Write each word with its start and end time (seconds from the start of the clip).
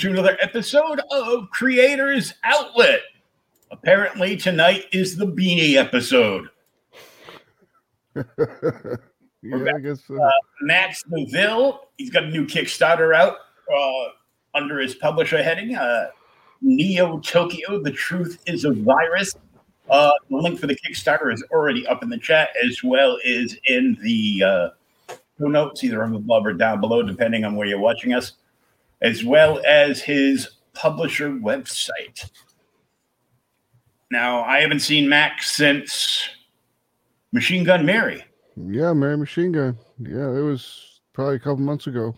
To 0.00 0.08
another 0.08 0.38
episode 0.40 1.02
of 1.10 1.50
Creators 1.50 2.32
Outlet. 2.42 3.02
Apparently, 3.70 4.34
tonight 4.34 4.86
is 4.92 5.14
the 5.14 5.26
Beanie 5.26 5.74
episode. 5.74 6.48
yeah, 8.16 8.24
back. 8.24 9.74
I 9.74 9.78
guess 9.80 10.02
so. 10.06 10.18
Uh, 10.18 10.30
Max 10.62 11.04
Devill, 11.12 11.80
he's 11.98 12.08
got 12.08 12.24
a 12.24 12.28
new 12.30 12.46
Kickstarter 12.46 13.14
out 13.14 13.36
uh, 13.76 14.04
under 14.54 14.78
his 14.78 14.94
publisher 14.94 15.42
heading, 15.42 15.74
uh, 15.74 16.06
Neo 16.62 17.18
Tokyo. 17.18 17.82
The 17.82 17.92
truth 17.92 18.38
is 18.46 18.64
a 18.64 18.72
virus. 18.72 19.34
Uh, 19.90 20.12
the 20.30 20.36
link 20.38 20.58
for 20.58 20.66
the 20.66 20.76
Kickstarter 20.76 21.30
is 21.30 21.44
already 21.50 21.86
up 21.86 22.02
in 22.02 22.08
the 22.08 22.18
chat, 22.18 22.48
as 22.66 22.82
well 22.82 23.18
as 23.26 23.54
in 23.66 23.98
the 24.02 24.42
uh, 24.42 24.68
show 25.38 25.48
notes, 25.48 25.84
either 25.84 26.00
above 26.00 26.46
or 26.46 26.54
down 26.54 26.80
below, 26.80 27.02
depending 27.02 27.44
on 27.44 27.54
where 27.54 27.66
you're 27.66 27.78
watching 27.78 28.14
us, 28.14 28.32
as 29.02 29.24
well 29.24 29.60
as 29.66 30.02
his 30.02 30.48
publisher 30.74 31.30
website. 31.30 32.30
Now, 34.10 34.42
I 34.42 34.60
haven't 34.60 34.80
seen 34.80 35.08
Max 35.08 35.50
since 35.54 36.28
Machine 37.32 37.64
Gun 37.64 37.86
Mary. 37.86 38.24
yeah, 38.56 38.92
Mary 38.92 39.16
Machine 39.16 39.52
Gun. 39.52 39.78
Yeah, 39.98 40.30
it 40.30 40.42
was 40.42 41.00
probably 41.12 41.36
a 41.36 41.40
couple 41.40 41.58
months 41.58 41.86
ago. 41.86 42.14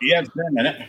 Yeah, 0.00 0.20
it's 0.20 0.30
been 0.30 0.46
a 0.46 0.52
minute. 0.52 0.88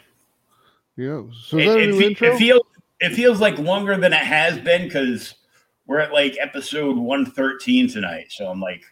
Yeah. 0.97 1.23
So 1.45 1.57
it, 1.57 1.67
it 1.67 1.95
fe- 1.95 2.07
intro? 2.07 2.27
it 2.33 2.37
feels 2.37 2.61
it 2.99 3.13
feels 3.13 3.39
like 3.41 3.57
longer 3.57 3.97
than 3.97 4.13
it 4.13 4.19
has 4.19 4.57
been 4.59 4.83
because 4.83 5.35
we're 5.87 5.99
at 5.99 6.13
like 6.13 6.37
episode 6.39 6.97
113 6.97 7.89
tonight. 7.89 8.27
So 8.29 8.47
I'm 8.47 8.61
like, 8.61 8.83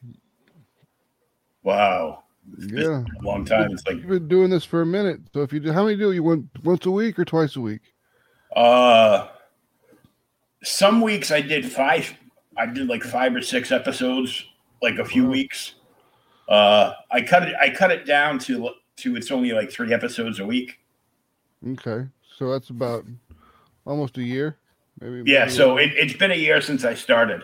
wow. 1.63 2.23
Yeah. 2.57 3.03
a 3.03 3.23
long 3.23 3.45
time. 3.45 3.71
It's 3.71 3.85
like 3.85 3.97
You've 3.97 4.07
been 4.07 4.27
doing 4.27 4.49
this 4.49 4.65
for 4.65 4.81
a 4.81 4.85
minute. 4.85 5.21
So 5.33 5.41
if 5.41 5.53
you 5.53 5.59
do, 5.59 5.71
how 5.71 5.83
many 5.85 5.95
do 5.97 6.11
you 6.11 6.23
want 6.23 6.47
once 6.63 6.85
a 6.85 6.91
week 6.91 7.17
or 7.19 7.25
twice 7.25 7.55
a 7.55 7.61
week? 7.61 7.81
uh 8.55 9.27
some 10.63 11.01
weeks 11.01 11.29
I 11.31 11.41
did 11.41 11.71
five 11.71 12.13
I 12.57 12.65
did 12.65 12.87
like 12.87 13.03
five 13.03 13.35
or 13.35 13.41
six 13.41 13.71
episodes 13.71 14.43
like 14.81 14.97
a 14.97 15.05
few 15.05 15.25
Wow. 15.25 15.29
weeks. 15.31 15.75
Uh 16.47 16.93
I 17.11 17.21
cut 17.21 17.43
it 17.43 17.55
I 17.61 17.69
cut 17.69 17.91
it 17.91 18.05
down 18.05 18.39
to 18.39 18.71
to 18.97 19.15
it's 19.15 19.31
only 19.31 19.51
like 19.51 19.71
three 19.71 19.93
episodes 19.93 20.39
a 20.39 20.45
week. 20.45 20.79
Okay. 21.65 22.07
So 22.37 22.51
that's 22.51 22.69
about 22.69 23.05
almost 23.85 24.17
a 24.17 24.23
year. 24.23 24.57
Maybe. 24.99 25.31
Yeah, 25.31 25.47
so 25.47 25.77
it, 25.77 25.91
it's 25.95 26.13
been 26.13 26.31
a 26.31 26.35
year 26.35 26.59
since 26.59 26.83
I 26.83 26.93
started. 26.93 27.43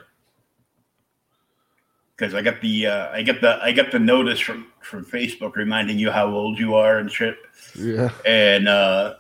Because 2.16 2.34
I 2.34 2.42
got 2.42 2.62
the 2.62 2.88
uh, 2.88 3.12
I 3.12 3.22
get 3.22 3.42
the 3.42 3.60
I 3.62 3.72
get 3.72 3.92
the 3.92 4.00
notice 4.00 4.40
from 4.40 4.68
from 4.82 5.06
Facebook 5.06 5.56
reminding 5.56 6.00
you 6.00 6.12
how 6.12 6.28
old 6.28 6.58
you 6.58 6.76
are 6.76 7.00
and 7.00 7.12
shit, 7.12 7.38
yeah. 7.78 8.10
and 8.26 8.68
uh, 8.68 9.16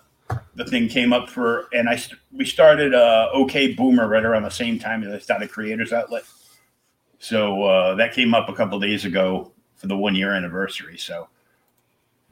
the 0.56 0.66
thing 0.66 0.88
came 0.88 1.12
up 1.12 1.30
for 1.30 1.68
and 1.74 1.90
I 1.90 1.98
st- 1.98 2.20
we 2.32 2.46
started 2.46 2.94
uh, 2.94 3.30
OK 3.34 3.74
Boomer 3.74 4.08
right 4.08 4.24
around 4.24 4.44
the 4.44 4.50
same 4.50 4.80
time 4.80 5.04
as 5.04 5.12
I 5.12 5.20
started 5.20 5.52
Creators 5.52 5.92
Outlet, 5.92 6.24
so 7.20 7.64
uh, 7.64 7.96
that 7.96 8.14
came 8.14 8.34
up 8.34 8.48
a 8.48 8.54
couple 8.54 8.80
days 8.80 9.04
ago 9.04 9.52
for 9.76 9.88
the 9.88 9.98
one 9.98 10.16
year 10.16 10.34
anniversary. 10.34 10.98
So 10.98 11.28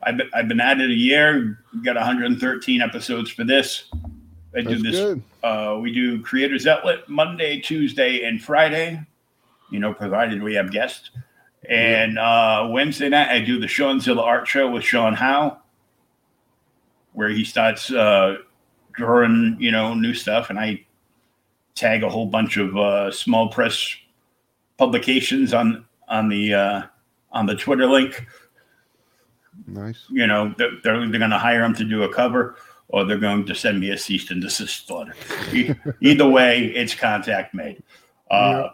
I've 0.01 0.15
been 0.15 0.29
I've 0.33 0.47
been 0.47 0.61
at 0.61 0.79
it 0.79 0.89
a 0.89 0.93
year. 0.93 1.59
Got 1.83 1.95
113 1.97 2.81
episodes 2.81 3.29
for 3.29 3.43
this. 3.43 3.91
I 4.55 4.61
do 4.61 4.77
this 4.77 5.19
uh, 5.43 5.77
we 5.81 5.91
do 5.91 6.21
Creators 6.21 6.67
Outlet 6.67 7.07
Monday, 7.09 7.59
Tuesday, 7.59 8.23
and 8.23 8.41
Friday. 8.41 9.01
You 9.73 9.79
know, 9.79 9.93
provided 9.93 10.41
we 10.41 10.55
have 10.55 10.71
guests. 10.71 11.11
And 11.67 12.19
uh, 12.19 12.67
Wednesday 12.69 13.09
night, 13.09 13.29
I 13.29 13.39
do 13.39 13.59
the 13.59 13.67
Sean 13.67 13.99
Zilla 13.99 14.21
Art 14.21 14.47
Show 14.47 14.69
with 14.69 14.83
Sean 14.83 15.13
Howe, 15.13 15.59
where 17.13 17.29
he 17.29 17.43
starts 17.43 17.91
uh, 17.91 18.37
drawing, 18.91 19.57
you 19.59 19.71
know, 19.71 19.93
new 19.93 20.13
stuff, 20.13 20.49
and 20.49 20.59
I 20.59 20.85
tag 21.75 22.03
a 22.03 22.09
whole 22.09 22.27
bunch 22.27 22.57
of 22.57 22.77
uh, 22.77 23.11
small 23.11 23.49
press 23.49 23.95
publications 24.77 25.53
on 25.53 25.85
on 26.07 26.29
the 26.29 26.53
uh, 26.53 26.81
on 27.31 27.45
the 27.45 27.55
Twitter 27.55 27.87
link 27.87 28.25
Nice. 29.67 30.05
you 30.09 30.27
know, 30.27 30.53
they're, 30.57 30.71
they're 30.83 31.01
either 31.01 31.17
going 31.17 31.31
to 31.31 31.37
hire 31.37 31.63
him 31.63 31.75
to 31.75 31.83
do 31.83 32.03
a 32.03 32.13
cover 32.13 32.57
or 32.89 33.05
they're 33.05 33.17
going 33.17 33.45
to 33.45 33.55
send 33.55 33.79
me 33.79 33.91
a 33.91 33.97
cease 33.97 34.29
and 34.31 34.41
desist 34.41 34.89
letter. 34.89 35.15
Either 36.01 36.27
way, 36.27 36.65
it's 36.75 36.93
contact 36.93 37.53
made. 37.53 37.81
Uh, 38.29 38.69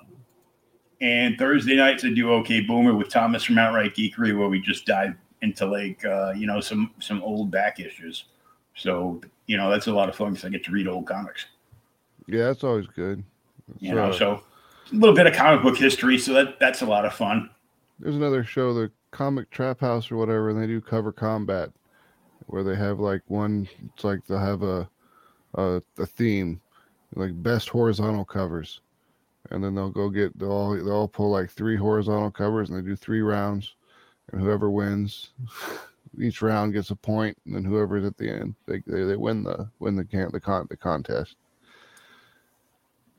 And 1.02 1.38
Thursday 1.38 1.76
nights, 1.78 2.04
I 2.04 2.10
do 2.10 2.32
OK 2.34 2.62
Boomer 2.62 2.94
with 2.94 3.10
Thomas 3.10 3.44
from 3.44 3.58
Outright 3.58 3.96
Geekery, 3.96 4.38
where 4.38 4.50
we 4.50 4.60
just 4.60 4.86
dive 4.86 5.14
into 5.42 5.66
like, 5.66 6.04
uh, 6.04 6.34
you 6.36 6.46
know, 6.46 6.60
some 6.60 6.92
some 7.00 7.22
old 7.24 7.50
back 7.52 7.80
issues. 7.80 8.26
So, 8.76 9.22
you 9.48 9.58
know, 9.58 9.70
that's 9.70 9.88
a 9.88 9.94
lot 9.94 10.10
of 10.10 10.16
fun 10.16 10.32
because 10.32 10.46
I 10.46 10.50
get 10.50 10.64
to 10.66 10.72
read 10.72 10.88
old 10.88 11.06
comics, 11.08 11.46
Yeah, 12.28 12.46
that's 12.46 12.64
always 12.64 12.88
good. 12.88 13.24
you 13.80 13.94
know, 13.94 14.12
So- 14.12 14.18
so 14.18 14.44
a 14.92 14.96
little 14.96 15.16
bit 15.16 15.28
of 15.28 15.34
comic 15.34 15.62
book 15.64 15.78
history. 15.78 16.18
So 16.18 16.34
that 16.34 16.60
that's 16.60 16.82
a 16.82 16.86
lot 16.86 17.06
of 17.06 17.14
fun. 17.14 17.50
There's 18.00 18.16
another 18.16 18.44
show, 18.44 18.74
the 18.74 18.92
Comic 19.12 19.50
Trap 19.52 19.80
House 19.82 20.12
or 20.12 20.18
whatever, 20.18 20.50
and 20.50 20.62
they 20.62 20.68
do 20.68 20.82
cover 20.82 21.12
combat, 21.12 21.70
where 22.48 22.64
they 22.64 22.76
have 22.76 23.00
like 23.00 23.22
one. 23.28 23.68
It's 23.94 24.04
like 24.04 24.26
they'll 24.26 24.38
have 24.40 24.64
a 24.64 24.90
a, 25.56 25.82
a 25.98 26.06
theme, 26.06 26.60
like 27.16 27.42
best 27.42 27.70
horizontal 27.70 28.24
covers, 28.26 28.82
and 29.52 29.64
then 29.64 29.76
they'll 29.76 29.90
go 29.90 30.10
get 30.10 30.38
they'll 30.38 30.52
all, 30.52 30.76
they'll 30.76 30.92
all 30.92 31.08
pull 31.08 31.32
like 31.32 31.50
three 31.50 31.76
horizontal 31.76 32.32
covers, 32.32 32.70
and 32.70 32.78
they 32.78 32.88
do 32.88 32.96
three 32.96 33.22
rounds, 33.22 33.76
and 34.32 34.42
whoever 34.42 34.70
wins, 34.70 35.32
each 36.20 36.42
round 36.42 36.74
gets 36.74 36.92
a 36.92 36.96
point, 36.96 37.38
and 37.46 37.56
then 37.56 37.64
whoever's 37.64 38.06
at 38.06 38.18
the 38.18 38.30
end, 38.30 38.56
they 38.66 38.82
they, 38.86 39.04
they 39.04 39.16
win 39.16 39.44
the 39.44 39.70
win 39.80 39.96
the 39.96 40.06
can 40.06 40.30
the 40.32 40.40
con 40.40 40.68
the 40.70 40.78
contest. 40.78 41.36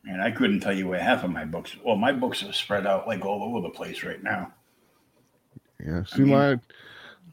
And 0.07 0.23
I 0.23 0.31
couldn't 0.31 0.61
tell 0.61 0.73
you 0.73 0.89
where 0.89 1.01
half 1.01 1.25
of 1.25 1.31
my 1.31 1.45
books. 1.45 1.77
Well, 1.85 1.97
my 1.97 2.13
books 2.13 2.43
are 2.43 2.53
spread 2.53 2.87
out 2.87 3.07
like 3.07 3.25
all 3.25 3.43
over 3.43 3.61
the 3.61 3.75
place 3.75 4.03
right 4.03 4.23
now. 4.23 4.53
Yeah, 5.85 6.05
see 6.05 6.23
mean- 6.23 6.31
my, 6.31 6.59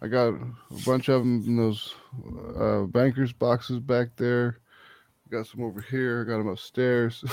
I 0.02 0.08
got 0.08 0.28
a 0.34 0.40
bunch 0.86 1.08
of 1.10 1.22
them 1.22 1.44
in 1.48 1.56
those 1.56 1.94
uh, 2.58 2.82
bankers 2.82 3.32
boxes 3.34 3.80
back 3.80 4.10
there. 4.18 4.60
Got 5.30 5.48
some 5.48 5.64
over 5.64 5.82
here. 5.82 6.24
Got 6.24 6.38
them 6.38 6.48
upstairs. 6.48 7.24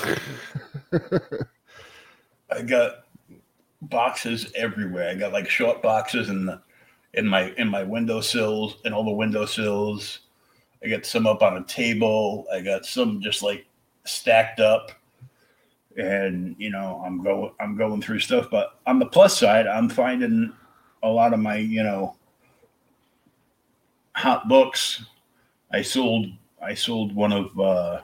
I 2.50 2.62
got 2.62 3.05
boxes 3.82 4.53
everywhere. 4.55 5.10
I 5.10 5.15
got 5.15 5.32
like 5.32 5.49
short 5.49 5.82
boxes 5.82 6.28
in 6.28 6.47
the 6.47 6.60
in 7.15 7.27
my 7.27 7.53
in 7.56 7.69
my 7.69 7.82
windowsills 7.82 8.78
and 8.84 8.94
all 8.94 9.05
the 9.05 9.10
windowsills. 9.10 10.20
I 10.82 10.88
got 10.88 11.06
some 11.06 11.26
up 11.26 11.43
on 11.43 11.56
a 11.56 11.64
table. 11.64 12.46
I 12.52 12.61
got 12.61 12.85
some 12.85 13.20
just 13.20 13.43
like 13.43 13.67
stacked 14.05 14.61
up. 14.61 14.93
And 15.96 16.56
you 16.58 16.70
know, 16.70 17.02
I'm 17.06 17.23
going 17.23 17.52
I'm 17.61 17.76
going 17.76 18.02
through 18.02 18.20
stuff, 18.20 18.49
but 18.50 18.81
on 18.87 18.99
the 18.99 19.06
plus 19.06 19.38
side, 19.38 19.67
I'm 19.67 19.88
finding 19.88 20.52
a 21.02 21.08
lot 21.08 21.32
of 21.32 21.40
my, 21.40 21.56
you 21.56 21.82
know, 21.82 22.17
hot 24.12 24.49
books. 24.49 25.05
I 25.73 25.82
sold 25.82 26.26
I 26.62 26.75
sold 26.75 27.14
one 27.14 27.32
of 27.32 27.58
uh 27.58 28.00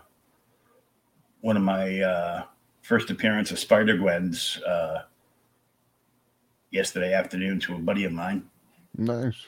one 1.41 1.57
of 1.57 1.63
my 1.63 2.01
uh 2.01 2.43
first 2.91 3.09
appearance 3.09 3.53
of 3.53 3.59
Spider 3.61 3.97
Gwen's 3.97 4.61
uh, 4.67 5.03
yesterday 6.73 7.15
afternoon 7.15 7.61
to 7.61 7.77
a 7.77 7.79
buddy 7.79 8.03
of 8.03 8.11
mine, 8.11 8.43
nice. 8.99 9.47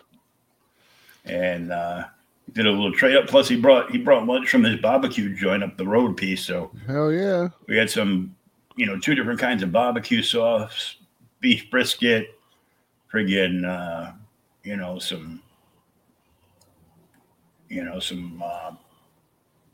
and 1.25 1.73
uh, 1.73 2.05
did 2.53 2.67
a 2.67 2.71
little 2.71 2.93
trade 2.93 3.17
up. 3.17 3.27
Plus, 3.27 3.49
he 3.49 3.57
brought 3.57 3.91
he 3.91 3.99
brought 3.99 4.29
lunch 4.29 4.49
from 4.49 4.63
his 4.63 4.81
barbecue 4.81 5.35
joint 5.35 5.65
up 5.65 5.77
the 5.77 5.85
road 5.85 6.17
piece. 6.17 6.45
So 6.45 6.71
Hell 6.87 7.11
yeah. 7.11 7.49
we 7.67 7.77
had 7.77 7.91
some, 7.91 8.37
you 8.77 8.87
know, 8.87 8.97
two 8.97 9.17
different 9.17 9.41
kinds 9.41 9.65
of 9.65 9.73
barbecue 9.73 10.23
sauce, 10.23 10.99
beef 11.41 11.69
brisket, 11.69 12.39
friggin', 13.13 13.67
uh, 13.67 14.13
you 14.63 14.77
know, 14.77 15.01
some, 15.01 15.43
you 17.69 17.83
know, 17.83 17.99
some 17.99 18.41
uh, 18.41 18.71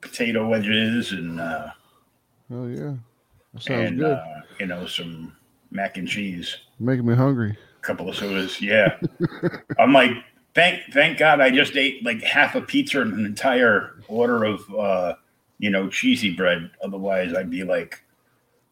potato 0.01 0.49
wedges 0.49 1.13
and. 1.13 1.39
Uh, 1.39 1.69
Hell 2.49 2.71
yeah. 2.71 2.95
Sounds 3.59 3.89
and 3.91 3.99
good. 3.99 4.13
uh, 4.13 4.25
you 4.61 4.67
know 4.67 4.87
some 4.87 5.37
mac 5.71 5.97
and 5.97 6.07
cheese, 6.09 6.57
Making 6.79 7.07
me 7.07 7.15
hungry. 7.15 7.57
a 7.79 7.87
couple 7.87 8.09
of 8.09 8.17
sodas. 8.17 8.61
Yeah, 8.61 8.99
I'm 9.79 9.93
like, 9.93 10.11
thank 10.55 10.81
thank 10.93 11.19
God 11.19 11.41
I 11.41 11.51
just 11.51 11.77
ate 11.77 12.05
like 12.05 12.23
half 12.23 12.55
a 12.55 12.61
pizza 12.61 13.01
and 13.01 13.13
an 13.15 13.25
entire 13.27 14.01
order 14.09 14.45
of 14.45 14.75
uh, 14.75 15.15
you 15.59 15.71
know 15.71 15.89
cheesy 15.89 16.35
bread. 16.35 16.71
Otherwise, 16.85 17.35
I'd 17.35 17.51
be 17.51 17.65
like, 17.65 18.03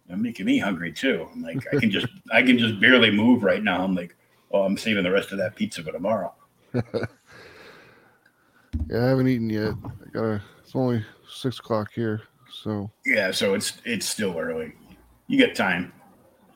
you're 0.09 0.19
making 0.19 0.47
me 0.47 0.59
hungry 0.59 0.93
too. 0.93 1.27
I'm 1.33 1.43
like, 1.43 1.65
I 1.73 1.79
can 1.81 1.91
just 1.91 2.07
I 2.33 2.43
can 2.43 2.59
just 2.59 2.79
barely 2.81 3.11
move 3.11 3.43
right 3.43 3.63
now. 3.65 3.83
I'm 3.83 3.95
like, 3.95 4.15
oh, 4.53 4.63
I'm 4.63 4.77
saving 4.77 5.05
the 5.05 5.11
rest 5.11 5.33
of 5.33 5.39
that 5.39 5.57
pizza 5.57 5.83
for 5.83 5.93
tomorrow. 5.93 6.35
Yeah, 8.91 9.05
I 9.05 9.09
haven't 9.09 9.29
eaten 9.29 9.49
yet. 9.51 9.73
I 9.85 10.11
gotta. 10.13 10.43
It's 10.63 10.75
only 10.77 11.03
six 11.29 11.59
o'clock 11.59 11.93
here, 11.95 12.21
so 12.67 12.91
Yeah, 13.05 13.31
so 13.31 13.55
it's 13.55 13.81
it's 13.85 14.07
still 14.07 14.37
early. 14.37 14.73
You 15.29 15.39
get 15.39 15.55
time. 15.55 15.93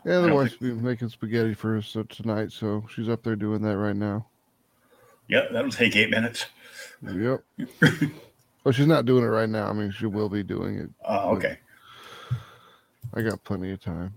yeah. 0.05 0.21
The 0.21 0.35
wife's 0.35 0.57
been 0.57 0.83
making 0.83 1.09
spaghetti 1.09 1.55
for 1.55 1.77
us 1.79 1.87
so 1.87 2.03
tonight, 2.03 2.51
so 2.53 2.85
she's 2.93 3.09
up 3.09 3.23
there 3.23 3.37
doing 3.37 3.63
that 3.63 3.77
right 3.77 3.95
now. 3.97 4.27
Yeah, 5.29 5.47
that'll 5.53 5.71
take 5.71 5.95
eight 5.97 6.11
minutes. 6.11 6.47
Yep. 7.03 7.43
Oh, 8.67 8.71
she's 8.71 8.87
not 8.87 9.07
doing 9.07 9.25
it 9.25 9.29
right 9.29 9.49
now. 9.49 9.71
I 9.71 9.73
mean, 9.73 9.91
she 9.91 10.05
will 10.05 10.29
be 10.29 10.43
doing 10.43 10.77
it. 10.77 10.91
Oh, 11.09 11.31
okay. 11.35 11.57
I 13.15 13.23
got 13.23 13.43
plenty 13.43 13.71
of 13.73 13.81
time. 13.81 14.13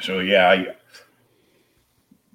So 0.00 0.20
yeah, 0.20 0.48
I, 0.48 0.74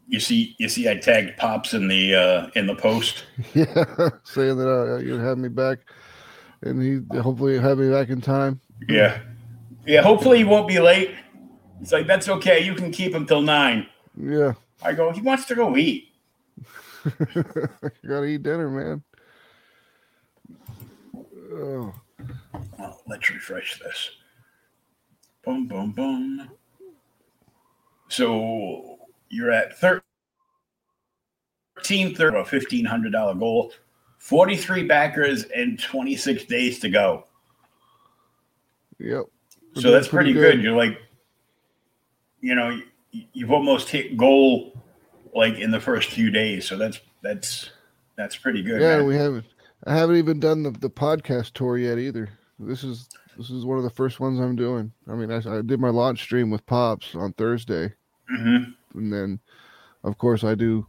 you 0.08 0.20
see, 0.20 0.56
you 0.60 0.70
see, 0.70 0.88
I 0.88 0.96
tagged 0.98 1.38
pops 1.38 1.74
in 1.74 1.88
the 1.88 2.14
uh, 2.14 2.48
in 2.54 2.68
the 2.68 2.76
post. 2.76 3.24
Yeah, 3.56 3.66
saying 4.26 4.58
that 4.58 4.70
uh, 4.70 4.98
you'd 4.98 5.22
have 5.22 5.40
me 5.40 5.50
back, 5.50 5.80
and 6.62 6.82
he 6.82 7.20
hopefully 7.20 7.58
have 7.60 7.78
me 7.78 7.90
back 7.90 8.10
in 8.10 8.22
time. 8.22 8.60
Yeah, 8.88 9.20
yeah. 9.86 10.02
Hopefully 10.02 10.40
he 10.40 10.44
won't 10.44 10.68
be 10.68 10.80
late. 10.80 11.12
He's 11.80 11.92
like, 11.92 12.08
that's 12.08 12.30
okay. 12.30 12.64
You 12.64 12.76
can 12.76 12.92
keep 12.92 13.14
him 13.14 13.26
till 13.26 13.42
nine. 13.42 13.88
Yeah, 14.16 14.54
I 14.84 14.94
go. 14.94 15.12
He 15.12 15.22
wants 15.22 15.46
to 15.46 15.56
go 15.56 15.76
eat. 15.78 16.10
you 17.36 17.44
gotta 18.08 18.26
eat 18.26 18.44
dinner, 18.44 18.70
man. 18.70 19.04
Oh, 21.54 21.94
Well, 22.78 23.02
let's 23.08 23.30
refresh 23.30 23.80
this. 23.80 24.12
Boom, 25.44 25.68
boom, 25.68 25.92
boom. 25.92 26.50
So 28.10 29.00
you're 29.30 29.52
at 29.52 29.78
thirteen 29.80 30.02
thirty, 32.16 32.38
a 32.38 32.46
fifteen 32.46 32.86
hundred 32.86 33.14
dollar 33.14 33.34
goal, 33.34 33.74
forty 34.22 34.56
three 34.56 34.84
backers, 34.84 35.44
and 35.46 35.80
twenty 35.82 36.16
six 36.16 36.46
days 36.46 36.80
to 36.80 36.90
go. 36.90 37.26
yep. 39.00 39.24
We're 39.76 39.82
So 39.82 39.92
that's 39.92 40.08
pretty 40.08 40.32
good. 40.34 40.62
You're 40.62 40.76
like, 40.78 40.98
you 42.42 42.56
know, 42.56 42.70
you- 43.12 43.26
you've 43.34 43.52
almost 43.52 43.90
hit 43.90 44.16
goal 44.18 44.74
like 45.34 45.56
in 45.56 45.72
the 45.72 45.80
first 45.80 46.12
few 46.12 46.30
days. 46.30 46.66
So 46.68 46.78
that's 46.78 47.00
that's 47.22 47.70
that's 48.16 48.36
pretty 48.36 48.62
good. 48.62 48.80
Yeah, 48.82 48.98
man. 48.98 49.08
we 49.08 49.16
haven't. 49.16 49.46
I 49.86 49.96
haven't 49.96 50.18
even 50.18 50.40
done 50.40 50.62
the, 50.64 50.72
the 50.72 50.90
podcast 50.90 51.54
tour 51.54 51.78
yet 51.78 51.98
either. 51.98 52.30
This 52.60 52.84
is 52.84 53.10
this 53.38 53.50
is 53.50 53.66
one 53.66 53.78
of 53.78 53.84
the 53.84 53.90
first 53.90 54.20
ones 54.20 54.40
I'm 54.40 54.56
doing. 54.56 54.92
I 55.10 55.14
mean, 55.16 55.32
I, 55.32 55.38
I 55.38 55.62
did 55.62 55.80
my 55.80 55.90
launch 55.90 56.22
stream 56.22 56.50
with 56.52 56.66
Pops 56.68 57.16
on 57.16 57.34
Thursday, 57.34 57.94
Mhm. 58.32 58.76
and 58.94 59.12
then, 59.12 59.40
of 60.04 60.18
course, 60.20 60.44
I 60.44 60.54
do 60.54 60.86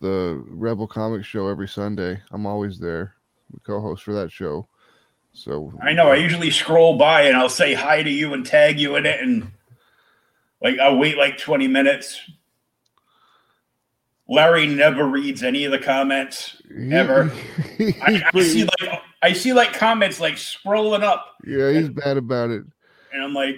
the 0.00 0.42
Rebel 0.46 0.86
Comics 0.86 1.26
show 1.26 1.48
every 1.48 1.68
Sunday. 1.68 2.20
I'm 2.30 2.46
always 2.46 2.78
there, 2.78 3.14
the 3.52 3.60
co-host 3.60 4.02
for 4.02 4.14
that 4.14 4.30
show. 4.30 4.68
So 5.32 5.72
I 5.82 5.92
know. 5.92 6.08
I 6.08 6.16
usually 6.16 6.50
scroll 6.50 6.96
by 6.96 7.22
and 7.22 7.36
I'll 7.36 7.48
say 7.48 7.74
hi 7.74 8.02
to 8.02 8.10
you 8.10 8.34
and 8.34 8.44
tag 8.44 8.80
you 8.80 8.96
in 8.96 9.06
it, 9.06 9.20
and 9.20 9.50
like 10.62 10.78
I'll 10.78 10.96
wait 10.96 11.16
like 11.16 11.38
twenty 11.38 11.68
minutes. 11.68 12.20
Larry 14.28 14.66
never 14.66 15.06
reads 15.06 15.42
any 15.42 15.64
of 15.64 15.72
the 15.72 15.78
comments. 15.78 16.60
ever. 16.90 17.32
I, 17.80 18.22
I 18.34 18.42
see 18.42 18.64
like 18.64 19.00
I 19.22 19.32
see 19.32 19.52
like 19.52 19.72
comments 19.72 20.20
like 20.20 20.34
scrolling 20.34 21.02
up, 21.02 21.36
yeah, 21.44 21.72
he's 21.72 21.88
bad 21.88 22.16
about 22.16 22.50
it. 22.50 22.64
and 23.12 23.22
I'm 23.22 23.32
like, 23.32 23.56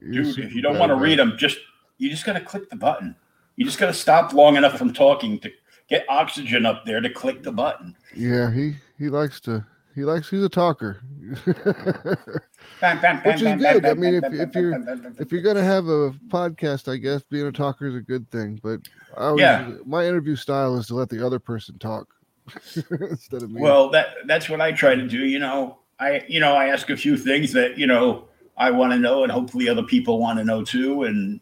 dude, 0.00 0.38
if 0.38 0.54
you 0.54 0.62
don't 0.62 0.78
want 0.78 0.90
to 0.90 0.96
read 0.96 1.18
them, 1.18 1.34
just 1.36 1.58
you 1.98 2.10
just 2.10 2.24
gotta 2.24 2.40
click 2.40 2.70
the 2.70 2.76
button. 2.76 3.14
You 3.62 3.66
just 3.66 3.78
gotta 3.78 3.94
stop 3.94 4.32
long 4.32 4.56
enough 4.56 4.76
from 4.76 4.92
talking 4.92 5.38
to 5.38 5.50
get 5.88 6.04
oxygen 6.08 6.66
up 6.66 6.84
there 6.84 7.00
to 7.00 7.08
click 7.08 7.44
the 7.44 7.52
button. 7.52 7.94
Yeah, 8.12 8.52
he 8.52 8.72
he 8.98 9.08
likes 9.08 9.40
to. 9.42 9.64
He 9.94 10.02
likes. 10.02 10.28
He's 10.28 10.42
a 10.42 10.48
talker. 10.48 11.00
Which 11.36 11.46
is 13.42 13.62
good. 13.62 13.84
I 13.86 13.94
mean, 13.94 14.14
if- 14.14 14.24
if 14.32 14.54
you're- 14.56 14.76
if 15.20 15.30
you're 15.30 15.42
gonna 15.42 15.62
have 15.62 15.86
a 15.86 16.10
podcast, 16.28 16.90
I 16.92 16.96
guess 16.96 17.22
being 17.22 17.46
a 17.46 17.52
talker 17.52 17.86
is 17.86 17.94
a 17.94 18.00
good 18.00 18.28
thing. 18.32 18.58
But 18.62 18.80
I 19.16 19.26
always, 19.26 19.42
Yeah. 19.42 19.70
my 19.86 20.04
interview 20.06 20.34
style 20.34 20.76
is 20.76 20.88
to 20.88 20.94
let 20.96 21.08
the 21.08 21.24
other 21.24 21.38
person 21.38 21.78
talk 21.78 22.08
instead 23.00 23.42
of 23.44 23.50
me. 23.52 23.60
Well, 23.60 23.90
that 23.90 24.08
that's 24.26 24.48
what 24.48 24.60
I 24.60 24.72
try 24.72 24.96
to 24.96 25.06
do. 25.06 25.18
You 25.24 25.38
know, 25.38 25.78
I 26.00 26.24
you 26.28 26.40
know 26.40 26.54
I 26.54 26.66
ask 26.66 26.90
a 26.90 26.96
few 26.96 27.16
things 27.16 27.52
that 27.52 27.78
you 27.78 27.86
know 27.86 28.26
I 28.56 28.72
want 28.72 28.92
to 28.92 28.98
know, 28.98 29.22
and 29.22 29.30
hopefully 29.30 29.68
other 29.68 29.84
people 29.84 30.18
want 30.18 30.38
to 30.40 30.44
know 30.44 30.64
too, 30.64 31.04
and 31.04 31.40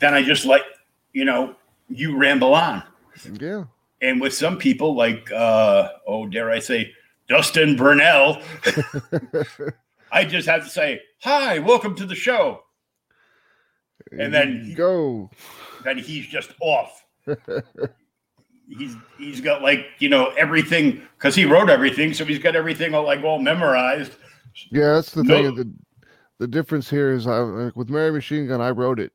then 0.00 0.14
I 0.14 0.22
just 0.22 0.44
let 0.44 0.62
you 1.12 1.24
know 1.24 1.54
you 1.88 2.16
ramble 2.16 2.54
on. 2.54 2.82
yeah, 3.40 3.64
And 4.00 4.20
with 4.20 4.32
some 4.34 4.56
people, 4.58 4.94
like 4.94 5.30
uh, 5.32 5.88
oh, 6.06 6.26
dare 6.26 6.50
I 6.50 6.58
say, 6.58 6.92
Dustin 7.28 7.76
Burnell, 7.76 8.40
I 10.12 10.24
just 10.24 10.48
have 10.48 10.64
to 10.64 10.70
say 10.70 11.00
hi, 11.20 11.58
welcome 11.58 11.94
to 11.96 12.06
the 12.06 12.14
show. 12.14 12.62
And 14.18 14.32
then 14.34 14.64
he- 14.64 14.74
go. 14.74 15.30
Then 15.84 15.98
he's 15.98 16.26
just 16.26 16.52
off. 16.60 17.04
he's 18.68 18.94
he's 19.18 19.40
got 19.40 19.62
like 19.62 19.86
you 19.98 20.08
know 20.08 20.26
everything 20.38 21.02
because 21.16 21.34
he 21.34 21.44
wrote 21.44 21.70
everything, 21.70 22.12
so 22.14 22.24
he's 22.24 22.38
got 22.38 22.56
everything 22.56 22.94
all 22.94 23.04
like 23.04 23.22
all 23.22 23.38
memorized. 23.38 24.12
Yeah, 24.70 24.94
that's 24.94 25.12
the 25.12 25.22
No. 25.24 25.34
thing. 25.34 25.54
The 25.54 25.72
the 26.38 26.46
difference 26.48 26.88
here 26.90 27.12
is, 27.12 27.26
I 27.26 27.38
like 27.38 27.76
with 27.76 27.90
Mary 27.90 28.10
Machine 28.12 28.46
Gun, 28.48 28.60
I 28.60 28.70
wrote 28.70 28.98
it, 28.98 29.12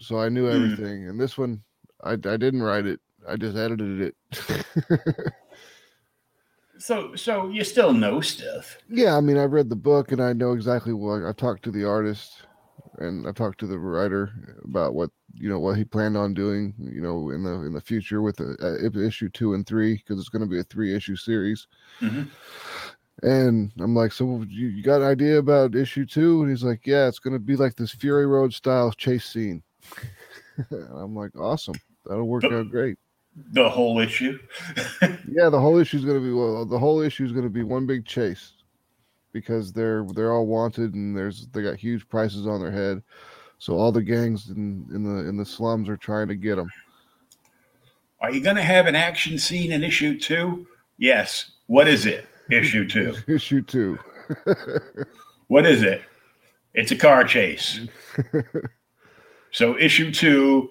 so 0.00 0.18
I 0.18 0.28
knew 0.28 0.46
Hmm. 0.48 0.54
everything. 0.64 1.08
And 1.08 1.20
this 1.20 1.36
one, 1.38 1.62
I 2.02 2.12
I 2.12 2.16
didn't 2.36 2.62
write 2.62 2.86
it. 2.86 3.00
I 3.28 3.36
just 3.36 3.56
edited 3.56 4.00
it. 4.00 4.14
So 6.78 7.14
so 7.14 7.48
you 7.50 7.62
still 7.64 7.92
know 7.92 8.20
stuff. 8.20 8.78
Yeah, 8.88 9.16
I 9.16 9.20
mean, 9.20 9.36
I 9.36 9.44
read 9.44 9.68
the 9.68 9.76
book 9.76 10.12
and 10.12 10.20
I 10.22 10.32
know 10.32 10.52
exactly 10.52 10.94
what 10.94 11.24
I 11.24 11.32
talked 11.32 11.62
to 11.64 11.70
the 11.70 11.84
artist 11.84 12.46
and 12.98 13.26
I 13.28 13.32
talked 13.32 13.60
to 13.60 13.66
the 13.66 13.78
writer 13.78 14.32
about 14.64 14.94
what 14.94 15.10
you 15.34 15.48
know 15.50 15.58
what 15.58 15.76
he 15.76 15.84
planned 15.84 16.16
on 16.16 16.32
doing, 16.32 16.74
you 16.78 17.02
know, 17.02 17.30
in 17.30 17.42
the 17.42 17.52
in 17.66 17.72
the 17.74 17.80
future 17.82 18.22
with 18.22 18.36
the 18.36 18.56
uh, 18.62 18.98
issue 18.98 19.28
two 19.28 19.52
and 19.52 19.66
three 19.66 19.96
because 19.96 20.18
it's 20.18 20.30
going 20.30 20.40
to 20.42 20.48
be 20.48 20.58
a 20.60 20.64
three 20.64 20.94
issue 20.94 21.16
series. 21.16 21.66
Mhm. 22.00 22.30
And 23.22 23.70
I'm 23.78 23.94
like, 23.94 24.12
so 24.12 24.42
you, 24.48 24.68
you 24.68 24.82
got 24.82 25.02
an 25.02 25.08
idea 25.08 25.38
about 25.38 25.74
issue 25.74 26.06
two? 26.06 26.40
And 26.40 26.50
he's 26.50 26.64
like, 26.64 26.86
yeah, 26.86 27.06
it's 27.06 27.18
going 27.18 27.34
to 27.34 27.38
be 27.38 27.54
like 27.54 27.74
this 27.76 27.92
Fury 27.92 28.26
Road 28.26 28.54
style 28.54 28.92
chase 28.92 29.26
scene. 29.26 29.62
And 30.70 30.88
I'm 30.94 31.14
like, 31.14 31.36
awesome, 31.36 31.74
that'll 32.06 32.26
work 32.26 32.44
out 32.44 32.70
great. 32.70 32.98
The 33.52 33.68
whole 33.68 34.00
issue. 34.00 34.38
Yeah, 35.32 35.48
the 35.48 35.60
whole 35.60 35.78
issue 35.78 35.96
is 35.96 36.04
going 36.04 36.18
to 36.18 36.24
be 36.24 36.32
well. 36.32 36.66
The 36.66 36.78
whole 36.78 37.00
issue 37.00 37.24
is 37.24 37.30
going 37.30 37.44
to 37.44 37.50
be 37.50 37.62
one 37.62 37.86
big 37.86 38.04
chase 38.04 38.52
because 39.32 39.72
they're 39.72 40.04
they're 40.14 40.32
all 40.32 40.46
wanted 40.46 40.94
and 40.94 41.16
there's 41.16 41.46
they 41.48 41.62
got 41.62 41.76
huge 41.76 42.06
prices 42.08 42.46
on 42.46 42.60
their 42.60 42.72
head. 42.72 43.02
So 43.58 43.74
all 43.74 43.92
the 43.92 44.02
gangs 44.02 44.50
in 44.50 44.86
in 44.92 45.04
the 45.04 45.28
in 45.28 45.36
the 45.36 45.44
slums 45.44 45.88
are 45.88 45.96
trying 45.96 46.28
to 46.28 46.34
get 46.34 46.56
them. 46.56 46.68
Are 48.20 48.32
you 48.32 48.40
going 48.42 48.56
to 48.56 48.62
have 48.62 48.86
an 48.86 48.96
action 48.96 49.38
scene 49.38 49.72
in 49.72 49.84
issue 49.84 50.18
two? 50.18 50.66
Yes. 50.98 51.52
What 51.66 51.88
is 51.88 52.06
it? 52.06 52.26
Issue 52.50 52.86
two. 52.86 53.14
issue 53.28 53.62
two. 53.62 53.98
What 55.46 55.64
is 55.64 55.82
it? 55.82 56.02
It's 56.74 56.90
a 56.90 56.96
car 56.96 57.24
chase. 57.24 57.80
So 59.52 59.76
issue 59.78 60.12
two 60.12 60.70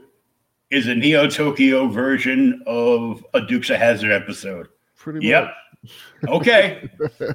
is 0.69 0.87
a 0.87 0.95
Neo 0.95 1.27
Tokyo 1.27 1.87
version 1.87 2.61
of 2.67 3.25
a 3.33 3.41
Dukes 3.41 3.69
of 3.69 3.77
Hazzard 3.77 4.11
episode. 4.11 4.67
Pretty 4.97 5.19
much. 5.19 5.25
Yep. 5.25 5.53
Okay. 6.27 6.89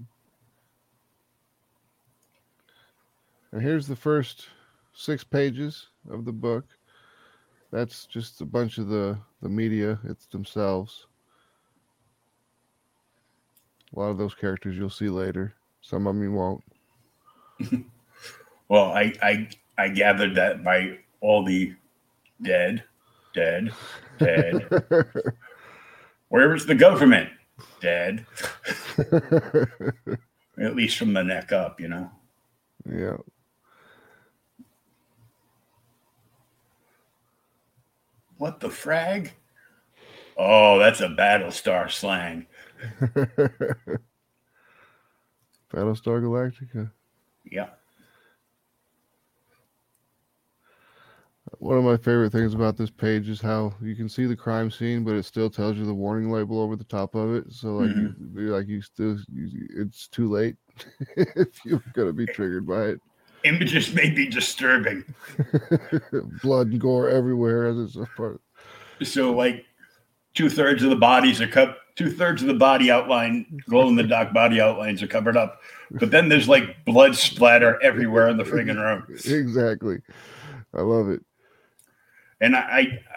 And 3.51 3.61
here's 3.61 3.89
the 3.89 3.97
first 3.97 4.47
six 4.93 5.25
pages 5.25 5.89
of 6.09 6.25
the 6.25 6.33
book. 6.33 6.65
That's 7.73 8.07
just 8.07 8.41
a 8.41 8.47
bunch 8.47 8.79
of 8.79 8.87
the 8.87 9.19
the 9.43 9.49
media. 9.49 9.99
It's 10.05 10.27
themselves. 10.27 11.09
A 13.94 13.99
lot 13.99 14.11
of 14.11 14.18
those 14.18 14.34
characters 14.34 14.76
you'll 14.76 14.90
see 14.90 15.08
later. 15.08 15.54
Some 15.80 16.06
of 16.06 16.14
them 16.14 16.22
you 16.22 16.32
won't. 16.32 16.64
Well, 18.68 18.90
I 18.92 19.12
I 19.22 19.49
I 19.76 19.88
gathered 19.90 20.34
that 20.37 20.64
by 20.64 20.96
all 21.20 21.44
the 21.44 21.75
dead, 22.40 22.82
dead, 23.34 23.70
dead. 24.18 24.66
Where 26.30 26.54
is 26.54 26.64
the 26.64 26.75
government? 26.75 27.28
Dead. 27.82 28.25
At 30.58 30.75
least 30.75 30.96
from 30.96 31.12
the 31.12 31.22
neck 31.22 31.52
up, 31.52 31.82
you 31.82 31.88
know. 31.88 32.11
yeah. 32.90 33.18
What 38.38 38.61
the 38.61 38.70
frag? 38.70 39.32
Oh, 40.38 40.78
that's 40.78 41.00
a 41.02 41.08
Battlestar 41.08 41.90
slang. 41.90 42.46
Battlestar 45.73 46.21
Galactica. 46.23 46.91
Yeah. 47.51 47.69
One 51.59 51.79
of 51.79 51.85
my 51.85 51.97
favorite 51.97 52.31
things 52.33 52.55
about 52.55 52.77
this 52.77 52.91
page 52.91 53.29
is 53.29 53.41
how 53.41 53.75
you 53.81 53.95
can 53.95 54.09
see 54.09 54.27
the 54.27 54.37
crime 54.37 54.71
scene, 54.71 55.05
but 55.05 55.15
it 55.15 55.25
still 55.25 55.51
tells 55.51 55.77
you 55.77 55.85
the 55.85 55.95
warning 55.95 56.31
label 56.31 56.61
over 56.61 56.77
the 56.77 56.85
top 56.85 57.15
of 57.15 57.35
it. 57.35 57.53
So 57.53 57.77
like, 57.77 57.95
you, 57.95 58.09
hmm. 58.09 58.49
like 58.51 58.69
you 58.69 58.83
still, 58.83 59.19
you, 59.33 59.69
it's 59.77 60.09
too 60.09 60.31
late 60.31 60.57
if 61.17 61.65
you're 61.65 61.83
gonna 61.93 62.12
be 62.12 62.27
triggered 62.27 62.67
by 62.67 62.83
it. 62.85 63.01
Images 63.45 63.93
may 63.93 64.11
be 64.11 64.29
disturbing. 64.29 65.05
Blood 66.43 66.69
and 66.69 66.81
gore 66.81 67.09
everywhere 67.09 67.67
as 67.67 67.79
it's 67.79 67.97
a 67.97 68.07
part. 68.17 68.41
So, 69.03 69.33
like, 69.33 69.65
two 70.35 70.49
thirds 70.49 70.85
of 70.85 70.91
the 70.91 70.97
bodies 70.97 71.41
are 71.41 71.49
cut. 71.49 71.79
Two 71.94 72.11
thirds 72.11 72.40
of 72.42 72.49
the 72.49 72.54
body 72.54 72.90
outline, 72.90 73.61
glow 73.68 73.87
in 73.88 73.96
the 73.96 74.02
dark 74.02 74.32
body 74.32 74.61
outlines 74.61 75.02
are 75.02 75.06
covered 75.06 75.37
up. 75.37 75.61
But 75.90 76.11
then 76.11 76.28
there's 76.28 76.49
like 76.49 76.84
blood 76.87 77.14
splatter 77.14 77.82
everywhere 77.82 78.28
in 78.28 78.38
the 78.38 78.44
friggin' 78.44 78.76
room. 78.76 79.04
Exactly. 79.11 79.99
I 80.75 80.80
love 80.80 81.11
it. 81.11 81.22
And 82.40 82.56
I, 82.56 82.61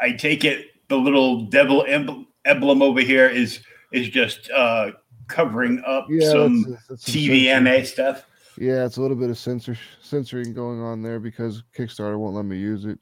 I, 0.01 0.07
I 0.07 0.11
take 0.11 0.43
it 0.43 0.67
the 0.89 0.97
little 0.97 1.43
devil 1.45 1.85
emblem, 1.87 2.27
emblem 2.43 2.81
over 2.81 2.99
here 3.01 3.27
is 3.27 3.61
is 3.91 4.09
just 4.09 4.49
uh, 4.51 4.91
covering 5.27 5.81
up 5.87 6.07
Yeah, 6.09 6.29
some 6.31 6.61
that's- 6.63 6.85
that's. 6.89 7.03
TVMA 7.05 7.85
stuff. 7.85 8.25
Yeah, 8.57 8.85
it's 8.85 8.97
a 8.97 9.01
little 9.01 9.17
bit 9.17 9.29
of 9.29 9.37
censor 9.37 9.77
censoring 10.01 10.53
going 10.53 10.81
on 10.81 11.01
there 11.01 11.19
because 11.19 11.63
Kickstarter 11.77 12.17
won't 12.19 12.35
let 12.35 12.45
me 12.45 12.57
use 12.57 12.85
it. 12.85 12.99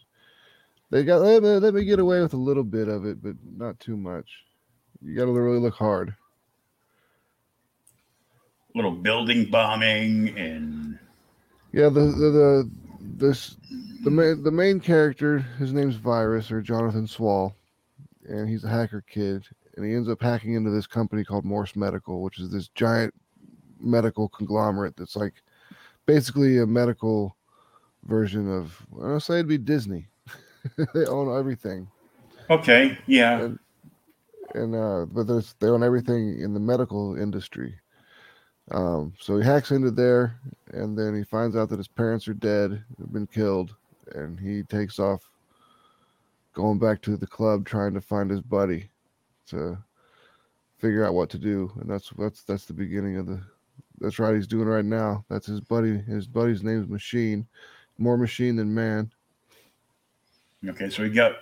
They 0.92 1.04
got 1.04 1.22
let 1.22 1.42
me, 1.44 1.50
let 1.50 1.74
me 1.74 1.84
get 1.84 2.00
away 2.00 2.22
with 2.22 2.34
a 2.34 2.38
little 2.38 2.64
bit 2.64 2.88
of 2.88 3.06
it, 3.06 3.22
but 3.24 3.36
not 3.58 3.80
too 3.80 3.98
much. 3.98 4.30
You 5.04 5.16
got 5.16 5.26
to 5.26 5.32
really 5.32 5.60
look 5.60 5.76
hard. 5.76 6.16
Little 8.76 8.92
building 8.92 9.46
bombing 9.52 10.38
and 10.38 10.98
Yeah, 11.72 11.90
the 11.90 12.02
the, 12.02 12.30
the 12.32 12.72
this 13.18 13.58
the 14.04 14.10
main 14.10 14.44
the 14.44 14.52
main 14.52 14.80
character, 14.80 15.40
his 15.60 15.74
name's 15.74 15.96
Virus 15.96 16.52
or 16.52 16.62
Jonathan 16.62 17.06
Swall, 17.06 17.56
and 18.28 18.50
he's 18.50 18.64
a 18.64 18.70
hacker 18.70 19.04
kid, 19.08 19.46
and 19.76 19.86
he 19.86 19.94
ends 19.94 20.10
up 20.10 20.22
hacking 20.22 20.56
into 20.56 20.72
this 20.72 20.88
company 20.88 21.24
called 21.24 21.46
Morse 21.46 21.76
Medical, 21.76 22.24
which 22.24 22.40
is 22.40 22.50
this 22.50 22.70
giant 22.70 23.14
medical 23.80 24.30
conglomerate 24.30 24.96
that's 24.96 25.16
like 25.16 25.34
basically 26.06 26.60
a 26.60 26.66
medical 26.66 27.36
version 28.06 28.50
of 28.52 28.76
I'll 29.04 29.20
say 29.20 29.36
it'd 29.36 29.48
be 29.48 29.58
Disney. 29.60 30.08
they 30.96 31.06
own 31.06 31.38
everything. 31.38 31.88
okay, 32.50 32.98
yeah. 33.06 33.40
And- 33.42 33.60
and 34.54 34.76
uh 34.76 35.06
but 35.06 35.28
there's 35.28 35.56
they 35.60 35.68
own 35.68 35.84
everything 35.84 36.40
in 36.40 36.54
the 36.54 36.60
medical 36.60 37.16
industry. 37.16 37.76
Um 38.72 39.14
so 39.20 39.38
he 39.38 39.44
hacks 39.44 39.72
into 39.72 39.92
there 39.92 40.40
and 40.72 40.98
then 40.98 41.16
he 41.16 41.24
finds 41.24 41.56
out 41.56 41.70
that 41.70 41.80
his 41.80 41.88
parents 41.88 42.28
are 42.28 42.34
dead 42.34 42.84
have 43.00 43.14
been 43.14 43.28
killed 43.28 43.76
and 44.16 44.40
he 44.40 44.64
takes 44.64 45.00
off 45.00 45.30
going 46.54 46.80
back 46.80 47.02
to 47.02 47.18
the 47.18 47.28
club 47.28 47.66
trying 47.66 47.94
to 47.94 48.02
find 48.02 48.30
his 48.30 48.42
buddy 48.42 48.90
to 49.48 49.78
figure 50.78 51.06
out 51.06 51.14
what 51.14 51.30
to 51.30 51.38
do 51.38 51.72
and 51.80 51.90
that's 51.90 52.12
that's 52.18 52.44
that's 52.44 52.66
the 52.66 52.74
beginning 52.74 53.18
of 53.18 53.26
the 53.26 53.42
that's 54.00 54.20
right 54.20 54.36
he's 54.36 54.48
doing 54.48 54.68
right 54.68 54.84
now. 54.84 55.24
That's 55.30 55.48
his 55.48 55.62
buddy 55.62 55.98
his 55.98 56.28
buddy's 56.28 56.64
name's 56.64 56.90
machine 56.90 57.48
more 57.98 58.18
machine 58.18 58.56
than 58.56 58.74
man. 58.74 59.12
Okay, 60.68 60.90
so 60.90 61.04
we 61.04 61.10
got 61.10 61.34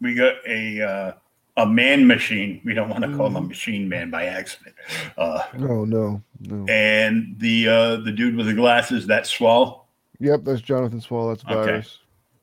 we 0.00 0.14
got 0.14 0.34
a 0.46 0.82
uh, 0.82 1.12
a 1.60 1.66
man 1.66 2.06
machine. 2.06 2.60
We 2.64 2.74
don't 2.74 2.88
want 2.88 3.04
to 3.04 3.16
call 3.16 3.26
him 3.26 3.36
a 3.36 3.40
machine 3.42 3.88
man 3.88 4.10
by 4.10 4.26
accident. 4.26 4.74
Uh, 5.18 5.42
no 5.58 5.84
no 5.84 6.22
no 6.40 6.66
and 6.68 7.34
the 7.38 7.68
uh, 7.68 7.96
the 7.96 8.12
dude 8.12 8.36
with 8.36 8.46
the 8.46 8.54
glasses, 8.54 9.06
that 9.08 9.26
swall. 9.26 9.88
Yep, 10.18 10.40
that's 10.44 10.60
Jonathan 10.60 11.00
Swall. 11.00 11.28
That's 11.28 11.42
Virus. 11.42 11.66
Okay. 11.68 11.88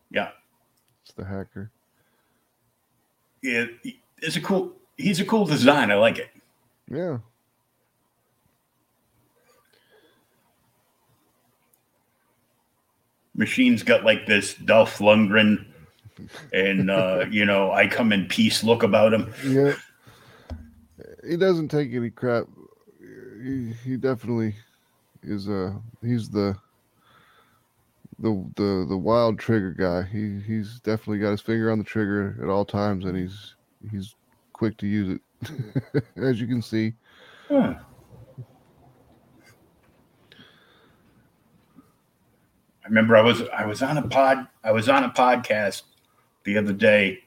Yeah, 0.09 0.29
It's 1.03 1.13
the 1.13 1.23
hacker. 1.25 1.69
yeah, 3.43 3.65
it's 4.19 4.35
a 4.35 4.41
cool. 4.41 4.73
He's 4.97 5.19
a 5.19 5.25
cool 5.25 5.45
design. 5.45 5.91
I 5.91 5.95
like 5.95 6.17
it. 6.17 6.29
Yeah. 6.89 7.19
Machine's 13.35 13.83
got 13.83 14.03
like 14.03 14.25
this 14.25 14.55
Dolph 14.55 14.97
Lundgren, 14.97 15.65
and 16.53 16.89
uh, 16.89 17.25
you 17.29 17.45
know, 17.45 17.71
I 17.71 17.87
come 17.87 18.11
in 18.11 18.27
peace 18.27 18.63
look 18.63 18.83
about 18.83 19.13
him. 19.13 19.33
Yeah. 19.45 19.73
He 21.27 21.37
doesn't 21.37 21.69
take 21.69 21.93
any 21.93 22.09
crap. 22.09 22.45
He, 23.43 23.73
he 23.83 23.97
definitely 23.97 24.55
is 25.23 25.49
uh 25.49 25.73
he's 26.01 26.29
the 26.29 26.55
the 28.19 28.49
the 28.55 28.85
the 28.89 28.97
wild 28.97 29.39
trigger 29.39 29.71
guy. 29.71 30.03
He 30.03 30.39
he's 30.39 30.79
definitely 30.79 31.19
got 31.19 31.31
his 31.31 31.41
finger 31.41 31.71
on 31.71 31.77
the 31.77 31.83
trigger 31.83 32.37
at 32.41 32.49
all 32.49 32.65
times 32.65 33.05
and 33.05 33.17
he's 33.17 33.55
he's 33.91 34.15
quick 34.53 34.77
to 34.77 34.87
use 34.87 35.19
it. 35.43 36.03
As 36.17 36.41
you 36.41 36.47
can 36.47 36.61
see. 36.61 36.93
Huh. 37.47 37.75
I 42.83 42.87
remember 42.87 43.17
I 43.17 43.21
was 43.21 43.41
I 43.49 43.65
was 43.65 43.81
on 43.81 43.97
a 43.97 44.07
pod 44.07 44.47
I 44.63 44.71
was 44.71 44.87
on 44.89 45.03
a 45.03 45.09
podcast 45.09 45.83
the 46.47 46.57
other 46.57 46.71
day, 46.71 47.19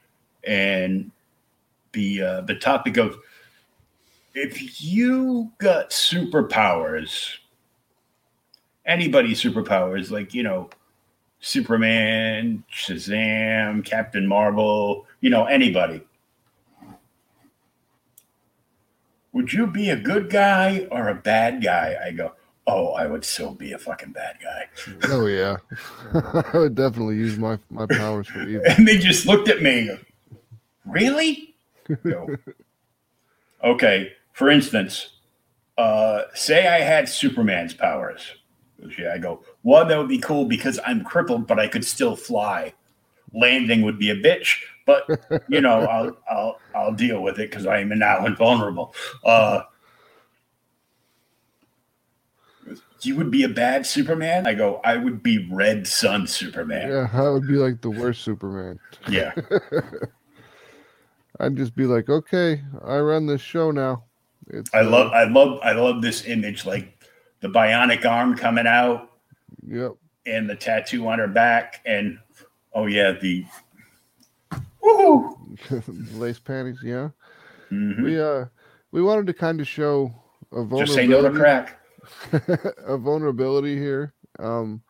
and 0.43 1.11
the 1.93 2.21
uh, 2.21 2.41
the 2.41 2.55
topic 2.55 2.97
of 2.97 3.19
if 4.33 4.81
you 4.81 5.51
got 5.59 5.91
superpowers, 5.91 7.37
anybody's 8.87 9.39
superpowers, 9.39 10.09
like 10.09 10.33
you 10.33 10.41
know, 10.41 10.71
Superman, 11.39 12.63
Shazam, 12.73 13.85
Captain 13.85 14.25
Marvel, 14.25 15.05
you 15.21 15.29
know, 15.29 15.45
anybody. 15.45 16.01
Would 19.33 19.53
you 19.53 19.67
be 19.67 19.91
a 19.91 19.95
good 19.95 20.31
guy 20.31 20.87
or 20.91 21.09
a 21.09 21.15
bad 21.15 21.63
guy? 21.63 21.95
I 22.03 22.11
go, 22.11 22.33
oh, 22.67 22.93
I 22.93 23.07
would 23.07 23.25
still 23.25 23.53
be 23.53 23.73
a 23.73 23.77
fucking 23.77 24.11
bad 24.11 24.37
guy. 24.41 24.67
Oh 25.09 25.25
yeah. 25.25 25.57
I 26.53 26.57
would 26.57 26.75
definitely 26.75 27.17
use 27.17 27.37
my 27.37 27.57
my 27.69 27.85
powers 27.85 28.27
for 28.27 28.41
evil. 28.47 28.65
And 28.67 28.87
they 28.87 28.97
just 28.97 29.25
looked 29.25 29.49
at 29.49 29.61
me 29.61 29.89
really? 30.85 31.55
Go, 32.03 32.35
okay, 33.63 34.13
for 34.33 34.49
instance, 34.49 35.09
uh, 35.77 36.23
say 36.33 36.67
I 36.67 36.79
had 36.79 37.09
Superman's 37.09 37.73
powers. 37.73 38.21
Yeah, 38.97 39.13
I 39.13 39.17
go, 39.19 39.43
one, 39.61 39.87
that 39.89 39.97
would 39.97 40.07
be 40.07 40.17
cool 40.17 40.45
because 40.45 40.79
I'm 40.85 41.03
crippled, 41.03 41.47
but 41.47 41.59
I 41.59 41.67
could 41.67 41.85
still 41.85 42.15
fly. 42.15 42.73
Landing 43.33 43.83
would 43.83 43.99
be 43.99 44.09
a 44.09 44.15
bitch, 44.15 44.57
but 44.85 45.07
you 45.47 45.61
know, 45.61 45.81
I'll 45.81 46.17
I'll 46.29 46.59
I'll 46.75 46.93
deal 46.93 47.21
with 47.21 47.39
it 47.39 47.49
because 47.49 47.65
I 47.65 47.79
am 47.79 47.97
now 47.97 48.25
invulnerable. 48.25 48.93
Uh, 49.23 49.61
you 53.05 53.15
would 53.15 53.31
be 53.31 53.43
a 53.43 53.49
bad 53.49 53.85
Superman? 53.85 54.47
I 54.47 54.53
go, 54.53 54.81
I 54.83 54.97
would 54.97 55.23
be 55.23 55.47
Red 55.51 55.87
Son 55.87 56.27
Superman. 56.27 56.89
Yeah, 56.89 57.09
I 57.13 57.29
would 57.29 57.47
be 57.47 57.55
like 57.55 57.81
the 57.81 57.89
worst 57.89 58.23
Superman. 58.23 58.79
Yeah. 59.09 59.31
I'd 61.39 61.55
just 61.55 61.75
be 61.75 61.85
like, 61.85 62.09
okay, 62.09 62.61
I 62.85 62.99
run 62.99 63.25
this 63.25 63.41
show 63.41 63.71
now. 63.71 64.03
It's, 64.47 64.69
I 64.73 64.81
uh, 64.81 64.89
love 64.89 65.11
I 65.13 65.23
love 65.23 65.59
I 65.63 65.71
love 65.71 66.01
this 66.01 66.25
image, 66.25 66.65
like 66.65 67.05
the 67.39 67.47
bionic 67.47 68.05
arm 68.05 68.35
coming 68.35 68.67
out 68.67 69.11
Yep. 69.65 69.93
and 70.25 70.49
the 70.49 70.55
tattoo 70.55 71.07
on 71.07 71.19
her 71.19 71.27
back, 71.27 71.79
and 71.85 72.19
oh 72.73 72.87
yeah, 72.87 73.13
the 73.13 73.45
woohoo. 74.83 75.37
lace 76.19 76.39
panties. 76.39 76.79
Yeah. 76.83 77.09
Mhm. 77.71 78.03
We 78.03 78.19
uh 78.19 78.45
we 78.91 79.01
wanted 79.01 79.27
to 79.27 79.33
kind 79.33 79.61
of 79.61 79.67
show 79.67 80.13
a 80.51 80.65
Just 80.65 80.93
say 80.93 81.07
no 81.07 81.21
to 81.21 81.31
crack. 81.31 81.80
a 82.87 82.97
vulnerability 82.97 83.77
here. 83.77 84.13
Um, 84.39 84.83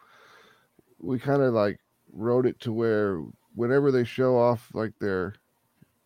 we 0.99 1.19
kind 1.19 1.41
of 1.41 1.53
like 1.53 1.79
wrote 2.11 2.45
it 2.45 2.59
to 2.61 2.71
where 2.73 3.21
whenever 3.55 3.91
they 3.91 4.03
show 4.03 4.37
off 4.37 4.69
like 4.73 4.93
their 4.99 5.33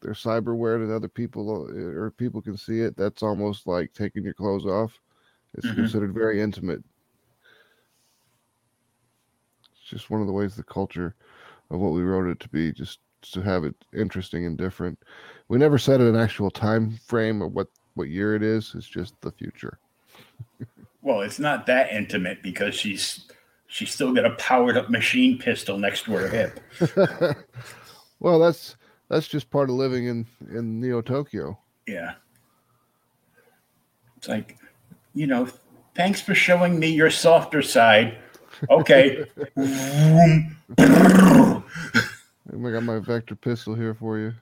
their 0.02 0.14
cyberware 0.14 0.78
to 0.86 0.96
other 0.96 1.08
people 1.10 1.68
uh, 1.70 1.74
or 1.74 2.12
people 2.12 2.42
can 2.42 2.58
see 2.58 2.82
it, 2.82 2.96
that's 2.98 3.24
almost 3.24 3.68
like 3.68 3.94
taking 3.94 4.24
your 4.24 4.34
clothes 4.34 4.66
off. 4.66 5.00
It's 5.56 5.72
Mhm. 5.72 5.76
considered 5.76 6.14
very 6.14 6.42
intimate. 6.42 6.84
It's 9.74 9.84
just 9.84 10.10
one 10.10 10.22
of 10.22 10.28
the 10.28 10.34
ways 10.34 10.56
the 10.56 10.64
culture 10.64 11.16
of 11.70 11.80
what 11.80 11.94
we 11.94 12.02
wrote 12.04 12.30
it 12.30 12.40
to 12.42 12.50
be, 12.50 12.72
just 12.72 13.00
to 13.34 13.42
have 13.42 13.64
it 13.64 13.76
interesting 13.94 14.46
and 14.46 14.58
different. 14.58 15.00
We 15.48 15.58
never 15.58 15.78
set 15.78 16.02
an 16.02 16.16
actual 16.16 16.52
time 16.52 16.92
frame 16.98 17.42
of 17.42 17.54
what 17.54 17.70
what 17.96 18.10
year 18.10 18.36
it 18.36 18.44
is. 18.44 18.74
It's 18.76 18.88
just 18.88 19.20
the 19.22 19.32
future. 19.32 19.80
Well, 21.06 21.22
it's 21.22 21.38
not 21.38 21.68
that 21.68 21.92
intimate 21.92 22.42
because 22.42 22.74
she's 22.74 23.28
she's 23.68 23.92
still 23.92 24.12
got 24.12 24.26
a 24.26 24.32
powered 24.32 24.76
up 24.76 24.90
machine 24.90 25.38
pistol 25.38 25.78
next 25.78 26.06
to 26.06 26.14
her 26.14 26.28
hip. 26.28 26.60
well, 28.20 28.40
that's 28.40 28.76
that's 29.08 29.28
just 29.28 29.52
part 29.52 29.70
of 29.70 29.76
living 29.76 30.08
in 30.08 30.26
in 30.52 30.82
Neo 30.82 31.02
Tokyo. 31.02 31.60
Yeah. 31.86 32.16
It's 34.18 34.28
like, 34.28 34.58
you 35.14 35.28
know, 35.28 35.48
thanks 35.94 36.22
for 36.22 36.34
showing 36.34 36.80
me 36.80 36.88
your 36.88 37.12
softer 37.12 37.62
side. 37.62 38.18
Okay. 38.72 39.26
I 39.58 40.50
got 42.50 42.82
my 42.82 42.98
vector 42.98 43.36
pistol 43.36 43.76
here 43.76 43.94
for 43.94 44.18
you. 44.18 44.34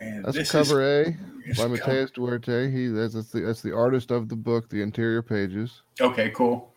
And 0.00 0.26
That's 0.26 0.50
cover 0.50 0.82
A 0.82 1.06
is, 1.06 1.14
by 1.56 1.66
Mateus 1.66 2.10
Duarte. 2.10 2.70
He 2.70 2.88
that's, 2.88 3.14
that's 3.14 3.30
the 3.30 3.40
that's 3.40 3.62
the 3.62 3.74
artist 3.74 4.10
of 4.10 4.28
the 4.28 4.36
book, 4.36 4.68
the 4.68 4.82
interior 4.82 5.22
pages. 5.22 5.82
Okay, 6.00 6.30
cool. 6.30 6.72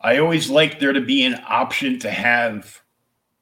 I 0.00 0.18
always 0.18 0.50
like 0.50 0.80
there 0.80 0.92
to 0.92 1.00
be 1.00 1.24
an 1.24 1.40
option 1.48 1.98
to 2.00 2.10
have 2.10 2.82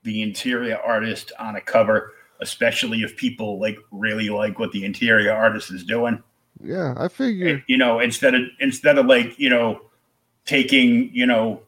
the 0.02 0.22
interior 0.22 0.78
artist 0.78 1.32
on 1.38 1.56
a 1.56 1.60
cover, 1.60 2.12
especially 2.40 3.02
if 3.02 3.16
people 3.16 3.58
like 3.60 3.78
really 3.90 4.28
like 4.28 4.58
what 4.58 4.72
the 4.72 4.84
interior 4.84 5.32
artist 5.32 5.70
is 5.72 5.84
doing. 5.84 6.22
Yeah, 6.62 6.94
I 6.96 7.08
figure. 7.08 7.62
You 7.66 7.78
know, 7.78 8.00
instead 8.00 8.34
of 8.34 8.42
instead 8.60 8.98
of 8.98 9.06
like, 9.06 9.38
you 9.38 9.48
know, 9.48 9.80
taking, 10.44 11.10
you 11.14 11.26
know, 11.26 11.62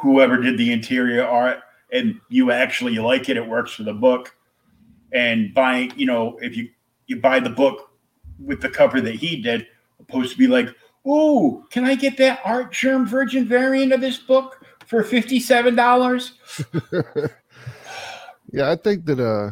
whoever 0.00 0.36
did 0.36 0.58
the 0.58 0.72
interior 0.72 1.24
art 1.24 1.60
and 1.92 2.20
you 2.28 2.50
actually 2.50 2.98
like 2.98 3.28
it, 3.28 3.36
it 3.36 3.48
works 3.48 3.72
for 3.72 3.84
the 3.84 3.94
book. 3.94 4.34
And 5.12 5.54
buying, 5.54 5.92
you 5.96 6.04
know, 6.04 6.36
if 6.42 6.56
you 6.56 6.68
you 7.06 7.20
buy 7.20 7.40
the 7.40 7.50
book 7.50 7.90
with 8.38 8.60
the 8.60 8.68
cover 8.68 9.00
that 9.00 9.14
he 9.14 9.40
did, 9.40 9.66
opposed 10.00 10.32
to 10.32 10.38
be 10.38 10.46
like, 10.46 10.68
"Ooh, 11.06 11.64
can 11.70 11.84
I 11.84 11.94
get 11.94 12.16
that 12.18 12.40
Artgerm 12.44 13.06
Virgin 13.06 13.46
variant 13.46 13.92
of 13.92 14.00
this 14.00 14.18
book 14.18 14.64
for 14.86 15.02
fifty-seven 15.02 15.74
dollars?" 15.74 16.32
Yeah, 18.52 18.70
I 18.70 18.76
think 18.76 19.04
that 19.06 19.20
uh 19.20 19.50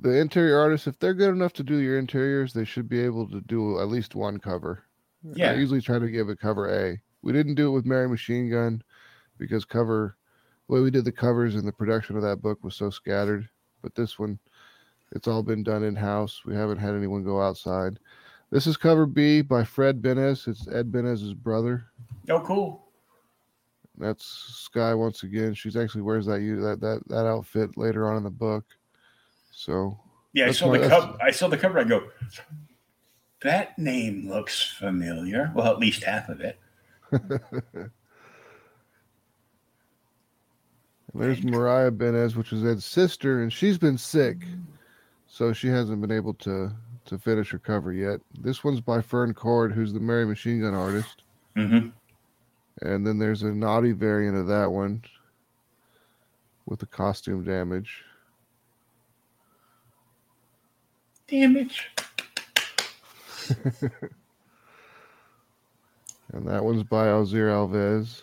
the 0.00 0.18
interior 0.18 0.58
artists, 0.58 0.86
if 0.86 0.98
they're 0.98 1.14
good 1.14 1.30
enough 1.30 1.52
to 1.54 1.64
do 1.64 1.76
your 1.76 1.98
interiors, 1.98 2.52
they 2.52 2.64
should 2.64 2.88
be 2.88 3.00
able 3.00 3.28
to 3.28 3.40
do 3.42 3.80
at 3.80 3.88
least 3.88 4.14
one 4.14 4.38
cover. 4.38 4.84
Yeah. 5.34 5.50
I 5.50 5.54
usually 5.54 5.80
try 5.80 5.98
to 5.98 6.08
give 6.08 6.28
a 6.28 6.36
cover 6.36 6.68
A. 6.72 7.00
We 7.22 7.32
didn't 7.32 7.56
do 7.56 7.68
it 7.68 7.72
with 7.72 7.84
Mary 7.84 8.08
Machine 8.08 8.48
Gun 8.48 8.82
because 9.38 9.64
cover 9.64 10.16
the 10.68 10.74
way 10.74 10.80
we 10.80 10.90
did 10.92 11.04
the 11.04 11.12
covers 11.12 11.56
and 11.56 11.66
the 11.66 11.72
production 11.72 12.16
of 12.16 12.22
that 12.22 12.40
book 12.40 12.62
was 12.62 12.76
so 12.76 12.90
scattered. 12.90 13.48
But 13.82 13.94
this 13.96 14.18
one, 14.18 14.38
it's 15.12 15.26
all 15.28 15.42
been 15.42 15.62
done 15.62 15.82
in 15.84 15.96
house. 15.96 16.42
We 16.44 16.54
haven't 16.54 16.78
had 16.78 16.94
anyone 16.94 17.24
go 17.24 17.40
outside. 17.40 17.98
This 18.50 18.66
is 18.66 18.76
cover 18.76 19.04
B 19.06 19.42
by 19.42 19.64
Fred 19.64 20.00
Benes. 20.00 20.46
It's 20.46 20.66
Ed 20.68 20.90
Benes's 20.90 21.34
brother. 21.34 21.84
Oh, 22.30 22.40
cool. 22.40 22.84
That's 23.98 24.24
Sky 24.24 24.94
once 24.94 25.22
again. 25.24 25.54
She's 25.54 25.76
actually 25.76 26.02
wears 26.02 26.26
that 26.26 26.38
that 26.62 26.80
that 26.80 27.02
that 27.08 27.26
outfit 27.26 27.76
later 27.76 28.08
on 28.08 28.16
in 28.16 28.22
the 28.22 28.30
book. 28.30 28.64
So 29.52 29.98
Yeah, 30.32 30.46
I 30.46 30.52
saw 30.52 30.68
my- 30.68 30.78
the 30.78 30.88
cover. 30.88 31.16
I 31.20 31.30
saw 31.32 31.48
the 31.48 31.58
cover. 31.58 31.78
I 31.80 31.84
go, 31.84 32.08
that 33.42 33.76
name 33.78 34.28
looks 34.28 34.62
familiar. 34.78 35.50
Well, 35.54 35.66
at 35.66 35.78
least 35.78 36.04
half 36.04 36.28
of 36.28 36.40
it. 36.40 36.58
There's 41.14 41.42
Mariah 41.42 41.90
Benes, 41.90 42.36
which 42.36 42.52
is 42.52 42.64
Ed's 42.64 42.84
sister, 42.84 43.42
and 43.42 43.52
she's 43.52 43.78
been 43.78 43.98
sick, 43.98 44.36
so 45.28 45.52
she 45.52 45.68
hasn't 45.68 46.00
been 46.00 46.10
able 46.10 46.34
to 46.34 46.72
to 47.04 47.18
finish 47.18 47.50
her 47.50 47.58
cover 47.58 47.92
yet. 47.92 48.20
This 48.40 48.64
one's 48.64 48.80
by 48.80 49.00
Fern 49.00 49.32
Cord, 49.32 49.72
who's 49.72 49.92
the 49.92 50.00
Mary 50.00 50.26
Machine 50.26 50.60
Gun 50.60 50.74
artist, 50.74 51.22
hmm 51.54 51.88
and 52.82 53.04
then 53.06 53.18
there's 53.18 53.42
a 53.42 53.52
naughty 53.52 53.90
variant 53.92 54.36
of 54.36 54.46
that 54.46 54.70
one 54.70 55.02
with 56.66 56.78
the 56.78 56.86
costume 56.86 57.42
damage. 57.42 58.04
Damage. 61.26 61.90
And 66.32 66.46
that 66.46 66.64
one's 66.64 66.82
by 66.82 67.06
Alzir 67.06 67.48
Alves. 67.48 68.22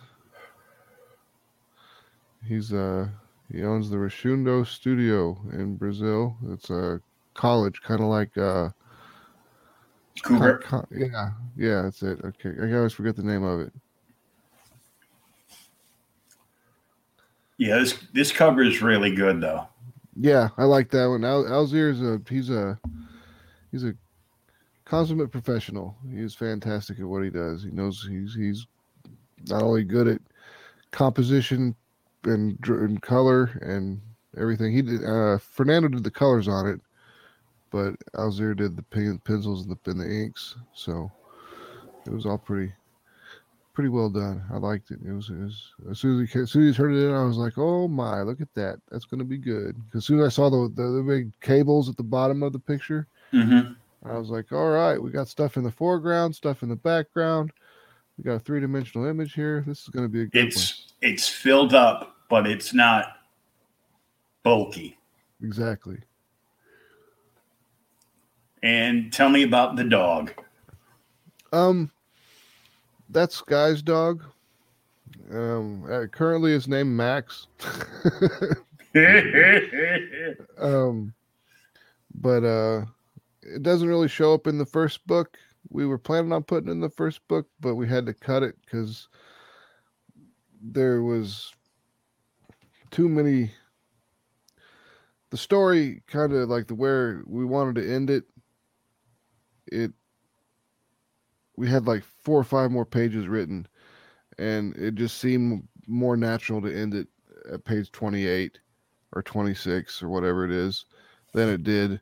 He's 2.46 2.72
uh 2.72 3.08
he 3.52 3.64
owns 3.64 3.90
the 3.90 3.98
Rishundo 3.98 4.66
Studio 4.66 5.38
in 5.54 5.76
Brazil. 5.76 6.36
It's 6.50 6.70
a 6.70 7.00
college, 7.34 7.82
kind 7.82 8.02
of 8.02 8.08
like 8.08 8.38
uh 8.38 8.70
Kubert. 10.24 10.62
co- 10.62 10.82
co- 10.82 10.88
yeah, 10.92 11.32
yeah, 11.56 11.82
that's 11.84 12.02
it. 12.02 12.20
Okay, 12.24 12.54
I 12.62 12.76
always 12.78 12.94
forget 12.94 13.16
the 13.16 13.24
name 13.24 13.44
of 13.44 13.60
it. 13.62 13.74
Yeah, 17.58 17.80
this 17.80 17.98
this 18.14 18.32
cover 18.32 18.64
is 18.64 18.82
really 18.82 19.14
good 19.14 19.42
though. 19.42 19.68
Yeah, 20.18 20.50
I 20.58 20.64
like 20.64 20.90
that 20.92 21.08
one. 21.08 21.24
Al- 21.24 21.44
Alzir 21.46 21.92
is 21.92 22.02
a 22.02 22.22
he's 22.30 22.50
a 22.50 22.80
he's 23.72 23.84
a 23.84 23.94
consummate 24.86 25.32
professional. 25.32 25.96
He's 26.10 26.36
fantastic 26.36 27.00
at 27.00 27.06
what 27.06 27.24
he 27.24 27.30
does. 27.30 27.64
He 27.64 27.72
knows 27.72 28.06
he's 28.10 28.34
he's 28.34 28.66
not 29.48 29.62
only 29.62 29.84
good 29.84 30.08
at 30.08 30.22
composition 30.92 31.76
and, 32.26 32.58
and 32.68 33.02
color 33.02 33.58
and 33.62 34.02
everything. 34.38 34.74
He 34.74 34.82
did 34.82 35.04
uh, 35.04 35.38
Fernando 35.38 35.88
did 35.88 36.04
the 36.04 36.12
colors 36.12 36.48
on 36.48 36.68
it, 36.68 36.82
but 37.72 37.96
Alzir 38.16 38.56
did 38.56 38.76
the 38.76 38.84
pen, 38.84 39.20
pencils 39.24 39.66
and 39.66 39.76
the 39.76 39.92
and 39.92 40.00
the 40.00 40.10
inks. 40.10 40.56
So 40.74 41.12
it 42.06 42.12
was 42.12 42.26
all 42.26 42.38
pretty 42.38 42.72
pretty 43.74 43.90
well 43.90 44.10
done. 44.10 44.44
I 44.54 44.58
liked 44.58 44.92
it. 44.92 45.00
It 45.06 45.12
was, 45.12 45.30
it 45.30 45.38
was 45.38 45.74
as 45.92 46.00
soon 46.00 46.24
as 46.24 46.32
he 46.32 46.40
as 46.40 46.52
soon 46.52 46.68
as 46.68 46.76
he 46.76 46.82
turned 46.82 46.96
it 46.96 47.08
in, 47.08 47.14
I 47.14 47.24
was 47.24 47.38
like, 47.38 47.58
oh 47.58 47.88
my, 47.88 48.22
look 48.22 48.42
at 48.42 48.54
that. 48.56 48.80
That's 48.92 49.06
going 49.06 49.20
to 49.20 49.26
be 49.26 49.38
good. 49.38 49.76
Because 49.86 50.04
as 50.04 50.06
soon 50.06 50.20
as 50.20 50.28
I 50.28 50.30
saw 50.30 50.50
the, 50.50 50.72
the 50.74 50.90
the 50.90 51.04
big 51.04 51.32
cables 51.42 51.90
at 51.90 51.98
the 51.98 52.04
bottom 52.04 52.44
of 52.44 52.54
the 52.54 52.60
picture, 52.60 53.08
Mm-hmm. 53.36 53.74
I 54.10 54.18
was 54.18 54.30
like, 54.30 54.52
all 54.52 54.70
right, 54.70 55.02
we 55.02 55.10
got 55.10 55.28
stuff 55.28 55.58
in 55.58 55.64
the 55.64 55.72
foreground, 55.72 56.36
stuff 56.36 56.64
in 56.64 56.70
the 56.70 56.76
background. 56.76 57.52
We 58.18 58.24
got 58.24 58.36
a 58.36 58.40
three 58.40 58.62
dimensional 58.62 59.08
image 59.08 59.34
here. 59.34 59.64
This 59.68 59.82
is 59.82 59.90
going 59.90 60.06
to 60.06 60.10
be 60.10 60.22
a 60.22 60.26
good 60.26 60.48
It's 60.48 60.94
it's 61.02 61.28
filled 61.28 61.74
up, 61.74 62.15
but 62.30 62.48
it's 62.48 62.74
not 62.74 63.18
bulky. 64.44 64.98
Exactly. 65.44 65.98
And 68.64 69.12
tell 69.14 69.30
me 69.30 69.44
about 69.44 69.76
the 69.76 69.84
dog. 69.84 70.32
Um, 71.52 71.92
that's 73.10 73.42
Guy's 73.42 73.82
dog. 73.82 74.24
Um, 75.32 75.86
uh, 75.90 76.06
currently 76.08 76.52
his 76.52 76.68
name 76.68 76.96
Max. 76.96 77.48
um, 80.60 81.14
but 82.14 82.44
uh, 82.44 82.86
it 83.42 83.64
doesn't 83.64 83.88
really 83.88 84.08
show 84.08 84.34
up 84.34 84.48
in 84.48 84.58
the 84.58 84.66
first 84.66 85.06
book. 85.08 85.38
We 85.70 85.86
were 85.86 85.98
planning 85.98 86.32
on 86.32 86.44
putting 86.44 86.70
in 86.70 86.80
the 86.80 86.90
first 86.90 87.28
book, 87.28 87.48
but 87.60 87.76
we 87.76 87.88
had 87.88 88.06
to 88.06 88.14
cut 88.14 88.44
it 88.44 88.56
because 88.64 89.08
there 90.62 91.02
was 91.02 91.55
too 92.96 93.10
many. 93.10 93.52
The 95.30 95.36
story 95.36 96.02
kind 96.08 96.32
of 96.32 96.48
like 96.48 96.68
the 96.68 96.76
where 96.76 97.24
we 97.28 97.44
wanted 97.44 97.76
to 97.76 97.94
end 97.94 98.10
it. 98.10 98.24
It 99.68 99.92
we 101.58 101.68
had 101.68 101.88
like 101.88 102.06
four 102.06 102.40
or 102.40 102.46
five 102.46 102.72
more 102.72 102.86
pages 102.86 103.28
written, 103.28 103.68
and 104.38 104.74
it 104.78 104.96
just 104.96 105.18
seemed 105.18 105.68
more 105.88 106.16
natural 106.16 106.62
to 106.62 106.74
end 106.74 106.94
it 106.94 107.10
at 107.52 107.66
page 107.66 107.92
28 107.92 108.60
or 109.12 109.22
26 109.22 110.02
or 110.02 110.08
whatever 110.08 110.46
it 110.46 110.52
is 110.52 110.86
than 111.34 111.50
it 111.50 111.64
did 111.64 112.00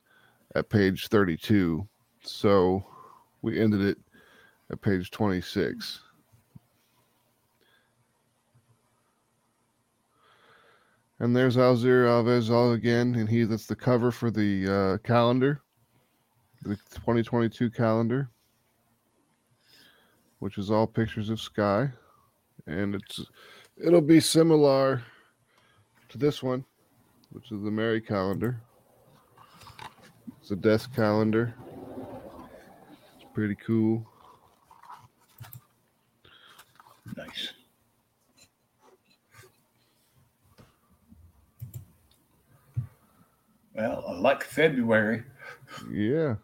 at 0.53 0.69
page 0.69 1.07
32. 1.07 1.87
So 2.21 2.85
we 3.41 3.59
ended 3.59 3.81
it 3.81 3.97
at 4.69 4.81
page 4.81 5.09
26. 5.09 6.02
And 11.23 11.35
there's 11.35 11.55
Alzir 11.55 12.05
Alves 12.05 12.49
all 12.49 12.73
again, 12.73 13.15
and 13.15 13.29
he 13.29 13.43
that's 13.43 13.65
the 13.65 13.75
cover 13.75 14.11
for 14.11 14.29
the 14.29 14.67
uh, 14.67 15.07
calendar, 15.07 15.61
the 16.63 16.75
2022 16.75 17.69
calendar 17.69 18.29
which 20.43 20.57
is 20.57 20.69
all 20.69 20.85
pictures 20.85 21.29
of 21.29 21.39
sky, 21.39 21.89
and 22.67 22.95
it's 22.95 23.21
it'll 23.81 24.01
be 24.01 24.19
similar 24.19 25.01
to 26.09 26.17
this 26.17 26.43
one, 26.43 26.65
which 27.31 27.49
is 27.49 27.63
the 27.63 27.71
Mary 27.71 28.01
calendar. 28.01 28.61
It's 30.41 30.51
a 30.51 30.57
desk 30.57 30.93
calendar. 30.93 31.55
It's 33.15 33.25
pretty 33.33 33.55
cool. 33.55 34.05
Nice. 37.15 37.53
Well, 43.75 44.03
I 44.07 44.13
like 44.13 44.43
February. 44.43 45.23
Yeah. 45.91 46.35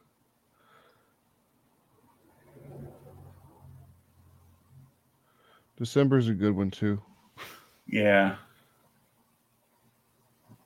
December's 5.78 6.28
a 6.28 6.34
good 6.34 6.56
one 6.56 6.72
too. 6.72 7.02
Yeah. 7.88 8.36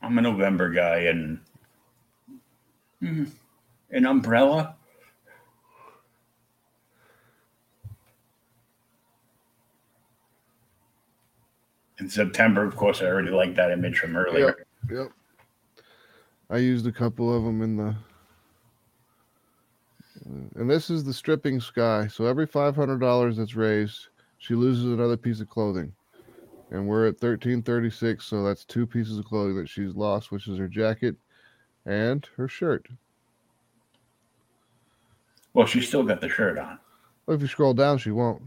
I'm 0.01 0.17
a 0.17 0.21
November 0.21 0.69
guy 0.69 0.99
and 0.99 1.39
mm, 3.01 3.29
an 3.91 4.05
umbrella. 4.05 4.75
In 11.99 12.09
September, 12.09 12.65
of 12.65 12.75
course, 12.75 13.01
I 13.01 13.05
already 13.05 13.29
like 13.29 13.55
that 13.55 13.71
image 13.71 13.99
from 13.99 14.17
earlier. 14.17 14.65
Yep. 14.89 15.11
I 16.53 16.57
used 16.57 16.85
a 16.85 16.91
couple 16.91 17.35
of 17.35 17.43
them 17.43 17.63
in 17.63 17.77
the 17.77 17.87
uh, 17.87 17.95
and 20.55 20.69
this 20.69 20.91
is 20.91 21.03
the 21.03 21.11
stripping 21.11 21.59
sky. 21.59 22.05
So 22.05 22.27
every 22.27 22.45
five 22.45 22.75
hundred 22.75 22.99
dollars 22.99 23.37
that's 23.37 23.55
raised, 23.55 24.09
she 24.37 24.53
loses 24.53 24.85
another 24.85 25.17
piece 25.17 25.39
of 25.39 25.49
clothing. 25.49 25.91
And 26.69 26.87
we're 26.87 27.07
at 27.07 27.17
thirteen 27.17 27.63
thirty 27.63 27.89
six, 27.89 28.25
so 28.25 28.43
that's 28.43 28.65
two 28.65 28.85
pieces 28.85 29.17
of 29.17 29.25
clothing 29.25 29.55
that 29.57 29.67
she's 29.67 29.95
lost, 29.95 30.31
which 30.31 30.47
is 30.47 30.59
her 30.59 30.67
jacket 30.67 31.15
and 31.87 32.29
her 32.37 32.47
shirt. 32.47 32.87
Well, 35.55 35.65
she 35.65 35.81
still 35.81 36.03
got 36.03 36.21
the 36.21 36.29
shirt 36.29 36.59
on. 36.59 36.77
Well, 37.25 37.35
if 37.35 37.41
you 37.41 37.47
scroll 37.47 37.73
down, 37.73 37.97
she 37.97 38.11
won't. 38.11 38.43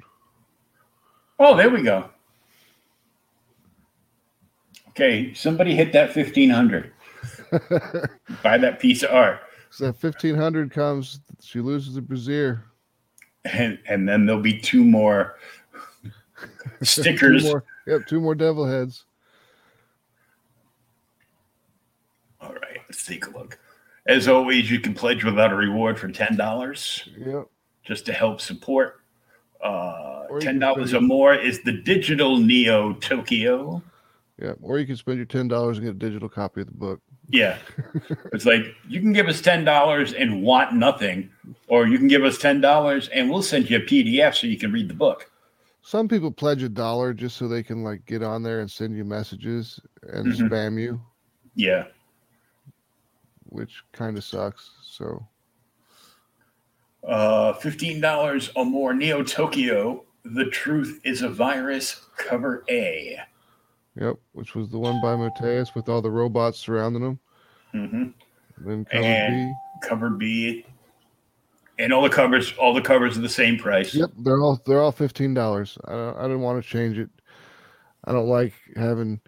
Oh, 1.40 1.56
there 1.56 1.70
we 1.70 1.82
go. 1.82 2.08
Okay, 4.90 5.34
somebody 5.34 5.74
hit 5.74 5.92
that 5.92 6.12
fifteen 6.12 6.50
hundred. 6.50 6.92
Buy 8.42 8.58
that 8.58 8.78
piece 8.80 9.02
of 9.02 9.10
art. 9.10 9.40
So 9.70 9.86
that 9.86 9.96
fifteen 9.96 10.34
hundred 10.34 10.70
comes, 10.70 11.20
she 11.40 11.60
loses 11.60 11.94
the 11.94 12.00
brassiere. 12.00 12.64
And 13.44 13.78
and 13.86 14.08
then 14.08 14.26
there'll 14.26 14.40
be 14.40 14.58
two 14.58 14.84
more 14.84 15.38
stickers. 16.82 17.42
two 17.42 17.48
more, 17.50 17.64
yep, 17.86 18.06
two 18.06 18.20
more 18.20 18.34
devil 18.34 18.66
heads. 18.66 19.04
All 22.40 22.52
right, 22.52 22.80
let's 22.88 23.04
take 23.04 23.26
a 23.26 23.30
look. 23.30 23.58
As 24.06 24.28
always, 24.28 24.70
you 24.70 24.80
can 24.80 24.94
pledge 24.94 25.24
without 25.24 25.52
a 25.52 25.56
reward 25.56 25.98
for 25.98 26.08
ten 26.08 26.36
dollars. 26.36 27.08
Yep. 27.18 27.46
Just 27.82 28.06
to 28.06 28.12
help 28.12 28.40
support. 28.40 29.00
Uh, 29.62 30.24
ten 30.40 30.58
dollars 30.58 30.94
or 30.94 31.00
more 31.00 31.34
is 31.34 31.62
the 31.62 31.72
digital 31.72 32.38
Neo 32.38 32.94
Tokyo. 32.94 33.82
Yeah. 34.40 34.52
Or 34.60 34.78
you 34.78 34.86
can 34.86 34.96
spend 34.96 35.16
your 35.16 35.26
ten 35.26 35.48
dollars 35.48 35.78
and 35.78 35.86
get 35.86 35.96
a 35.96 35.98
digital 35.98 36.28
copy 36.28 36.60
of 36.60 36.66
the 36.66 36.74
book. 36.74 37.00
Yeah. 37.28 37.58
it's 38.32 38.46
like 38.46 38.62
you 38.88 39.00
can 39.00 39.12
give 39.12 39.26
us 39.26 39.40
ten 39.40 39.64
dollars 39.64 40.12
and 40.12 40.42
want 40.42 40.74
nothing, 40.74 41.28
or 41.66 41.86
you 41.88 41.98
can 41.98 42.08
give 42.08 42.24
us 42.24 42.38
ten 42.38 42.60
dollars 42.60 43.08
and 43.08 43.28
we'll 43.30 43.42
send 43.42 43.68
you 43.68 43.78
a 43.78 43.80
PDF 43.80 44.34
so 44.36 44.46
you 44.46 44.56
can 44.56 44.72
read 44.72 44.88
the 44.88 44.94
book. 44.94 45.30
Some 45.82 46.08
people 46.08 46.30
pledge 46.30 46.62
a 46.62 46.68
dollar 46.68 47.12
just 47.14 47.36
so 47.36 47.46
they 47.48 47.62
can 47.62 47.82
like 47.82 48.04
get 48.06 48.22
on 48.22 48.42
there 48.42 48.60
and 48.60 48.70
send 48.70 48.96
you 48.96 49.04
messages 49.04 49.80
and 50.04 50.26
Mhm. 50.32 50.48
spam 50.48 50.80
you, 50.80 51.00
Yeah. 51.54 51.84
which 53.46 53.82
kind 53.92 54.16
of 54.16 54.24
sucks. 54.24 54.70
So 54.82 55.26
Uh, 57.06 57.52
fifteen 57.54 58.00
dollars 58.00 58.50
or 58.56 58.64
more. 58.64 58.92
Neo 58.94 59.22
Tokyo. 59.22 60.04
The 60.24 60.46
truth 60.46 61.00
is 61.04 61.22
a 61.22 61.28
virus. 61.28 62.04
Cover 62.16 62.64
A. 62.68 63.18
yep, 64.00 64.16
which 64.32 64.54
was 64.54 64.68
the 64.68 64.78
one 64.78 65.00
by 65.00 65.16
Mateus 65.16 65.74
with 65.74 65.88
all 65.88 66.02
the 66.02 66.10
robots 66.10 66.58
surrounding 66.58 67.02
him. 67.02 67.18
hmm 67.72 68.04
Then 68.66 68.84
cover 68.86 69.04
And- 69.04 69.54
Cover 69.82 70.10
B. 70.10 70.64
And 71.78 71.92
all 71.92 72.00
the 72.02 72.08
covers, 72.08 72.54
all 72.56 72.72
the 72.72 72.80
covers 72.80 73.18
are 73.18 73.20
the 73.20 73.28
same 73.28 73.58
price. 73.58 73.94
Yep, 73.94 74.10
they're 74.20 74.40
all 74.40 74.58
they're 74.64 74.80
all 74.80 74.90
fifteen 74.92 75.34
dollars. 75.34 75.76
I 75.84 75.92
don't, 75.92 76.16
I 76.16 76.22
didn't 76.22 76.40
want 76.40 76.62
to 76.64 76.66
change 76.66 76.96
it. 76.96 77.10
I 78.04 78.12
don't 78.12 78.28
like 78.28 78.54
having. 78.76 79.20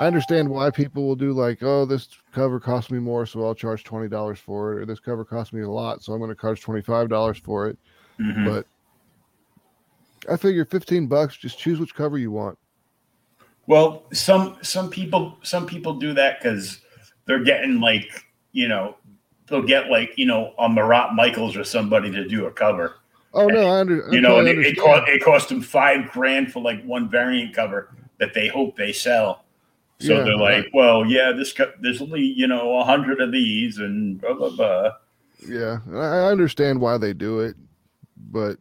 I 0.00 0.06
understand 0.08 0.48
why 0.48 0.70
people 0.70 1.06
will 1.06 1.14
do 1.14 1.32
like, 1.32 1.62
oh, 1.62 1.84
this 1.84 2.08
cover 2.32 2.58
cost 2.58 2.90
me 2.90 2.98
more, 2.98 3.24
so 3.24 3.44
I'll 3.46 3.54
charge 3.54 3.84
twenty 3.84 4.08
dollars 4.08 4.40
for 4.40 4.72
it, 4.72 4.82
or 4.82 4.86
this 4.86 4.98
cover 4.98 5.24
cost 5.24 5.52
me 5.52 5.60
a 5.62 5.70
lot, 5.70 6.02
so 6.02 6.12
I'm 6.12 6.18
going 6.18 6.34
to 6.34 6.40
charge 6.40 6.60
twenty 6.60 6.82
five 6.82 7.08
dollars 7.08 7.38
for 7.38 7.68
it. 7.68 7.78
Mhm. 8.18 8.44
But 8.44 8.66
I 10.28 10.36
figure 10.36 10.64
fifteen 10.64 11.06
bucks. 11.06 11.36
Just 11.36 11.56
choose 11.60 11.78
which 11.78 11.94
cover 11.94 12.18
you 12.18 12.32
want. 12.32 12.58
Well, 13.66 14.04
some 14.12 14.58
some 14.62 14.90
people 14.90 15.38
some 15.42 15.66
people 15.66 15.94
do 15.94 16.12
that 16.14 16.40
because 16.40 16.80
they're 17.26 17.44
getting 17.44 17.80
like 17.80 18.24
you 18.52 18.68
know 18.68 18.96
they'll 19.46 19.62
get 19.62 19.90
like 19.90 20.12
you 20.16 20.26
know 20.26 20.54
a 20.58 20.68
Marat 20.68 21.10
Mychaels 21.18 21.56
or 21.56 21.64
somebody 21.64 22.10
to 22.10 22.26
do 22.26 22.46
a 22.46 22.50
cover. 22.50 22.96
Oh 23.34 23.46
no, 23.46 23.60
I, 23.60 23.80
under, 23.80 24.08
You 24.12 24.20
know, 24.20 24.38
and 24.38 24.46
totally 24.48 24.68
it, 24.68 24.78
it, 24.78 24.80
cost, 24.80 25.08
it 25.08 25.22
cost 25.22 25.48
them 25.48 25.62
five 25.62 26.10
grand 26.10 26.52
for 26.52 26.60
like 26.60 26.84
one 26.84 27.08
variant 27.08 27.54
cover 27.54 27.94
that 28.18 28.34
they 28.34 28.48
hope 28.48 28.76
they 28.76 28.92
sell. 28.92 29.44
So 30.00 30.18
Yeah, 30.18 30.24
they're 30.24 30.36
like, 30.36 30.66
well, 30.74 31.06
yeah, 31.06 31.32
this 31.32 31.52
co- 31.52 31.72
there's 31.80 32.02
only 32.02 32.22
you 32.22 32.46
know 32.46 32.78
a 32.78 32.84
hundred 32.84 33.20
of 33.20 33.32
these 33.32 33.78
and 33.78 34.20
blah 34.20 34.34
blah 34.34 34.50
blah. 34.50 34.90
Yeah, 35.48 35.78
I 35.92 35.96
I 35.96 36.30
understand 36.30 36.80
why 36.80 36.98
they 36.98 37.14
do 37.14 37.40
it, 37.40 37.56
but 38.16 38.58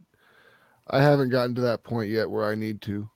I 0.87 1.01
haven't 1.01 1.29
gotten 1.29 1.55
to 1.55 1.61
that 1.61 1.83
point 1.83 2.09
yet 2.09 2.29
where 2.29 2.45
I 2.45 2.55
need 2.55 2.81
to. 2.83 3.09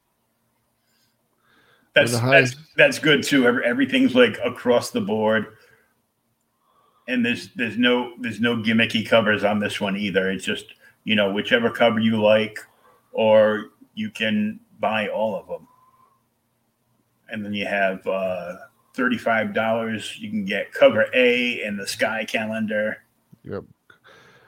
That's 1.95 2.19
that's 2.19 2.55
that's 2.75 2.99
good 2.99 3.23
too. 3.23 3.47
Every, 3.47 3.65
everything's 3.65 4.15
like 4.15 4.37
across 4.43 4.91
the 4.91 4.99
board, 4.99 5.55
and 7.07 7.25
there's 7.25 7.49
there's 7.55 7.77
no 7.77 8.13
there's 8.19 8.41
no 8.41 8.57
gimmicky 8.57 9.07
covers 9.07 9.45
on 9.45 9.59
this 9.59 9.79
one 9.79 9.95
either. 9.95 10.29
It's 10.29 10.43
just 10.43 10.65
you 11.05 11.15
know 11.15 11.31
whichever 11.31 11.69
cover 11.71 11.99
you 11.99 12.21
like, 12.21 12.59
or 13.13 13.69
you 13.93 14.11
can 14.11 14.59
buy 14.79 15.07
all 15.07 15.39
of 15.39 15.47
them, 15.47 15.67
and 17.29 17.45
then 17.45 17.53
you 17.53 17.65
have 17.65 18.05
uh, 18.05 18.55
thirty 18.93 19.17
five 19.17 19.53
dollars. 19.53 20.17
You 20.19 20.29
can 20.29 20.43
get 20.43 20.73
cover 20.73 21.05
A 21.13 21.61
and 21.61 21.79
the 21.79 21.87
Sky 21.87 22.25
Calendar. 22.25 22.97
Yep. 23.43 23.63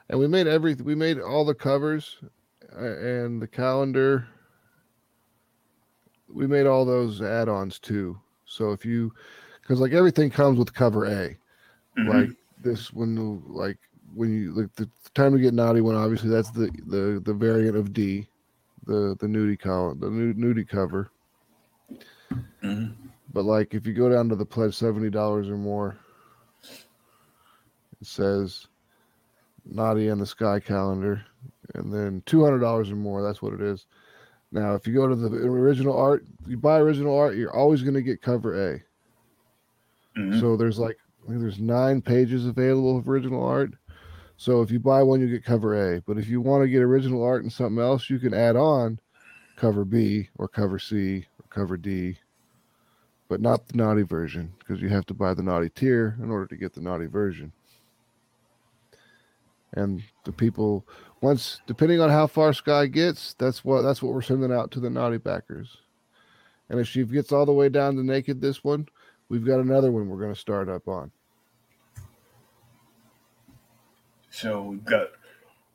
And 0.10 0.20
we 0.20 0.28
made 0.28 0.48
every 0.48 0.76
we 0.76 0.96
made 0.96 1.20
all 1.20 1.46
the 1.46 1.56
covers 1.56 2.18
uh, 2.78 2.84
and 2.84 3.42
the 3.42 3.48
calendar. 3.48 4.28
We 6.34 6.48
made 6.48 6.66
all 6.66 6.86
those 6.86 7.22
add-ons 7.22 7.80
too. 7.80 8.20
So 8.46 8.72
if 8.72 8.86
you, 8.86 9.14
because 9.62 9.80
like 9.80 9.94
everything 9.94 10.30
comes 10.30 10.58
with 10.58 10.74
cover 10.74 11.06
A, 11.06 11.38
Mhm. 11.98 12.08
like 12.14 12.30
this 12.64 12.92
when 12.94 13.16
the- 13.16 13.42
like 13.52 13.78
when 14.14 14.32
you 14.34 14.52
like 14.54 14.74
the 14.76 14.90
time 15.14 15.34
to 15.34 15.40
get 15.40 15.54
naughty 15.54 15.82
one 15.82 15.96
obviously 15.96 16.30
that's 16.30 16.50
the 16.52 16.72
the 16.88 17.22
the 17.24 17.34
variant 17.34 17.76
of 17.76 17.92
D, 17.94 18.28
the 18.86 19.16
the 19.20 19.28
nudie 19.28 19.60
column 19.60 20.00
the 20.00 20.08
nudie 20.10 20.68
cover. 20.68 21.10
Mhm. 22.64 22.94
But 23.34 23.44
like 23.46 23.74
if 23.74 23.86
you 23.86 23.94
go 23.94 24.10
down 24.10 24.30
to 24.30 24.36
the 24.36 24.46
pledge 24.46 24.76
seventy 24.76 25.10
dollars 25.10 25.50
or 25.50 25.58
more, 25.58 25.98
it 28.00 28.08
says 28.08 28.68
Naughty 29.66 30.08
and 30.08 30.22
the 30.22 30.26
Sky 30.26 30.60
calendar, 30.62 31.22
and 31.76 31.94
then 31.94 32.22
two 32.26 32.44
hundred 32.44 32.60
dollars 32.60 32.90
or 32.90 32.96
more. 32.96 33.22
That's 33.22 33.42
what 33.42 33.54
it 33.54 33.62
is. 33.62 33.86
Now, 34.52 34.76
if 34.76 34.88
you 34.88 34.94
go 34.94 35.08
to 35.08 35.16
the 35.16 35.28
original 35.28 35.96
art, 35.98 36.26
you 36.46 36.58
buy 36.58 36.80
original 36.80 37.18
art, 37.18 37.36
you're 37.36 37.56
always 37.56 37.82
going 37.82 37.96
to 37.96 38.02
get 38.02 38.22
cover 38.22 38.72
A. 38.72 38.84
Mhm. 40.18 40.40
So 40.40 40.56
there's 40.58 40.80
like 40.80 40.98
I 41.24 41.28
think 41.30 41.42
there's 41.42 41.60
nine 41.60 42.02
pages 42.02 42.46
available 42.46 42.98
of 42.98 43.10
original 43.10 43.44
art. 43.44 43.74
So 44.38 44.62
if 44.62 44.72
you 44.72 44.80
buy 44.80 45.04
one, 45.04 45.20
you 45.20 45.28
get 45.28 45.44
cover 45.44 45.74
A. 45.76 46.02
But 46.02 46.18
if 46.18 46.28
you 46.30 46.40
want 46.40 46.64
to 46.64 46.70
get 46.70 46.82
original 46.82 47.24
art 47.24 47.44
and 47.44 47.52
something 47.52 47.84
else, 47.84 48.10
you 48.10 48.20
can 48.20 48.34
add 48.34 48.56
on 48.56 49.00
cover 49.58 49.84
B 49.84 50.30
or 50.38 50.48
cover 50.48 50.80
C 50.80 51.26
or 51.40 51.48
cover 51.50 51.76
D, 51.76 52.18
but 53.28 53.42
not 53.42 53.68
the 53.68 53.76
naughty 53.76 54.04
version 54.04 54.54
because 54.60 54.82
you 54.82 54.90
have 54.90 55.06
to 55.08 55.14
buy 55.14 55.34
the 55.34 55.44
naughty 55.44 55.70
tier 55.70 56.16
in 56.22 56.32
order 56.32 56.48
to 56.48 56.56
get 56.56 56.74
the 56.74 56.82
naughty 56.82 57.08
version. 57.08 57.52
And 59.74 60.02
the 60.24 60.32
people 60.32 60.88
once 61.22 61.62
depending 61.68 62.00
on 62.00 62.10
how 62.10 62.28
far 62.28 62.54
Sky 62.54 62.88
gets, 62.88 63.34
that's 63.36 63.64
what 63.66 63.82
that's 63.82 64.02
what 64.02 64.14
we're 64.14 64.22
sending 64.22 64.52
out 64.52 64.72
to 64.72 64.80
the 64.80 64.90
naughty 64.90 65.18
backers. 65.18 65.78
And 66.70 66.80
if 66.80 66.88
she 66.88 67.04
gets 67.06 67.32
all 67.32 67.46
the 67.46 67.54
way 67.54 67.70
down 67.70 67.96
to 67.96 68.04
naked 68.04 68.42
this 68.42 68.64
one, 68.64 68.88
we've 69.30 69.46
got 69.46 69.60
another 69.60 69.92
one 69.92 70.10
we're 70.10 70.20
going 70.20 70.34
to 70.34 70.40
start 70.40 70.68
up 70.70 70.88
on. 70.88 71.12
So 74.30 74.62
we've 74.64 74.86
got 74.86 75.08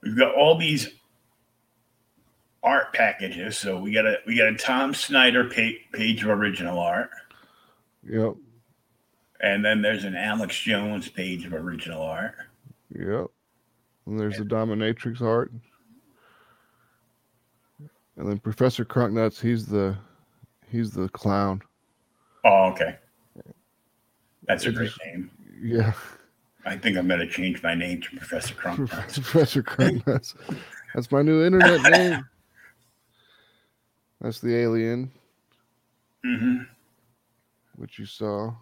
we've 0.03 0.17
got 0.17 0.35
all 0.35 0.57
these 0.59 0.89
art 2.63 2.93
packages. 2.93 3.57
So 3.59 3.79
we 3.81 3.93
got 3.93 4.07
a 4.07 4.19
we 4.27 4.37
got 4.37 4.49
a 4.49 4.57
Tom 4.57 4.95
Snyder 4.95 5.49
pa- 5.49 5.97
page 5.97 6.23
of 6.23 6.31
original 6.31 6.79
art, 6.79 7.11
Yep. 8.09 8.35
and 9.41 9.65
then 9.65 9.83
there's 9.83 10.05
an 10.05 10.15
Alex 10.15 10.59
Jones 10.61 11.09
page 11.09 11.45
of 11.45 11.55
original 11.55 12.03
art. 12.03 12.35
Yep. 12.97 13.27
And 14.07 14.19
there's 14.19 14.37
the 14.39 14.45
dominatrix 14.45 15.21
art. 15.21 15.53
And 18.17 18.29
then 18.29 18.39
Professor 18.39 18.85
Crunknuts, 18.85 19.41
he's 19.41 19.67
the 19.67 19.97
he's 20.71 20.91
the 20.91 21.09
clown. 21.11 21.63
Oh, 22.45 22.65
okay. 22.73 22.97
That's 24.47 24.65
a 24.67 24.73
great 24.73 24.89
just- 24.89 25.01
name. 25.05 25.31
Yeah. 25.61 25.93
I 26.65 26.77
think 26.77 26.97
I'm 26.97 27.09
gonna 27.09 27.27
change 27.29 27.63
my 27.63 27.75
name 27.75 28.01
to 28.03 28.17
Professor 28.17 28.55
Crunk. 28.55 28.89
Professor 29.15 29.63
Crunknuts. 29.63 30.35
That's 30.95 31.11
my 31.11 31.23
new 31.23 31.45
internet 31.45 31.81
name. 31.93 32.25
That's 34.21 34.41
the 34.41 34.57
alien, 34.57 35.11
Mm-hmm. 36.25 36.59
which 37.77 37.99
you 37.99 38.07
saw. 38.07 38.53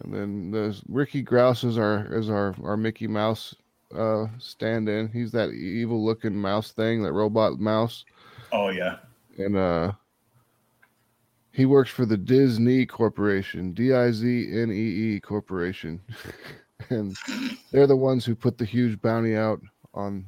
And 0.00 0.14
then 0.14 0.50
there's 0.52 0.82
Ricky 0.88 1.22
Grouse 1.22 1.64
is 1.64 1.76
our 1.78 2.06
is 2.14 2.30
our, 2.30 2.54
our 2.62 2.76
Mickey 2.76 3.08
Mouse 3.08 3.54
uh 3.96 4.26
stand 4.38 4.88
in. 4.88 5.08
He's 5.08 5.32
that 5.32 5.50
evil 5.50 6.04
looking 6.04 6.34
mouse 6.36 6.72
thing, 6.72 7.02
that 7.02 7.12
robot 7.12 7.58
mouse. 7.58 8.04
Oh 8.52 8.68
yeah. 8.68 8.96
and 9.38 9.56
uh 9.56 9.92
he 11.52 11.66
works 11.66 11.90
for 11.90 12.06
the 12.06 12.16
Disney 12.16 12.86
Corporation, 12.86 13.72
D 13.72 13.92
I 13.92 14.10
Z 14.10 14.48
N 14.52 14.70
E 14.70 15.16
E 15.16 15.20
Corporation. 15.20 16.00
and 16.90 17.16
they're 17.70 17.86
the 17.86 17.96
ones 17.96 18.24
who 18.24 18.34
put 18.34 18.58
the 18.58 18.64
huge 18.64 19.00
bounty 19.02 19.36
out 19.36 19.60
on 19.94 20.24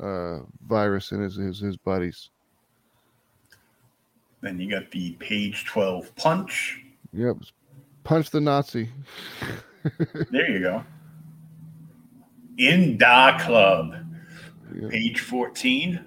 uh 0.00 0.40
virus 0.66 1.12
and 1.12 1.22
his 1.22 1.36
his, 1.36 1.60
his 1.60 1.76
buddies. 1.76 2.30
Then 4.42 4.60
you 4.60 4.70
got 4.70 4.90
the 4.90 5.12
page 5.12 5.64
12 5.64 6.14
punch. 6.16 6.82
Yep. 7.12 7.38
Punch 8.04 8.30
the 8.30 8.40
Nazi. 8.40 8.88
There 10.32 10.50
you 10.50 10.58
go. 10.58 10.84
In 12.58 12.96
Da 12.96 13.38
Club, 13.38 13.94
page 14.88 15.20
14. 15.20 16.04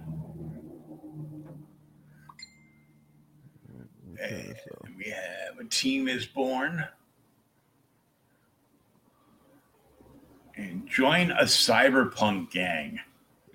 Okay, 4.14 4.54
so, 4.66 4.86
We 4.98 5.06
have 5.12 5.60
a 5.60 5.66
team 5.70 6.08
is 6.08 6.26
born. 6.26 6.84
And 10.56 10.88
join 10.88 11.32
a 11.32 11.44
cyberpunk 11.44 12.52
gang. 12.52 13.00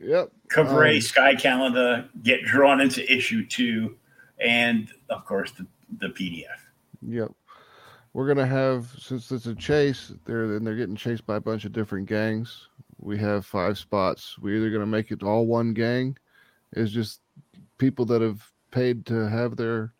yep. 0.01 0.31
Cover 0.49 0.85
A 0.85 0.95
Um, 0.97 1.01
Sky 1.03 1.35
Calendar, 1.35 2.09
get 2.23 2.45
drawn 2.45 2.81
into 2.81 3.11
issue 3.13 3.45
two, 3.47 3.97
and 4.39 4.89
of 5.11 5.25
course 5.27 5.51
the, 5.53 5.67
the 5.99 6.09
PDF. 6.09 6.47
Yep. 7.07 7.33
We're 8.15 8.29
gonna 8.29 8.47
have 8.47 8.87
since 8.99 9.33
it's 9.33 9.47
a 9.47 9.55
chase, 9.55 10.13
they're 10.25 10.45
and 10.57 10.67
they're 10.67 10.77
getting 10.77 10.97
chased 10.97 11.27
by 11.27 11.37
a 11.37 11.41
bunch 11.41 11.65
of 11.65 11.73
different 11.73 12.09
gangs. 12.09 12.69
We 13.05 13.19
have 13.19 13.45
five 13.45 13.77
spots. 13.79 14.39
We're 14.39 14.57
either 14.57 14.71
gonna 14.71 14.87
make 14.87 15.11
it 15.11 15.23
all 15.23 15.47
one 15.47 15.75
gang, 15.75 16.17
is 16.73 16.91
just 16.91 17.21
people 17.79 18.05
that 18.07 18.23
have 18.23 18.43
paid 18.71 19.05
to 19.07 19.29
have 19.29 19.57
their 19.57 19.93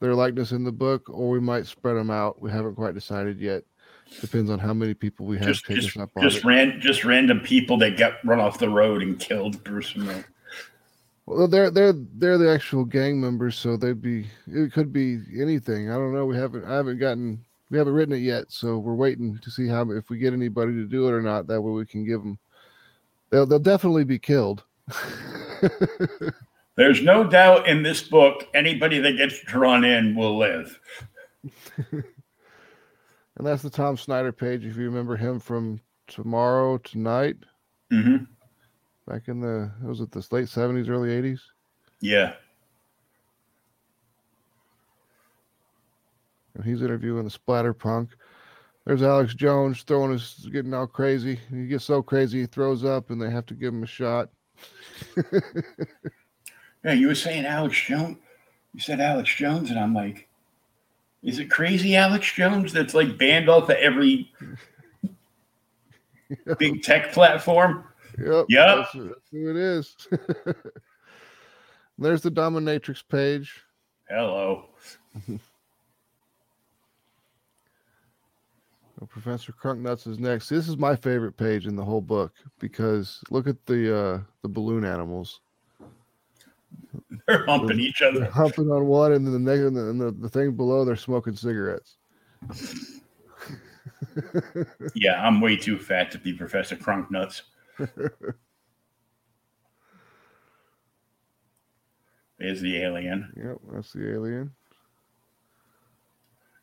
their 0.00 0.14
likeness 0.14 0.52
in 0.52 0.64
the 0.64 0.72
book, 0.72 1.08
or 1.10 1.28
we 1.28 1.40
might 1.40 1.66
spread 1.66 1.96
them 1.96 2.10
out. 2.10 2.40
We 2.40 2.50
haven't 2.50 2.76
quite 2.76 2.94
decided 2.94 3.38
yet. 3.40 3.64
Depends 4.20 4.50
on 4.50 4.58
how 4.58 4.72
many 4.72 4.94
people 4.94 5.26
we 5.26 5.36
have 5.36 5.48
Just, 5.48 5.66
take 5.66 5.76
just, 5.76 5.96
us 5.96 6.02
up 6.02 6.10
on 6.16 6.22
just 6.22 6.38
it. 6.38 6.44
ran, 6.44 6.80
just 6.80 7.04
random 7.04 7.40
people 7.40 7.76
that 7.78 7.98
got 7.98 8.14
run 8.24 8.40
off 8.40 8.58
the 8.58 8.70
road 8.70 9.02
and 9.02 9.20
killed 9.20 9.62
gruesomely. 9.64 10.24
Well, 11.26 11.46
they're 11.46 11.70
they're 11.70 11.92
they're 11.92 12.38
the 12.38 12.50
actual 12.50 12.86
gang 12.86 13.20
members, 13.20 13.54
so 13.54 13.76
they'd 13.76 14.00
be. 14.00 14.26
It 14.46 14.72
could 14.72 14.94
be 14.94 15.20
anything. 15.38 15.90
I 15.90 15.94
don't 15.94 16.14
know. 16.14 16.24
We 16.24 16.36
haven't. 16.38 16.64
I 16.64 16.76
haven't 16.76 16.98
gotten. 16.98 17.44
We 17.70 17.78
haven't 17.78 17.92
written 17.92 18.14
it 18.14 18.20
yet, 18.20 18.46
so 18.48 18.78
we're 18.78 18.94
waiting 18.94 19.38
to 19.38 19.50
see 19.50 19.68
how 19.68 19.90
if 19.90 20.08
we 20.08 20.18
get 20.18 20.32
anybody 20.32 20.72
to 20.72 20.84
do 20.84 21.06
it 21.06 21.12
or 21.12 21.20
not. 21.20 21.46
That 21.46 21.60
way 21.60 21.72
we 21.72 21.84
can 21.84 22.04
give 22.04 22.20
them. 22.20 22.38
They'll 23.30 23.46
they'll 23.46 23.58
definitely 23.58 24.04
be 24.04 24.18
killed. 24.18 24.64
There's 26.76 27.02
no 27.02 27.24
doubt 27.24 27.66
in 27.66 27.82
this 27.82 28.02
book, 28.02 28.46
anybody 28.54 29.00
that 29.00 29.16
gets 29.16 29.42
drawn 29.42 29.84
in 29.84 30.14
will 30.14 30.38
live. 30.38 30.78
and 31.92 32.04
that's 33.40 33.62
the 33.62 33.70
Tom 33.70 33.96
Snyder 33.96 34.32
page. 34.32 34.64
If 34.64 34.76
you 34.76 34.84
remember 34.84 35.16
him 35.16 35.40
from 35.40 35.80
Tomorrow 36.06 36.78
Tonight, 36.78 37.36
hmm 37.90 38.16
back 39.06 39.28
in 39.28 39.40
the 39.40 39.70
was 39.82 40.00
it 40.00 40.10
the 40.12 40.26
late 40.30 40.48
seventies, 40.48 40.88
early 40.88 41.12
eighties. 41.12 41.40
Yeah. 42.00 42.34
He's 46.64 46.82
interviewing 46.82 47.24
the 47.24 47.30
Splatterpunk. 47.30 48.10
There's 48.84 49.02
Alex 49.02 49.34
Jones 49.34 49.82
throwing 49.82 50.12
his 50.12 50.48
getting 50.52 50.72
all 50.72 50.86
crazy. 50.86 51.38
He 51.50 51.66
gets 51.66 51.84
so 51.84 52.02
crazy 52.02 52.40
he 52.40 52.46
throws 52.46 52.84
up, 52.84 53.10
and 53.10 53.20
they 53.20 53.30
have 53.30 53.46
to 53.46 53.54
give 53.54 53.74
him 53.74 53.82
a 53.82 53.86
shot. 53.86 54.30
Yeah, 56.84 56.92
you 56.92 57.08
were 57.08 57.14
saying 57.14 57.44
Alex 57.44 57.80
Jones. 57.80 58.16
You 58.74 58.80
said 58.80 59.00
Alex 59.00 59.34
Jones, 59.34 59.70
and 59.70 59.78
I'm 59.78 59.94
like, 59.94 60.28
is 61.22 61.38
it 61.38 61.50
crazy 61.50 61.96
Alex 61.96 62.32
Jones 62.32 62.72
that's 62.72 62.94
like 62.94 63.18
banned 63.18 63.48
off 63.48 63.64
of 63.64 63.76
every 63.76 64.32
big 66.58 66.82
tech 66.82 67.12
platform? 67.12 67.84
Yep. 68.18 68.46
Yep. 68.48 68.76
That's, 68.76 68.92
that's 68.92 69.30
who 69.30 69.50
it 69.50 69.56
is. 69.56 69.96
There's 71.98 72.22
the 72.22 72.30
dominatrix 72.30 73.02
page. 73.08 73.64
Hello. 74.08 74.66
Professor 79.06 79.52
Crunknuts 79.52 80.06
is 80.06 80.18
next. 80.18 80.48
This 80.48 80.68
is 80.68 80.76
my 80.76 80.96
favorite 80.96 81.36
page 81.36 81.66
in 81.66 81.76
the 81.76 81.84
whole 81.84 82.00
book 82.00 82.32
because 82.58 83.20
look 83.30 83.46
at 83.46 83.64
the 83.66 83.96
uh, 83.96 84.20
the 84.42 84.48
balloon 84.48 84.84
animals. 84.84 85.40
They're 87.26 87.46
humping 87.46 87.80
each 87.80 88.00
They're 88.00 88.10
other. 88.10 88.24
humping 88.26 88.70
on 88.70 88.86
one, 88.86 89.12
and 89.12 89.24
then 89.26 89.32
the 89.32 89.38
next, 89.38 89.62
and 89.62 89.76
the, 89.76 89.90
and 89.90 90.00
the, 90.00 90.10
the 90.10 90.28
thing 90.28 90.52
below, 90.52 90.84
they're 90.84 90.96
smoking 90.96 91.36
cigarettes. 91.36 91.96
Yeah, 94.94 95.24
I'm 95.26 95.40
way 95.40 95.56
too 95.56 95.78
fat 95.78 96.10
to 96.12 96.18
be 96.18 96.32
Professor 96.32 96.76
Crunknuts. 96.76 97.42
Is 102.40 102.60
the 102.60 102.76
alien. 102.82 103.32
Yep, 103.36 103.56
that's 103.72 103.92
the 103.92 104.12
alien. 104.12 104.52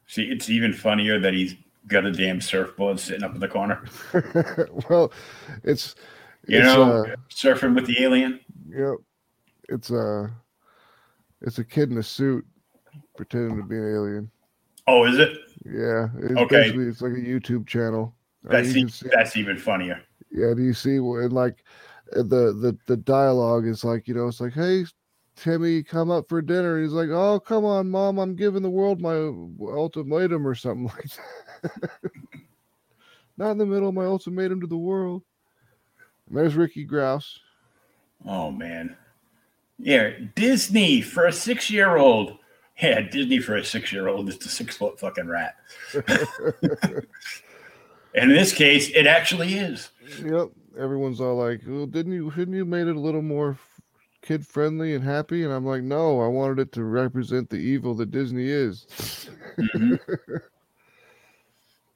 See, 0.07 0.23
it's 0.23 0.49
even 0.49 0.71
funnier 0.71 1.19
that 1.19 1.33
he's 1.33 1.55
got 1.87 2.05
a 2.05 2.11
damn 2.11 2.41
surfboard 2.41 2.99
sitting 2.99 3.23
up 3.23 3.33
in 3.33 3.39
the 3.39 3.47
corner. 3.47 3.83
well, 4.89 5.11
it's 5.63 5.95
You 6.47 6.59
it's, 6.59 6.65
know, 6.65 7.03
uh, 7.05 7.15
surfing 7.29 7.75
with 7.75 7.85
the 7.87 8.01
alien. 8.03 8.39
Yep. 8.69 8.95
It's 9.69 9.89
a 9.91 10.31
it's 11.41 11.59
a 11.59 11.63
kid 11.63 11.91
in 11.91 11.97
a 11.97 12.03
suit 12.03 12.45
pretending 13.17 13.57
to 13.57 13.63
be 13.63 13.77
an 13.77 13.93
alien. 13.95 14.31
Oh, 14.87 15.05
is 15.05 15.17
it? 15.19 15.37
Yeah. 15.65 16.09
It's 16.19 16.37
Okay. 16.37 16.69
it's 16.69 17.01
like 17.01 17.13
a 17.13 17.15
YouTube 17.15 17.67
channel. 17.67 18.15
I 18.47 18.53
That's, 18.53 18.67
mean, 18.69 18.77
you 18.83 18.87
e- 18.87 18.91
see, 18.91 19.09
that's 19.11 19.35
even 19.37 19.57
funnier. 19.57 20.01
yeah, 20.31 20.53
do 20.55 20.61
you 20.61 20.73
see 20.73 20.99
when 20.99 21.31
like 21.31 21.63
uh, 22.15 22.21
the 22.21 22.53
the 22.61 22.77
the 22.85 22.97
dialogue 22.97 23.65
is 23.65 23.83
like, 23.83 24.07
you 24.07 24.13
know, 24.13 24.27
it's 24.27 24.39
like, 24.41 24.53
hey 24.53 24.85
Timmy, 25.35 25.83
come 25.83 26.09
up 26.09 26.29
for 26.29 26.41
dinner. 26.41 26.81
He's 26.81 26.93
like, 26.93 27.09
Oh, 27.09 27.39
come 27.39 27.65
on, 27.65 27.89
mom, 27.89 28.19
I'm 28.19 28.35
giving 28.35 28.61
the 28.61 28.69
world 28.69 29.01
my 29.01 29.15
ultimatum 29.15 30.47
or 30.47 30.55
something 30.55 30.85
like 30.95 31.11
that. 31.61 32.11
Not 33.37 33.51
in 33.51 33.57
the 33.57 33.65
middle 33.65 33.89
of 33.89 33.95
my 33.95 34.05
ultimatum 34.05 34.61
to 34.61 34.67
the 34.67 34.77
world. 34.77 35.23
And 36.27 36.37
there's 36.37 36.55
Ricky 36.55 36.85
Grouse. 36.85 37.39
Oh 38.25 38.49
man. 38.49 38.95
Yeah, 39.77 40.11
Disney 40.35 41.01
for 41.01 41.25
a 41.25 41.33
six 41.33 41.69
year 41.69 41.97
old. 41.97 42.37
Yeah, 42.81 43.01
Disney 43.01 43.39
for 43.39 43.57
a 43.57 43.63
six 43.63 43.91
year 43.91 44.07
old 44.07 44.29
is 44.29 44.37
a 44.37 44.49
six 44.49 44.77
foot 44.77 44.99
fucking 44.99 45.27
rat. 45.27 45.55
and 45.93 47.05
in 48.13 48.29
this 48.29 48.53
case, 48.53 48.89
it 48.89 49.05
actually 49.05 49.55
is. 49.55 49.89
Yep. 50.23 50.49
Everyone's 50.77 51.21
all 51.21 51.35
like, 51.35 51.61
"Well, 51.65 51.85
didn't 51.85 52.13
you? 52.13 52.31
Shouldn't 52.31 52.55
you 52.55 52.65
made 52.65 52.87
it 52.87 52.95
a 52.95 52.99
little 52.99 53.21
more 53.21 53.57
kid 54.25 54.45
friendly 54.45 54.93
and 54.93 55.03
happy?" 55.03 55.43
And 55.43 55.53
I'm 55.53 55.65
like, 55.65 55.83
"No, 55.83 56.21
I 56.21 56.27
wanted 56.27 56.59
it 56.59 56.71
to 56.73 56.83
represent 56.83 57.49
the 57.49 57.57
evil 57.57 57.93
that 57.95 58.11
Disney 58.11 58.49
is." 58.49 58.85
Mhm. 59.57 59.99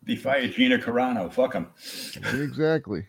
Defy 0.06 0.48
Gina 0.48 0.78
Carano. 0.80 1.32
Fuck 1.32 1.54
him. 1.54 1.68
exactly. 2.42 3.06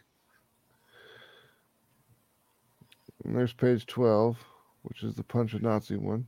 And 3.25 3.37
there's 3.37 3.53
page 3.53 3.87
twelve, 3.87 4.39
which 4.83 5.03
is 5.03 5.15
the 5.15 5.23
punch 5.23 5.55
a 5.55 5.61
Nazi 5.61 5.97
one. 5.97 6.27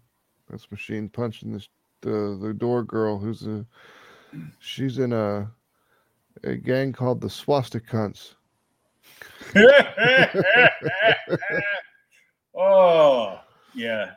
That's 0.48 0.70
machine 0.70 1.08
punching 1.08 1.52
this 1.52 1.68
the 2.02 2.38
the 2.40 2.54
door 2.54 2.84
girl 2.84 3.18
who's 3.18 3.46
a 3.46 3.66
she's 4.60 4.98
in 4.98 5.12
a 5.12 5.50
a 6.44 6.56
gang 6.56 6.92
called 6.92 7.20
the 7.20 7.28
Swastikants. 7.28 8.34
oh, 12.54 13.40
Yeah. 13.74 14.12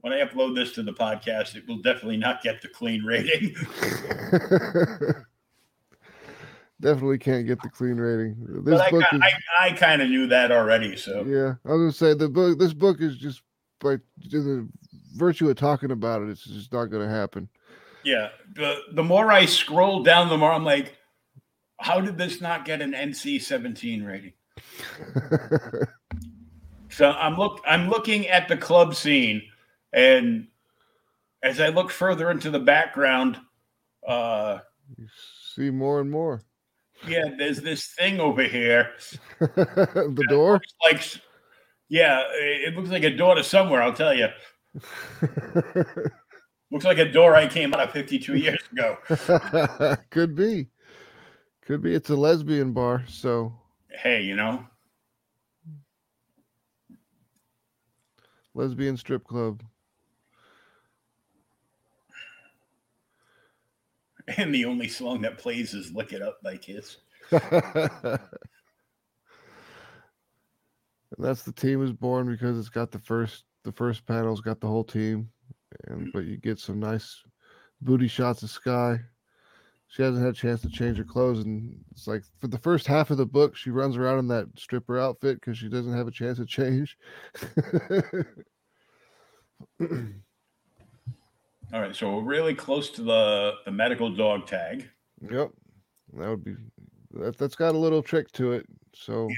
When 0.00 0.12
I 0.12 0.24
upload 0.24 0.56
this 0.56 0.72
to 0.72 0.82
the 0.82 0.92
podcast, 0.92 1.54
it 1.54 1.66
will 1.68 1.78
definitely 1.78 2.16
not 2.16 2.42
get 2.42 2.60
the 2.60 2.66
clean 2.66 3.04
rating. 3.04 3.54
Definitely 6.80 7.18
can't 7.18 7.46
get 7.46 7.62
the 7.62 7.68
clean 7.68 7.96
rating. 7.96 8.34
This 8.64 8.80
I, 8.80 8.90
book 8.90 9.04
ki- 9.08 9.16
is, 9.16 9.22
I, 9.22 9.66
I 9.66 9.72
kind 9.72 10.02
of 10.02 10.08
knew 10.08 10.26
that 10.26 10.50
already. 10.50 10.96
So 10.96 11.22
yeah, 11.24 11.54
I 11.64 11.74
was 11.74 11.80
gonna 11.80 11.92
say 11.92 12.14
the 12.18 12.28
book. 12.28 12.58
This 12.58 12.74
book 12.74 13.00
is 13.00 13.16
just 13.16 13.42
by 13.78 13.98
the 14.28 14.68
virtue 15.14 15.48
of 15.48 15.56
talking 15.56 15.92
about 15.92 16.22
it, 16.22 16.30
it's 16.30 16.44
just 16.44 16.72
not 16.72 16.86
gonna 16.86 17.08
happen. 17.08 17.48
yeah, 18.02 18.30
the 18.54 18.78
the 18.94 19.04
more 19.04 19.30
I 19.30 19.44
scroll 19.46 20.02
down, 20.02 20.28
the 20.28 20.36
more 20.36 20.50
I'm 20.50 20.64
like, 20.64 20.96
how 21.78 22.00
did 22.00 22.18
this 22.18 22.40
not 22.40 22.64
get 22.64 22.82
an 22.82 22.94
NC-17 22.94 24.04
rating? 24.04 24.32
So 26.92 27.10
I'm 27.10 27.36
look 27.36 27.60
I'm 27.66 27.88
looking 27.88 28.28
at 28.28 28.48
the 28.48 28.56
club 28.56 28.94
scene, 28.94 29.42
and 29.92 30.48
as 31.42 31.60
I 31.60 31.68
look 31.68 31.90
further 31.90 32.30
into 32.30 32.50
the 32.50 32.60
background, 32.60 33.38
uh, 34.06 34.58
you 34.98 35.06
see 35.54 35.70
more 35.70 36.00
and 36.00 36.10
more. 36.10 36.42
yeah, 37.08 37.24
there's 37.36 37.60
this 37.60 37.86
thing 37.86 38.20
over 38.20 38.42
here. 38.42 38.90
the 39.40 40.26
door. 40.28 40.60
Like, 40.84 41.02
yeah, 41.88 42.20
it 42.32 42.68
it 42.68 42.76
looks 42.76 42.90
like 42.90 43.04
a 43.04 43.16
door 43.16 43.34
to 43.36 43.42
somewhere. 43.42 43.82
I'll 43.82 43.94
tell 43.94 44.14
you. 44.14 44.28
Looks 46.70 46.86
like 46.86 46.98
a 46.98 47.12
door 47.12 47.34
I 47.36 47.48
came 47.48 47.74
out 47.74 47.80
of 47.80 47.90
52 47.92 48.34
years 48.34 48.62
ago. 48.72 48.96
Could 50.10 50.34
be. 50.34 50.68
Could 51.66 51.82
be. 51.82 51.94
It's 51.94 52.08
a 52.08 52.16
lesbian 52.16 52.72
bar, 52.72 53.04
so 53.06 53.52
Hey, 53.90 54.22
you 54.22 54.34
know, 54.34 54.66
lesbian 58.54 58.96
strip 58.96 59.24
club. 59.24 59.62
and 64.36 64.54
the 64.54 64.64
only 64.64 64.88
song 64.88 65.22
that 65.22 65.38
plays 65.38 65.74
is 65.74 65.92
"Lick 65.92 66.12
It 66.12 66.22
Up" 66.22 66.42
by 66.42 66.56
Kiss. 66.56 66.98
and 67.30 68.20
that's 71.18 71.42
the 71.42 71.52
team 71.52 71.82
is 71.82 71.92
born 71.92 72.26
because 72.28 72.58
it's 72.58 72.68
got 72.68 72.90
the 72.90 72.98
first 72.98 73.44
the 73.64 73.72
first 73.72 74.04
panel's 74.06 74.40
got 74.40 74.60
the 74.60 74.66
whole 74.66 74.84
team 74.84 75.28
and 75.86 76.00
mm-hmm. 76.00 76.10
but 76.12 76.24
you 76.24 76.36
get 76.36 76.58
some 76.58 76.80
nice 76.80 77.22
booty 77.80 78.08
shots 78.08 78.42
of 78.42 78.50
sky 78.50 78.98
she 79.92 80.02
hasn't 80.02 80.24
had 80.24 80.32
a 80.34 80.36
chance 80.36 80.62
to 80.62 80.70
change 80.70 80.96
her 80.96 81.04
clothes 81.04 81.44
and 81.44 81.78
it's 81.90 82.06
like 82.06 82.22
for 82.40 82.46
the 82.48 82.56
first 82.58 82.86
half 82.86 83.10
of 83.10 83.18
the 83.18 83.26
book 83.26 83.54
she 83.54 83.68
runs 83.68 83.94
around 83.94 84.18
in 84.20 84.26
that 84.28 84.46
stripper 84.56 84.98
outfit 84.98 85.38
because 85.38 85.58
she 85.58 85.68
doesn't 85.68 85.92
have 85.94 86.08
a 86.08 86.10
chance 86.10 86.38
to 86.38 86.46
change 86.46 86.96
All 91.74 91.80
right, 91.80 91.94
so 91.96 92.14
we're 92.16 92.22
really 92.22 92.54
close 92.54 92.90
to 92.90 93.02
the 93.02 93.52
the 93.64 93.70
medical 93.70 94.10
dog 94.14 94.46
tag. 94.46 94.88
yep 95.30 95.50
that 96.14 96.28
would 96.28 96.44
be 96.44 96.54
that, 97.12 97.36
that's 97.38 97.54
got 97.54 97.74
a 97.74 97.78
little 97.78 98.02
trick 98.02 98.30
to 98.32 98.52
it 98.52 98.66
so 98.94 99.28
Yeah. 99.28 99.36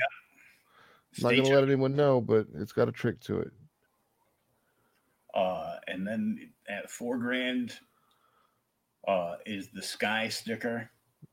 not 1.23 1.31
gonna 1.31 1.43
tuned. 1.43 1.55
let 1.55 1.65
anyone 1.65 1.95
know 1.97 2.21
but 2.21 2.47
it's 2.55 2.73
got 2.73 2.89
a 2.89 2.93
trick 2.93 3.19
to 3.21 3.41
it 3.41 3.51
Uh, 5.35 5.77
and 5.89 6.07
then 6.07 6.53
at 6.69 6.89
four 6.91 7.19
grand 7.19 7.75
uh, 9.07 9.37
is 9.47 9.69
the 9.73 9.83
Sky 9.83 10.29
sticker, 10.29 10.91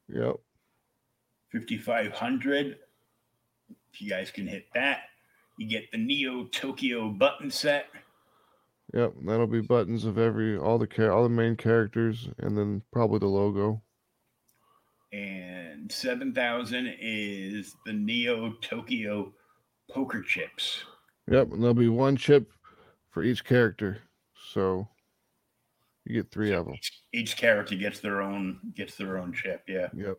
yep 0.07 0.35
5500. 1.51 2.77
If 3.93 4.01
you 4.01 4.09
guys 4.09 4.31
can 4.31 4.47
hit 4.47 4.65
that, 4.73 5.01
you 5.57 5.67
get 5.67 5.91
the 5.91 5.97
Neo 5.97 6.45
Tokyo 6.45 7.09
button 7.09 7.51
set. 7.51 7.87
Yep, 8.93 9.13
that'll 9.25 9.47
be 9.47 9.61
buttons 9.61 10.05
of 10.05 10.17
every 10.17 10.57
all 10.57 10.77
the 10.77 10.87
char- 10.87 11.11
all 11.11 11.23
the 11.23 11.29
main 11.29 11.55
characters, 11.55 12.29
and 12.39 12.57
then 12.57 12.81
probably 12.91 13.19
the 13.19 13.27
logo. 13.27 13.81
And 15.13 15.91
7000 15.91 16.95
is 16.99 17.75
the 17.85 17.93
Neo 17.93 18.53
Tokyo 18.61 19.33
poker 19.89 20.21
chips. 20.21 20.83
Yep, 21.29 21.51
and 21.51 21.61
there'll 21.61 21.73
be 21.73 21.89
one 21.89 22.15
chip 22.15 22.49
for 23.09 23.23
each 23.23 23.43
character, 23.43 23.99
so 24.51 24.87
you 26.11 26.21
get 26.21 26.31
three 26.31 26.51
of 26.51 26.65
them. 26.65 26.75
Each, 26.75 27.01
each 27.13 27.37
character 27.37 27.75
gets 27.75 27.99
their 27.99 28.21
own 28.21 28.59
gets 28.75 28.95
their 28.95 29.17
own 29.17 29.33
chip, 29.33 29.63
yeah. 29.67 29.87
Yep, 29.93 30.17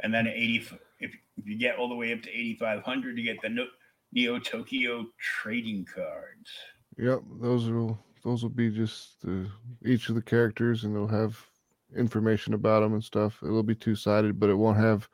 And 0.00 0.12
then 0.12 0.26
80 0.26 0.56
if, 0.56 0.72
if 1.00 1.16
you 1.44 1.58
get 1.58 1.76
all 1.76 1.88
the 1.88 1.94
way 1.94 2.12
up 2.12 2.22
to 2.22 2.30
8500 2.30 3.18
you 3.18 3.24
get 3.24 3.40
the 3.42 3.48
no, 3.48 3.66
Neo 4.12 4.38
Tokyo 4.38 5.06
trading 5.18 5.86
cards. 5.92 6.50
yep, 6.96 7.20
those 7.40 7.68
will 7.68 7.98
those 8.22 8.42
will 8.42 8.50
be 8.50 8.70
just 8.70 9.20
the, 9.20 9.46
each 9.84 10.08
of 10.08 10.14
the 10.14 10.22
characters, 10.22 10.84
and 10.84 10.96
they'll 10.96 11.06
have 11.06 11.38
information 11.94 12.54
about 12.54 12.80
them 12.80 12.94
and 12.94 13.04
stuff. 13.04 13.38
It'll 13.42 13.62
be 13.62 13.74
two 13.74 13.94
sided, 13.94 14.40
but 14.40 14.48
it 14.50 14.54
won't 14.54 14.78
have 14.78 15.08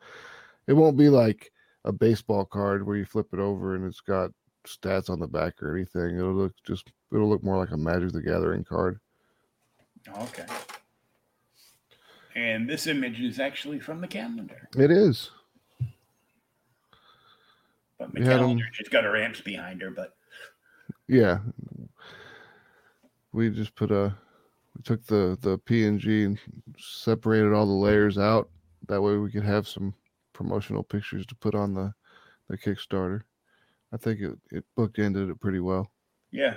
it 0.67 0.73
won't 0.73 0.97
be 0.97 1.09
like 1.09 1.51
a 1.85 1.91
baseball 1.91 2.45
card 2.45 2.85
where 2.85 2.95
you 2.95 3.05
flip 3.05 3.27
it 3.33 3.39
over 3.39 3.75
and 3.75 3.85
it's 3.85 4.01
got 4.01 4.31
stats 4.67 5.09
on 5.09 5.19
the 5.19 5.27
back 5.27 5.61
or 5.61 5.75
anything. 5.75 6.17
It'll 6.17 6.33
look 6.33 6.53
just 6.65 6.91
it'll 7.13 7.29
look 7.29 7.43
more 7.43 7.57
like 7.57 7.71
a 7.71 7.77
Magic 7.77 8.11
the 8.11 8.21
Gathering 8.21 8.63
card. 8.63 8.99
Oh, 10.13 10.23
okay. 10.23 10.45
And 12.35 12.69
this 12.69 12.87
image 12.87 13.19
is 13.19 13.39
actually 13.39 13.79
from 13.79 14.01
the 14.01 14.07
calendar. 14.07 14.69
It 14.77 14.89
is. 14.91 15.29
But 17.97 18.13
the 18.13 18.21
We 18.21 18.25
had 18.25 18.33
'em- 18.35 18.39
calendar 18.39 18.65
she's 18.73 18.89
got 18.89 19.03
her 19.03 19.15
amps 19.15 19.41
behind 19.41 19.81
her, 19.81 19.91
but 19.91 20.15
Yeah. 21.07 21.39
We 23.33 23.49
just 23.49 23.75
put 23.75 23.91
a 23.91 24.15
we 24.75 24.81
took 24.83 25.05
the 25.05 25.37
the 25.41 25.57
PNG 25.59 26.25
and 26.25 26.39
separated 26.79 27.53
all 27.53 27.65
the 27.65 27.71
layers 27.73 28.17
out. 28.17 28.49
That 28.87 29.01
way 29.01 29.17
we 29.17 29.31
could 29.31 29.43
have 29.43 29.67
some 29.67 29.93
promotional 30.33 30.83
pictures 30.83 31.25
to 31.27 31.35
put 31.35 31.53
on 31.55 31.73
the 31.73 31.93
the 32.47 32.57
Kickstarter. 32.57 33.23
I 33.93 33.97
think 33.97 34.21
it 34.21 34.37
it 34.51 34.65
bookended 34.77 35.29
it 35.29 35.39
pretty 35.39 35.59
well. 35.59 35.91
yeah. 36.31 36.55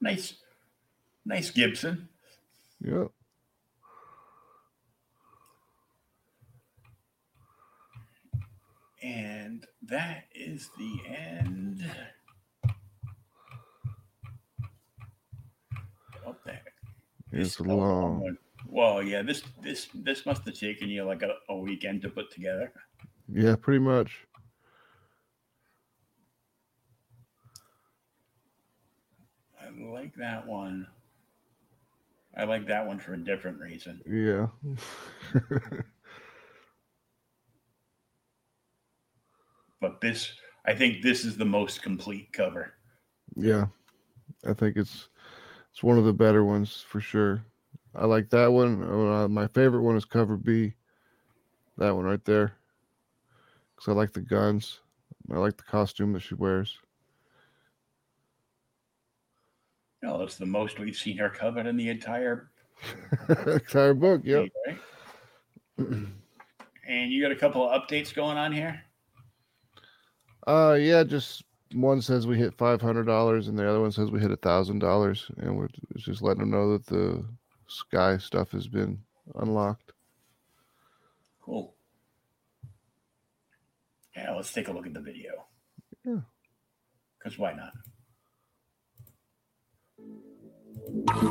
Nice. 0.00 0.34
Nice 1.24 1.50
Gibson. 1.52 2.08
Yeah. 2.84 3.06
And 9.02 9.66
that 9.82 10.24
is 10.34 10.70
the 10.78 11.00
end. 11.06 11.84
Oh, 16.26 16.36
that 16.44 16.64
It's 17.32 17.58
a 17.58 17.64
a 17.68 17.74
long. 17.74 18.20
one. 18.20 18.38
Well, 18.68 19.02
yeah, 19.02 19.22
this 19.22 19.42
this 19.62 19.88
this 19.94 20.24
must 20.26 20.44
have 20.46 20.54
taken 20.54 20.88
you 20.88 21.04
like 21.04 21.22
a, 21.22 21.36
a 21.48 21.56
weekend 21.56 22.02
to 22.02 22.10
put 22.10 22.30
together. 22.30 22.72
Yeah, 23.28 23.56
pretty 23.56 23.80
much. 23.80 24.26
I 29.60 29.70
like 29.70 30.14
that 30.16 30.46
one. 30.46 30.86
I 32.36 32.44
like 32.44 32.66
that 32.68 32.86
one 32.86 32.98
for 32.98 33.14
a 33.14 33.18
different 33.18 33.58
reason. 33.60 34.00
Yeah. 34.06 34.46
But 39.80 40.00
this, 40.00 40.32
I 40.64 40.74
think 40.74 41.02
this 41.02 41.24
is 41.24 41.36
the 41.36 41.44
most 41.44 41.82
complete 41.82 42.32
cover. 42.32 42.74
yeah. 43.36 43.66
I 44.46 44.54
think 44.54 44.76
it's 44.76 45.08
it's 45.70 45.82
one 45.82 45.98
of 45.98 46.04
the 46.04 46.12
better 46.12 46.44
ones 46.44 46.84
for 46.88 47.00
sure. 47.00 47.44
I 47.94 48.06
like 48.06 48.30
that 48.30 48.52
one. 48.52 48.82
Uh, 48.82 49.28
my 49.28 49.46
favorite 49.48 49.82
one 49.82 49.96
is 49.96 50.04
cover 50.04 50.36
B. 50.36 50.74
That 51.78 51.94
one 51.94 52.04
right 52.04 52.24
there. 52.24 52.54
Cuz 53.76 53.88
I 53.88 53.92
like 53.92 54.12
the 54.12 54.20
guns. 54.20 54.80
I 55.30 55.38
like 55.38 55.56
the 55.56 55.62
costume 55.64 56.12
that 56.12 56.20
she 56.20 56.34
wears. 56.34 56.78
No, 60.02 60.20
it's 60.22 60.36
the 60.36 60.46
most 60.46 60.78
we've 60.78 60.96
seen 60.96 61.16
her 61.18 61.30
covered 61.30 61.66
in 61.66 61.76
the 61.76 61.88
entire 61.88 62.50
Entire 63.46 63.94
book, 63.94 64.22
Yeah. 64.24 64.46
right? 64.66 64.78
and 65.78 67.12
you 67.12 67.22
got 67.22 67.30
a 67.30 67.36
couple 67.36 67.68
of 67.68 67.80
updates 67.82 68.12
going 68.14 68.36
on 68.36 68.52
here. 68.52 68.82
Uh 70.46 70.76
yeah, 70.80 71.04
just 71.04 71.44
one 71.74 72.02
says 72.02 72.26
we 72.26 72.36
hit 72.36 72.52
five 72.58 72.80
hundred 72.80 73.04
dollars 73.04 73.46
and 73.48 73.56
the 73.58 73.68
other 73.68 73.80
one 73.80 73.92
says 73.92 74.10
we 74.10 74.20
hit 74.20 74.32
a 74.32 74.36
thousand 74.36 74.80
dollars 74.80 75.30
and 75.38 75.56
we're 75.56 75.68
just 75.96 76.20
letting 76.22 76.40
them 76.40 76.50
know 76.50 76.72
that 76.72 76.84
the 76.86 77.24
sky 77.68 78.18
stuff 78.18 78.50
has 78.50 78.66
been 78.66 78.98
unlocked. 79.36 79.92
Cool. 81.40 81.74
Yeah, 84.16 84.34
let's 84.34 84.52
take 84.52 84.68
a 84.68 84.72
look 84.72 84.86
at 84.86 84.92
the 84.94 85.00
video. 85.00 85.46
Yeah. 86.04 86.18
Because 87.18 87.38
why 87.38 87.52
not? 87.54 87.72
Thank 90.94 91.22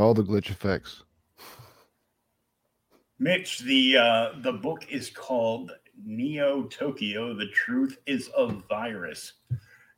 all 0.00 0.14
the 0.14 0.22
glitch 0.22 0.50
effects. 0.50 1.02
Mitch, 3.18 3.58
the 3.60 3.98
uh, 3.98 4.28
the 4.38 4.52
book 4.52 4.86
is 4.88 5.10
called 5.10 5.72
Neo 6.02 6.64
Tokyo: 6.64 7.34
The 7.34 7.48
Truth 7.48 7.98
Is 8.06 8.30
a 8.34 8.46
Virus, 8.46 9.34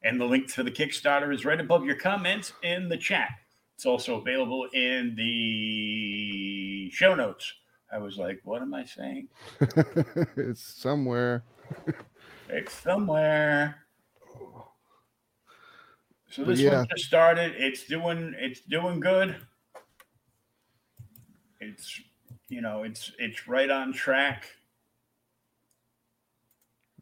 and 0.02 0.20
the 0.20 0.24
link 0.24 0.52
to 0.54 0.64
the 0.64 0.72
Kickstarter 0.72 1.32
is 1.32 1.44
right 1.44 1.60
above 1.60 1.84
your 1.84 1.94
comments 1.94 2.52
in 2.64 2.88
the 2.88 2.96
chat. 2.96 3.30
It's 3.76 3.86
also 3.86 4.20
available 4.20 4.66
in 4.72 5.14
the 5.16 6.90
show 6.90 7.14
notes. 7.14 7.54
I 7.92 7.98
was 7.98 8.18
like, 8.18 8.40
"What 8.42 8.60
am 8.60 8.74
I 8.74 8.84
saying?" 8.84 9.28
it's 10.36 10.62
somewhere. 10.62 11.44
It's 12.48 12.74
somewhere. 12.74 13.76
So 16.28 16.44
this 16.44 16.60
yeah. 16.60 16.78
one 16.78 16.86
just 16.90 17.06
started. 17.06 17.54
It's 17.56 17.86
doing. 17.86 18.34
It's 18.38 18.60
doing 18.60 19.00
good. 19.00 19.36
It's 21.62 22.00
you 22.48 22.60
know 22.60 22.82
it's 22.82 23.12
it's 23.18 23.46
right 23.48 23.70
on 23.70 23.92
track. 23.92 24.46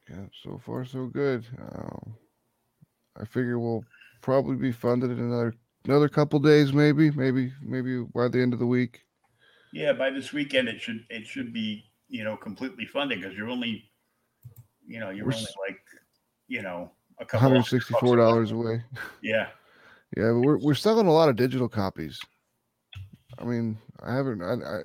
Yeah, 0.09 0.27
so 0.43 0.61
far 0.65 0.85
so 0.85 1.07
good. 1.07 1.47
Um, 1.59 2.17
I 3.21 3.25
figure 3.25 3.59
we'll 3.59 3.85
probably 4.23 4.57
be 4.57 4.73
funded 4.73 5.11
in 5.11 5.19
another 5.19 5.55
another 5.85 6.09
couple 6.09 6.39
days, 6.41 6.73
maybe, 6.73 7.11
maybe, 7.13 7.53
maybe 7.63 8.03
by 8.15 8.29
the 8.29 8.41
end 8.41 8.53
of 8.53 8.59
the 8.59 8.67
week. 8.67 9.03
Yeah, 9.73 9.93
by 9.93 10.11
this 10.11 10.33
weekend 10.33 10.69
it 10.69 10.81
should 10.81 11.05
it 11.11 11.27
should 11.27 11.53
be 11.53 11.85
you 12.09 12.25
know 12.25 12.37
completely 12.37 12.87
funded 12.87 13.21
because 13.21 13.37
you're 13.37 13.49
only 13.49 13.91
you 14.87 14.99
know 14.99 15.11
you're 15.11 15.27
We're 15.27 15.35
only 15.35 15.47
like 15.69 15.81
you 16.49 16.63
know 16.63 16.91
a 17.19 17.25
couple 17.25 17.49
hundred 17.49 17.67
sixty 17.67 17.95
four 18.01 18.17
dollars 18.17 18.51
away. 18.51 18.83
Yeah, 19.23 19.49
Yeah, 20.17 20.33
but 20.33 20.41
we're 20.41 20.59
we're 20.59 20.75
selling 20.75 21.07
a 21.07 21.13
lot 21.13 21.29
of 21.29 21.37
digital 21.37 21.69
copies. 21.69 22.21
I 23.41 23.45
mean, 23.45 23.79
I 24.03 24.15
haven't. 24.15 24.43
I, 24.43 24.53
I 24.53 24.81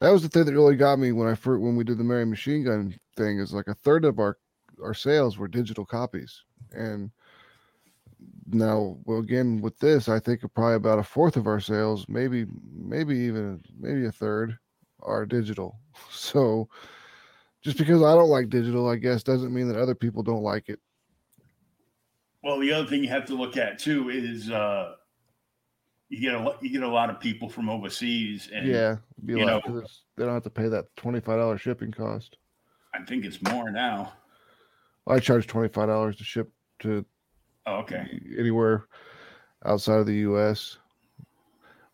that 0.00 0.10
was 0.10 0.22
the 0.22 0.28
thing 0.28 0.44
that 0.44 0.52
really 0.52 0.76
got 0.76 0.98
me 0.98 1.12
when 1.12 1.28
I 1.28 1.34
first 1.34 1.62
when 1.62 1.76
we 1.76 1.84
did 1.84 1.98
the 1.98 2.04
Mary 2.04 2.24
Machine 2.24 2.64
Gun 2.64 2.94
thing. 3.16 3.38
Is 3.38 3.52
like 3.52 3.68
a 3.68 3.74
third 3.74 4.04
of 4.04 4.18
our 4.18 4.38
our 4.82 4.94
sales 4.94 5.38
were 5.38 5.48
digital 5.48 5.84
copies, 5.84 6.42
and 6.72 7.10
now, 8.46 8.98
well, 9.04 9.18
again 9.18 9.60
with 9.60 9.78
this, 9.78 10.08
I 10.08 10.18
think 10.18 10.42
probably 10.54 10.74
about 10.74 10.98
a 10.98 11.02
fourth 11.02 11.36
of 11.36 11.46
our 11.46 11.60
sales, 11.60 12.06
maybe 12.08 12.46
maybe 12.72 13.16
even 13.16 13.62
maybe 13.78 14.06
a 14.06 14.12
third, 14.12 14.58
are 15.00 15.26
digital. 15.26 15.78
So, 16.10 16.68
just 17.62 17.78
because 17.78 18.02
I 18.02 18.14
don't 18.14 18.28
like 18.28 18.48
digital, 18.48 18.88
I 18.88 18.96
guess 18.96 19.22
doesn't 19.22 19.54
mean 19.54 19.68
that 19.68 19.80
other 19.80 19.94
people 19.94 20.22
don't 20.22 20.42
like 20.42 20.68
it. 20.68 20.80
Well, 22.42 22.58
the 22.58 22.72
other 22.72 22.88
thing 22.88 23.04
you 23.04 23.10
have 23.10 23.26
to 23.26 23.34
look 23.34 23.56
at 23.56 23.78
too 23.78 24.10
is 24.10 24.50
uh, 24.50 24.94
you 26.14 26.20
get 26.20 26.34
a 26.34 26.56
you 26.60 26.70
get 26.70 26.82
a 26.82 26.88
lot 26.88 27.10
of 27.10 27.20
people 27.20 27.48
from 27.48 27.68
overseas, 27.68 28.48
and 28.52 28.66
yeah, 28.66 28.96
be 29.24 29.32
you 29.34 29.44
like, 29.44 29.66
know- 29.66 29.82
they 30.16 30.24
don't 30.24 30.34
have 30.34 30.42
to 30.44 30.50
pay 30.50 30.68
that 30.68 30.86
twenty-five 30.96 31.38
dollars 31.38 31.60
shipping 31.60 31.90
cost. 31.92 32.36
I 32.94 33.02
think 33.04 33.24
it's 33.24 33.42
more 33.42 33.70
now. 33.70 34.12
I 35.06 35.18
charge 35.18 35.46
twenty 35.46 35.68
five 35.68 35.88
dollars 35.88 36.16
to 36.16 36.24
ship 36.24 36.50
to 36.80 37.04
Oh, 37.66 37.76
okay, 37.76 38.20
anywhere 38.38 38.84
outside 39.64 39.98
of 39.98 40.06
the 40.06 40.16
U.S., 40.16 40.76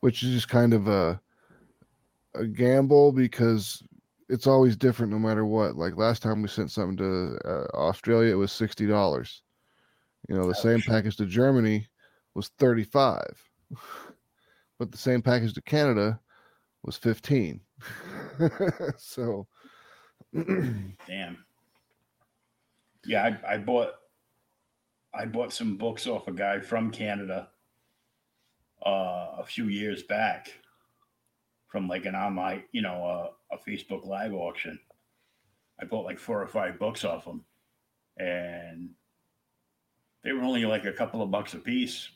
which 0.00 0.22
is 0.24 0.30
just 0.30 0.48
kind 0.48 0.74
of 0.74 0.88
a 0.88 1.20
a 2.34 2.44
gamble 2.46 3.12
because 3.12 3.82
it's 4.28 4.46
always 4.46 4.76
different 4.76 5.12
no 5.12 5.18
matter 5.18 5.44
what. 5.46 5.76
Like 5.76 5.96
last 5.96 6.22
time 6.22 6.42
we 6.42 6.48
sent 6.48 6.70
something 6.70 6.96
to 6.98 7.38
uh, 7.44 7.66
Australia, 7.76 8.32
it 8.32 8.36
was 8.36 8.52
sixty 8.52 8.86
dollars. 8.86 9.42
You 10.28 10.34
know, 10.36 10.46
the 10.46 10.54
same 10.54 10.78
Ouch. 10.78 10.86
package 10.86 11.16
to 11.16 11.26
Germany 11.26 11.86
was 12.34 12.48
thirty 12.58 12.84
five, 12.84 13.40
but 14.80 14.90
the 14.90 14.98
same 14.98 15.20
package 15.20 15.52
to 15.52 15.60
Canada 15.60 16.18
was 16.82 16.96
fifteen. 16.96 17.60
so. 18.96 19.46
damn. 20.34 21.44
Yeah, 23.04 23.36
I, 23.46 23.54
I 23.54 23.58
bought 23.58 23.92
I 25.12 25.26
bought 25.26 25.52
some 25.52 25.76
books 25.76 26.06
off 26.06 26.28
a 26.28 26.32
guy 26.32 26.60
from 26.60 26.90
Canada 26.90 27.48
uh, 28.84 29.36
a 29.38 29.44
few 29.46 29.66
years 29.66 30.02
back 30.02 30.50
from 31.68 31.86
like 31.86 32.06
an 32.06 32.14
online, 32.14 32.64
you 32.72 32.80
know, 32.80 33.04
uh, 33.04 33.54
a 33.54 33.70
Facebook 33.70 34.06
Live 34.06 34.32
auction. 34.32 34.80
I 35.78 35.84
bought 35.84 36.06
like 36.06 36.18
four 36.18 36.40
or 36.40 36.48
five 36.48 36.78
books 36.78 37.04
off 37.04 37.26
him, 37.26 37.44
and 38.16 38.90
they 40.24 40.32
were 40.32 40.42
only 40.42 40.64
like 40.64 40.86
a 40.86 40.92
couple 40.92 41.20
of 41.20 41.30
bucks 41.30 41.52
a 41.52 41.58
piece. 41.58 42.08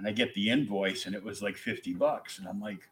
And 0.00 0.08
I 0.08 0.12
get 0.12 0.32
the 0.32 0.48
invoice, 0.48 1.04
and 1.04 1.14
it 1.14 1.22
was 1.22 1.42
like 1.42 1.58
fifty 1.58 1.92
bucks, 1.92 2.38
and 2.38 2.48
I'm 2.48 2.58
like, 2.58 2.88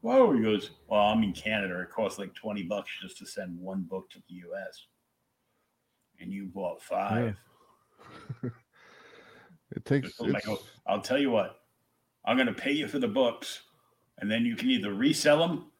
"Whoa!" 0.00 0.32
He 0.32 0.42
goes, 0.42 0.70
"Well, 0.86 1.00
I'm 1.00 1.24
in 1.24 1.32
Canada. 1.32 1.80
It 1.80 1.90
costs 1.90 2.20
like 2.20 2.32
twenty 2.34 2.62
bucks 2.62 2.88
just 3.02 3.18
to 3.18 3.26
send 3.26 3.58
one 3.58 3.82
book 3.82 4.08
to 4.10 4.20
the 4.28 4.34
U.S." 4.34 4.86
And 6.20 6.30
you 6.32 6.46
bought 6.46 6.80
five. 6.80 7.36
It 9.74 9.84
takes. 9.84 10.06
Just 10.06 10.18
told 10.18 10.30
him, 10.30 10.36
I 10.36 10.38
it's- 10.38 10.56
go, 10.56 10.62
I'll 10.86 11.00
tell 11.00 11.18
you 11.18 11.32
what, 11.32 11.62
I'm 12.24 12.36
going 12.36 12.46
to 12.46 12.52
pay 12.54 12.70
you 12.70 12.86
for 12.86 13.00
the 13.00 13.08
books, 13.08 13.62
and 14.18 14.30
then 14.30 14.44
you 14.44 14.54
can 14.54 14.70
either 14.70 14.94
resell 14.94 15.40
them 15.40 15.72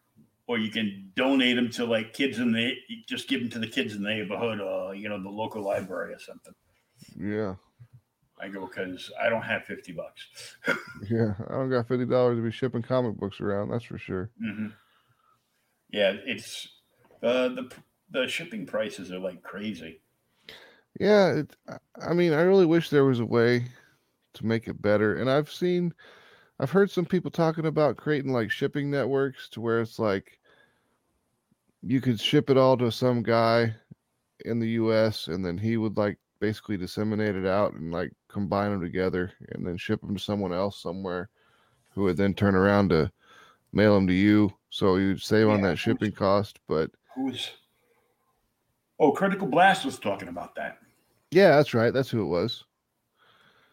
or 0.48 0.58
you 0.58 0.68
can 0.68 1.12
donate 1.14 1.54
them 1.54 1.70
to 1.70 1.84
like 1.84 2.12
kids 2.12 2.40
in 2.40 2.50
the 2.50 2.74
just 3.08 3.28
give 3.28 3.40
them 3.40 3.50
to 3.50 3.60
the 3.60 3.68
kids 3.68 3.94
in 3.94 4.02
the 4.02 4.08
neighborhood 4.08 4.60
or 4.60 4.96
you 4.96 5.08
know 5.08 5.22
the 5.22 5.28
local 5.28 5.62
library 5.62 6.12
or 6.12 6.18
something. 6.18 6.54
yeah, 7.16 7.54
I 8.40 8.48
go 8.48 8.66
because 8.66 9.10
I 9.20 9.28
don't 9.28 9.42
have 9.42 9.64
fifty 9.64 9.92
bucks. 9.92 10.56
yeah. 11.10 11.34
I 11.48 11.52
don't 11.54 11.70
got 11.70 11.88
fifty 11.88 12.06
dollars 12.06 12.38
to 12.38 12.42
be 12.42 12.50
shipping 12.50 12.82
comic 12.82 13.16
books 13.16 13.40
around. 13.40 13.70
That's 13.70 13.84
for 13.84 13.98
sure. 13.98 14.30
hmm 14.40 14.68
Yeah, 15.90 16.14
it's 16.24 16.68
uh, 17.22 17.48
the 17.48 17.70
the 18.10 18.28
shipping 18.28 18.66
prices 18.66 19.10
are 19.12 19.18
like 19.18 19.42
crazy. 19.42 20.00
Yeah, 20.98 21.32
it, 21.32 21.56
I 22.00 22.14
mean, 22.14 22.32
I 22.32 22.42
really 22.42 22.66
wish 22.66 22.90
there 22.90 23.04
was 23.04 23.20
a 23.20 23.26
way 23.26 23.66
to 24.34 24.46
make 24.46 24.68
it 24.68 24.80
better. 24.80 25.16
And 25.16 25.30
I've 25.30 25.50
seen, 25.50 25.92
I've 26.60 26.70
heard 26.70 26.90
some 26.90 27.06
people 27.06 27.30
talking 27.30 27.66
about 27.66 27.96
creating 27.96 28.32
like 28.32 28.50
shipping 28.50 28.90
networks 28.90 29.48
to 29.50 29.60
where 29.60 29.80
it's 29.80 29.98
like 29.98 30.38
you 31.82 32.00
could 32.00 32.20
ship 32.20 32.50
it 32.50 32.56
all 32.56 32.76
to 32.78 32.90
some 32.90 33.22
guy 33.22 33.74
in 34.44 34.58
the 34.60 34.70
U.S. 34.70 35.28
and 35.28 35.44
then 35.44 35.58
he 35.58 35.76
would 35.76 35.96
like 35.96 36.18
basically 36.44 36.76
disseminate 36.76 37.34
it 37.34 37.46
out 37.46 37.72
and 37.72 37.90
like 37.90 38.12
combine 38.28 38.70
them 38.70 38.80
together 38.82 39.32
and 39.52 39.66
then 39.66 39.78
ship 39.78 39.98
them 40.02 40.14
to 40.14 40.22
someone 40.22 40.52
else 40.52 40.78
somewhere 40.78 41.30
who 41.94 42.02
would 42.02 42.18
then 42.18 42.34
turn 42.34 42.54
around 42.54 42.90
to 42.90 43.10
mail 43.72 43.94
them 43.94 44.06
to 44.06 44.12
you. 44.12 44.52
So 44.68 44.96
you'd 44.96 45.22
save 45.22 45.48
on 45.48 45.62
that 45.62 45.78
shipping 45.78 46.12
cost. 46.12 46.58
But 46.68 46.90
Who's 47.14 47.50
oh, 49.00 49.12
Critical 49.12 49.46
Blast 49.46 49.86
was 49.86 49.98
talking 49.98 50.28
about 50.28 50.54
that. 50.56 50.78
yeah, 51.30 51.56
that's 51.56 51.72
right. 51.72 51.94
That's 51.94 52.10
who 52.10 52.20
it 52.20 52.26
was. 52.26 52.64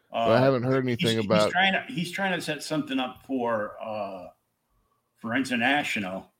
But 0.09 0.31
I 0.31 0.37
Uh, 0.37 0.41
haven't 0.41 0.63
heard 0.63 0.85
anything 0.85 1.17
he's, 1.17 1.25
about. 1.25 1.43
He's 1.43 1.51
trying 1.51 1.73
to 1.73 1.83
he's 1.89 2.11
trying 2.11 2.39
to 2.39 2.41
set 2.41 2.63
something 2.63 2.99
up 2.99 3.25
for 3.25 3.73
uh 3.83 4.27
for 5.17 5.35
international, 5.35 6.31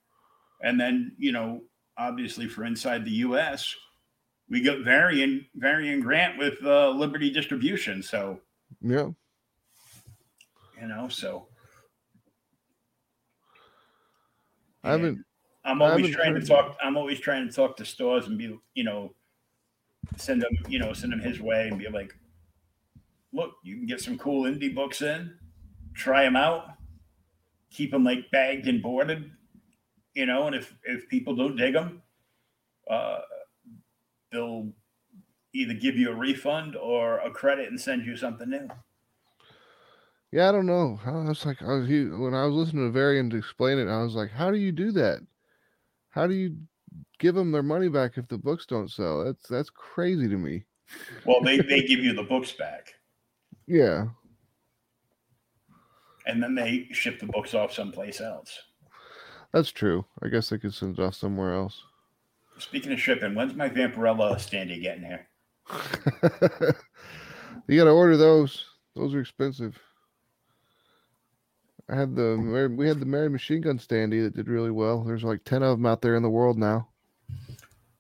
and 0.62 0.80
then 0.80 1.14
you 1.18 1.34
know 1.34 1.62
obviously 1.98 2.48
for 2.48 2.64
inside 2.64 3.04
the 3.04 3.12
U.S. 3.28 3.76
We 4.52 4.62
got 4.62 4.80
Varian 4.80 5.46
Varian 5.56 6.02
Grant 6.02 6.38
with 6.38 6.62
uh, 6.62 6.90
Liberty 6.90 7.32
Distribution, 7.32 8.04
so 8.04 8.42
Yeah. 8.82 9.12
you 10.80 10.88
know 10.88 11.08
so. 11.08 11.48
I 14.84 14.92
haven't. 14.92 15.24
I'm 15.64 15.82
always 15.82 16.08
haven't 16.08 16.14
trying 16.14 16.34
to 16.34 16.46
talk. 16.46 16.76
I'm 16.84 16.98
always 16.98 17.22
trying 17.22 17.48
to 17.48 17.54
talk 17.54 17.78
to 17.78 17.86
stores 17.86 18.28
and 18.28 18.38
be, 18.38 18.60
you 18.74 18.84
know, 18.84 19.16
send 20.18 20.42
them, 20.42 20.52
you 20.68 20.80
know, 20.80 20.92
send 20.92 21.14
them 21.14 21.22
his 21.22 21.40
way 21.40 21.70
and 21.70 21.80
be 21.80 21.88
like, 21.88 22.14
look, 23.32 23.54
you 23.64 23.78
can 23.78 23.86
get 23.86 24.02
some 24.02 24.18
cool 24.18 24.52
indie 24.52 24.76
books 24.76 25.02
in, 25.02 25.34
try 25.94 26.24
them 26.24 26.36
out, 26.36 26.72
keep 27.70 27.92
them 27.92 28.04
like 28.04 28.30
bagged 28.32 28.68
and 28.68 28.82
boarded, 28.82 29.32
you 30.14 30.26
know, 30.26 30.48
and 30.48 30.58
if 30.58 30.76
if 30.84 31.08
people 31.08 31.38
don't 31.38 31.56
dig 31.56 31.74
them, 31.74 32.02
uh, 32.90 33.20
they'll 34.32 34.72
either 35.54 35.74
give 35.74 35.98
you 35.98 36.12
a 36.12 36.16
refund 36.16 36.76
or 36.76 37.20
a 37.20 37.30
credit 37.32 37.70
and 37.70 37.80
send 37.80 38.06
you 38.06 38.16
something 38.16 38.50
new. 38.50 38.68
Yeah, 40.32 40.48
I 40.48 40.52
don't 40.54 40.66
know. 40.66 41.00
I 41.06 41.12
was 41.28 41.46
like, 41.46 41.62
I 41.62 41.74
was 41.74 41.88
he, 41.88 42.06
when 42.06 42.34
I 42.34 42.46
was 42.46 42.56
listening 42.56 42.86
to 42.88 42.92
Varian 42.92 43.30
to 43.32 43.38
explain 43.38 43.78
it, 43.78 43.88
I 43.90 44.02
was 44.02 44.16
like, 44.16 44.32
how 44.32 44.50
do 44.50 44.58
you 44.58 44.72
do 44.72 44.92
that? 44.94 45.20
How 46.10 46.26
do 46.28 46.34
you 46.34 46.56
give 47.20 47.36
them 47.36 47.52
their 47.52 47.64
money 47.64 47.90
back 47.90 48.18
if 48.18 48.28
the 48.28 48.38
books 48.38 48.66
don't 48.66 48.90
sell? 48.90 49.24
That's 49.26 49.48
that's 49.48 49.70
crazy 49.70 50.28
to 50.30 50.38
me. 50.38 50.64
Well, 51.26 51.42
they 51.42 51.58
they 51.62 51.82
give 51.84 52.00
you 52.00 52.14
the 52.14 52.24
books 52.24 52.54
back, 52.54 52.94
Yeah, 53.68 54.08
and 56.26 56.42
then 56.42 56.56
they 56.56 56.88
ship 56.92 57.20
the 57.20 57.26
books 57.26 57.54
off 57.54 57.74
someplace 57.74 58.22
else. 58.22 58.58
that's 59.54 59.72
true. 59.72 60.06
I 60.22 60.30
guess 60.30 60.50
they 60.50 60.58
could 60.58 60.74
send 60.74 60.98
it 60.98 61.02
off 61.02 61.16
somewhere 61.16 61.54
else. 61.54 61.84
Speaking 62.62 62.94
of 62.94 63.02
shipping, 63.02 63.34
when's 63.34 63.56
my 63.56 63.70
Vampirella 63.70 64.36
standee 64.36 64.82
getting 64.82 65.04
here? 65.04 65.28
you 67.68 67.78
got 67.78 67.86
to 67.86 67.90
order 67.90 68.18
those. 68.18 68.66
Those 68.96 69.16
are 69.16 69.20
expensive. 69.20 69.80
I 71.90 71.96
had 71.96 72.16
the 72.16 72.72
we 72.78 72.88
had 72.88 73.00
the 73.00 73.06
Mary 73.06 73.30
Machine 73.30 73.62
Gun 73.62 73.80
standee 73.80 74.24
that 74.24 74.36
did 74.36 74.48
really 74.48 74.70
well. 74.70 75.04
There's 75.04 75.24
like 75.24 75.44
ten 75.44 75.64
of 75.64 75.78
them 75.78 75.86
out 75.86 76.02
there 76.02 76.16
in 76.16 76.24
the 76.24 76.30
world 76.30 76.58
now. 76.58 76.88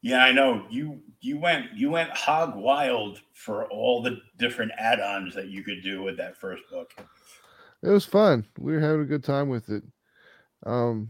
Yeah, 0.01 0.23
I 0.23 0.31
know 0.31 0.65
you 0.69 1.01
you 1.21 1.39
went 1.39 1.73
you 1.75 1.89
went 1.89 2.11
hog 2.11 2.55
wild 2.55 3.19
for 3.33 3.65
all 3.65 4.01
the 4.01 4.17
different 4.37 4.71
add-ons 4.77 5.33
that 5.35 5.49
you 5.49 5.63
could 5.63 5.81
do 5.83 6.03
with 6.03 6.17
that 6.17 6.37
first 6.37 6.63
book. 6.71 6.93
It 7.83 7.89
was 7.89 8.05
fun. 8.05 8.45
We 8.59 8.73
were 8.73 8.79
having 8.79 9.01
a 9.01 9.05
good 9.05 9.23
time 9.23 9.49
with 9.49 9.69
it. 9.69 9.83
Um, 10.65 11.09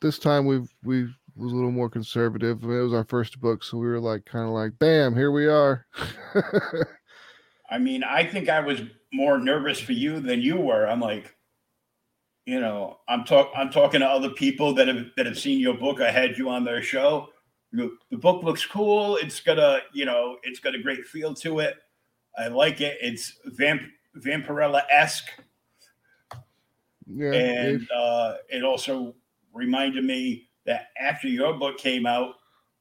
this 0.00 0.18
time 0.18 0.44
we've 0.44 0.74
we 0.82 1.08
was 1.40 1.52
a 1.52 1.54
little 1.54 1.70
more 1.70 1.90
conservative. 1.90 2.62
It 2.62 2.66
was 2.66 2.92
our 2.92 3.04
first 3.04 3.40
book, 3.40 3.64
so 3.64 3.78
we 3.78 3.86
were 3.86 4.00
like 4.00 4.24
kind 4.24 4.46
of 4.46 4.52
like, 4.52 4.78
bam, 4.78 5.14
here 5.14 5.30
we 5.30 5.46
are. 5.46 5.86
I 7.70 7.78
mean, 7.78 8.02
I 8.02 8.24
think 8.24 8.48
I 8.48 8.60
was 8.60 8.80
more 9.12 9.38
nervous 9.38 9.80
for 9.80 9.92
you 9.92 10.20
than 10.20 10.40
you 10.40 10.56
were. 10.56 10.86
I'm 10.86 11.00
like, 11.00 11.34
you 12.46 12.60
know, 12.60 12.98
I'm 13.08 13.24
talk 13.24 13.50
I'm 13.56 13.70
talking 13.70 14.00
to 14.00 14.06
other 14.06 14.30
people 14.30 14.74
that 14.74 14.88
have 14.88 15.06
that 15.16 15.26
have 15.26 15.38
seen 15.38 15.60
your 15.60 15.74
book. 15.74 16.00
I 16.00 16.10
had 16.10 16.36
you 16.36 16.48
on 16.48 16.64
their 16.64 16.82
show. 16.82 17.28
The 17.72 17.90
book 18.10 18.42
looks 18.42 18.66
cool. 18.66 19.16
It's 19.16 19.40
got 19.40 19.58
a, 19.58 19.82
you 19.92 20.04
know, 20.04 20.38
it's 20.42 20.58
got 20.58 20.74
a 20.74 20.82
great 20.82 21.06
feel 21.06 21.34
to 21.34 21.60
it. 21.60 21.76
I 22.36 22.48
like 22.48 22.80
it. 22.80 22.98
It's 23.00 23.38
vamp 23.44 23.82
Vampirella 24.18 24.82
esque, 24.90 25.30
yeah, 27.06 27.32
and 27.32 27.88
uh, 27.92 28.34
it 28.48 28.64
also 28.64 29.14
reminded 29.54 30.04
me 30.04 30.49
that 30.70 30.86
after 30.96 31.26
your 31.26 31.54
book 31.54 31.78
came 31.78 32.06
out, 32.06 32.36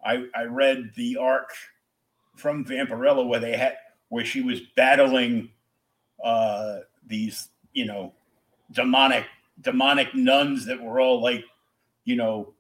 I 0.05 0.25
I 0.35 0.43
read 0.43 0.91
the 0.95 1.17
arc 1.17 1.49
from 2.35 2.63
Vampirella 2.63 3.27
where 3.27 3.39
they 3.39 3.57
had 3.57 3.77
where 4.09 4.23
she 4.23 4.41
was 4.41 4.61
battling 4.75 5.49
uh, 6.23 6.79
these, 7.05 7.49
you 7.73 7.85
know, 7.85 8.13
demonic 8.71 9.25
demonic 9.61 10.13
nuns 10.13 10.65
that 10.67 10.81
were 10.81 10.99
all 10.99 11.21
like, 11.21 11.43
you 12.05 12.15
know, 12.15 12.53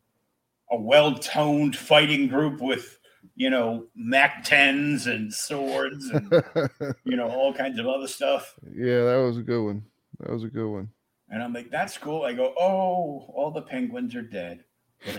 a 0.71 0.77
well-toned 0.77 1.75
fighting 1.75 2.27
group 2.27 2.59
with, 2.59 2.99
you 3.35 3.49
know, 3.49 3.85
Mac 3.95 4.43
10s 4.43 5.07
and 5.07 5.33
swords 5.33 6.09
and 6.09 6.31
you 7.05 7.15
know, 7.15 7.29
all 7.29 7.53
kinds 7.53 7.79
of 7.79 7.87
other 7.87 8.07
stuff. 8.07 8.55
yeah, 8.75 9.05
that 9.05 9.23
was 9.23 9.37
a 9.37 9.43
good 9.43 9.63
one. 9.63 9.83
That 10.19 10.31
was 10.31 10.43
a 10.43 10.49
good 10.49 10.69
one. 10.69 10.89
And 11.29 11.43
I'm 11.43 11.53
like, 11.53 11.69
that's 11.69 11.97
cool. 11.97 12.23
I 12.23 12.33
go, 12.33 12.53
oh, 12.59 13.31
all 13.33 13.51
the 13.51 13.61
penguins 13.61 14.15
are 14.15 14.21
dead. 14.23 14.63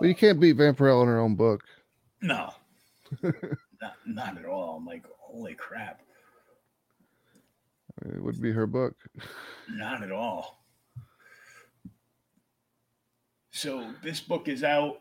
Well, 0.00 0.08
you 0.08 0.14
can't 0.14 0.40
beat 0.40 0.56
Vampirella 0.56 1.02
in 1.02 1.08
her 1.08 1.20
own 1.20 1.36
book. 1.36 1.62
no, 2.20 2.52
not, 3.22 3.94
not 4.06 4.38
at 4.38 4.44
all. 4.44 4.76
I'm 4.76 4.84
like, 4.84 5.04
holy 5.20 5.54
crap, 5.54 6.00
It 8.06 8.20
would 8.20 8.40
be 8.40 8.50
her 8.50 8.66
book. 8.66 8.96
not 9.70 10.02
at 10.02 10.10
all. 10.10 10.64
So 13.52 13.88
this 14.02 14.20
book 14.20 14.48
is 14.48 14.64
out. 14.64 14.96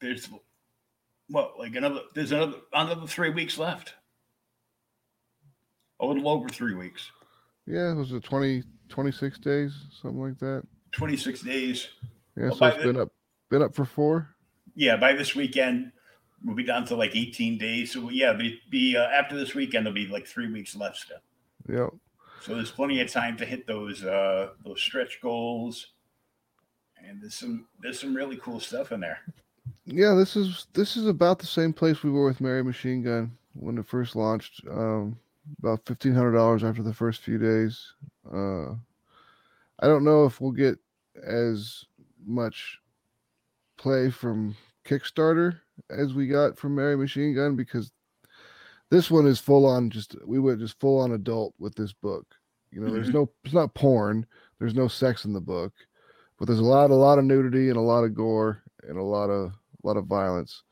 There's 0.00 0.30
what, 1.28 1.58
like 1.58 1.74
another? 1.74 2.00
There's 2.14 2.32
another 2.32 2.56
another 2.72 3.06
three 3.06 3.30
weeks 3.30 3.58
left. 3.58 3.94
A 6.00 6.06
little 6.06 6.28
over 6.28 6.48
three 6.48 6.74
weeks. 6.74 7.10
Yeah, 7.66 7.90
it 7.90 7.96
was 7.96 8.12
a 8.12 8.20
20, 8.20 8.62
26 8.88 9.38
days, 9.40 9.74
something 10.00 10.22
like 10.22 10.38
that? 10.38 10.62
Twenty 10.92 11.16
six 11.16 11.40
days. 11.42 11.88
Yeah, 12.36 12.44
Well, 12.48 12.56
so 12.56 12.66
it's 12.66 12.76
the- 12.78 12.92
been 12.92 13.00
up 13.00 13.12
been 13.50 13.62
up 13.62 13.74
for 13.74 13.84
four. 13.84 14.34
Yeah, 14.74 14.96
by 14.96 15.12
this 15.14 15.34
weekend 15.34 15.92
we'll 16.44 16.54
be 16.54 16.62
down 16.62 16.84
to 16.86 16.94
like 16.94 17.16
18 17.16 17.58
days. 17.58 17.92
So 17.92 18.10
yeah, 18.10 18.32
be, 18.32 18.60
be 18.70 18.96
uh, 18.96 19.08
after 19.08 19.36
this 19.36 19.54
weekend 19.54 19.84
there'll 19.86 19.94
be 19.94 20.06
like 20.06 20.26
three 20.26 20.50
weeks 20.52 20.76
left 20.76 20.98
still. 20.98 21.16
Yep. 21.68 21.90
So 22.42 22.54
there's 22.54 22.70
plenty 22.70 23.00
of 23.00 23.10
time 23.10 23.36
to 23.38 23.44
hit 23.44 23.66
those 23.66 24.04
uh, 24.04 24.50
those 24.64 24.80
stretch 24.80 25.20
goals, 25.20 25.88
and 27.04 27.20
there's 27.20 27.34
some 27.34 27.66
there's 27.82 27.98
some 28.00 28.14
really 28.14 28.36
cool 28.36 28.60
stuff 28.60 28.92
in 28.92 29.00
there. 29.00 29.18
Yeah, 29.84 30.14
this 30.14 30.36
is 30.36 30.66
this 30.74 30.96
is 30.96 31.06
about 31.06 31.38
the 31.40 31.46
same 31.46 31.72
place 31.72 32.02
we 32.02 32.10
were 32.10 32.26
with 32.26 32.40
Mary 32.40 32.62
Machine 32.62 33.02
Gun 33.02 33.36
when 33.54 33.76
it 33.78 33.86
first 33.86 34.14
launched. 34.14 34.62
Um, 34.70 35.18
about 35.58 35.84
fifteen 35.86 36.14
hundred 36.14 36.32
dollars 36.32 36.62
after 36.62 36.82
the 36.82 36.94
first 36.94 37.22
few 37.22 37.38
days. 37.38 37.94
Uh, 38.32 38.74
I 39.80 39.86
don't 39.86 40.04
know 40.04 40.24
if 40.24 40.40
we'll 40.40 40.52
get 40.52 40.78
as 41.22 41.84
much 42.26 42.78
play 43.76 44.10
from 44.10 44.56
Kickstarter 44.84 45.60
as 45.90 46.14
we 46.14 46.26
got 46.26 46.58
from 46.58 46.74
Mary 46.74 46.96
Machine 46.96 47.34
Gun 47.34 47.54
because 47.54 47.92
this 48.90 49.10
one 49.10 49.26
is 49.26 49.38
full 49.38 49.66
on 49.66 49.90
just 49.90 50.16
we 50.26 50.38
went 50.38 50.60
just 50.60 50.80
full 50.80 51.00
on 51.00 51.12
adult 51.12 51.54
with 51.58 51.74
this 51.74 51.92
book. 51.92 52.26
You 52.72 52.80
know, 52.80 52.92
there's 52.92 53.10
Mhm. 53.10 53.14
no 53.14 53.30
it's 53.44 53.54
not 53.54 53.74
porn, 53.74 54.26
there's 54.58 54.74
no 54.74 54.88
sex 54.88 55.24
in 55.24 55.32
the 55.32 55.40
book, 55.40 55.72
but 56.38 56.46
there's 56.46 56.58
a 56.58 56.64
lot 56.64 56.90
a 56.90 56.94
lot 56.94 57.18
of 57.18 57.24
nudity 57.24 57.68
and 57.68 57.76
a 57.76 57.82
lot 57.82 58.04
of 58.04 58.14
gore 58.14 58.62
and 58.82 58.98
a 58.98 59.02
lot 59.02 59.30
of 59.30 59.52
a 59.52 59.86
lot 59.86 59.96
of 59.96 60.06
violence. 60.06 60.64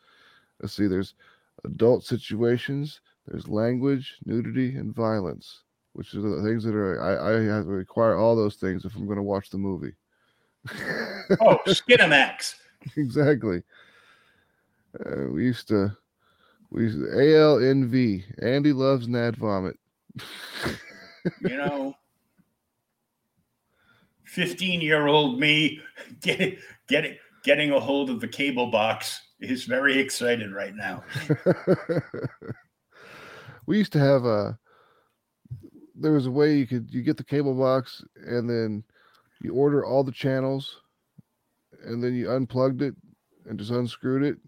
Let's 0.60 0.74
see, 0.74 0.86
there's 0.86 1.14
adult 1.64 2.04
situations, 2.04 3.00
there's 3.26 3.48
language, 3.48 4.18
nudity, 4.24 4.74
and 4.76 4.94
violence, 4.94 5.62
which 5.96 6.14
are 6.14 6.20
the 6.20 6.42
things 6.42 6.62
that 6.62 6.74
are 6.74 7.00
I, 7.00 7.36
I 7.38 7.56
have 7.56 7.64
to 7.64 7.70
require 7.70 8.16
all 8.16 8.36
those 8.36 8.56
things 8.56 8.84
if 8.84 8.94
I'm 8.94 9.06
going 9.06 9.16
to 9.16 9.22
watch 9.22 9.50
the 9.50 9.58
movie. 9.58 9.94
Oh, 11.40 11.58
Skinamax. 11.66 12.54
exactly. 12.96 13.60
Uh, 15.00 15.26
we 15.32 15.44
used 15.44 15.66
to, 15.68 15.96
we 16.70 16.84
used 16.84 16.98
to, 16.98 17.06
ALNV. 17.06 18.22
Andy 18.40 18.72
loves 18.72 19.08
Nad 19.08 19.36
vomit. 19.36 19.76
You 21.40 21.56
know, 21.56 21.96
15 24.24 24.80
year 24.80 25.08
old 25.08 25.40
me 25.40 25.80
getting 26.20 26.58
getting 26.86 27.16
getting 27.42 27.72
a 27.72 27.80
hold 27.80 28.08
of 28.08 28.20
the 28.20 28.28
cable 28.28 28.70
box 28.70 29.20
is 29.40 29.64
very 29.64 29.98
excited 29.98 30.52
right 30.52 30.76
now. 30.76 31.02
we 33.66 33.78
used 33.78 33.92
to 33.92 33.98
have 33.98 34.24
a. 34.24 34.56
There 35.98 36.12
was 36.12 36.26
a 36.26 36.30
way 36.30 36.56
you 36.56 36.66
could 36.66 36.92
you 36.92 37.02
get 37.02 37.16
the 37.16 37.24
cable 37.24 37.54
box 37.54 38.04
and 38.16 38.48
then 38.48 38.84
you 39.40 39.52
order 39.52 39.84
all 39.84 40.04
the 40.04 40.12
channels, 40.12 40.82
and 41.84 42.02
then 42.02 42.14
you 42.14 42.30
unplugged 42.30 42.82
it 42.82 42.94
and 43.46 43.58
just 43.58 43.70
unscrewed 43.70 44.22
it 44.22 44.38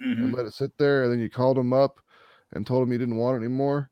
Mhm. 0.00 0.24
and 0.24 0.34
let 0.34 0.46
it 0.46 0.52
sit 0.52 0.76
there, 0.78 1.04
and 1.04 1.12
then 1.12 1.20
you 1.20 1.30
called 1.30 1.56
them 1.56 1.72
up 1.72 2.00
and 2.52 2.66
told 2.66 2.82
them 2.82 2.92
you 2.92 2.98
didn't 2.98 3.16
want 3.16 3.36
it 3.36 3.44
anymore, 3.44 3.90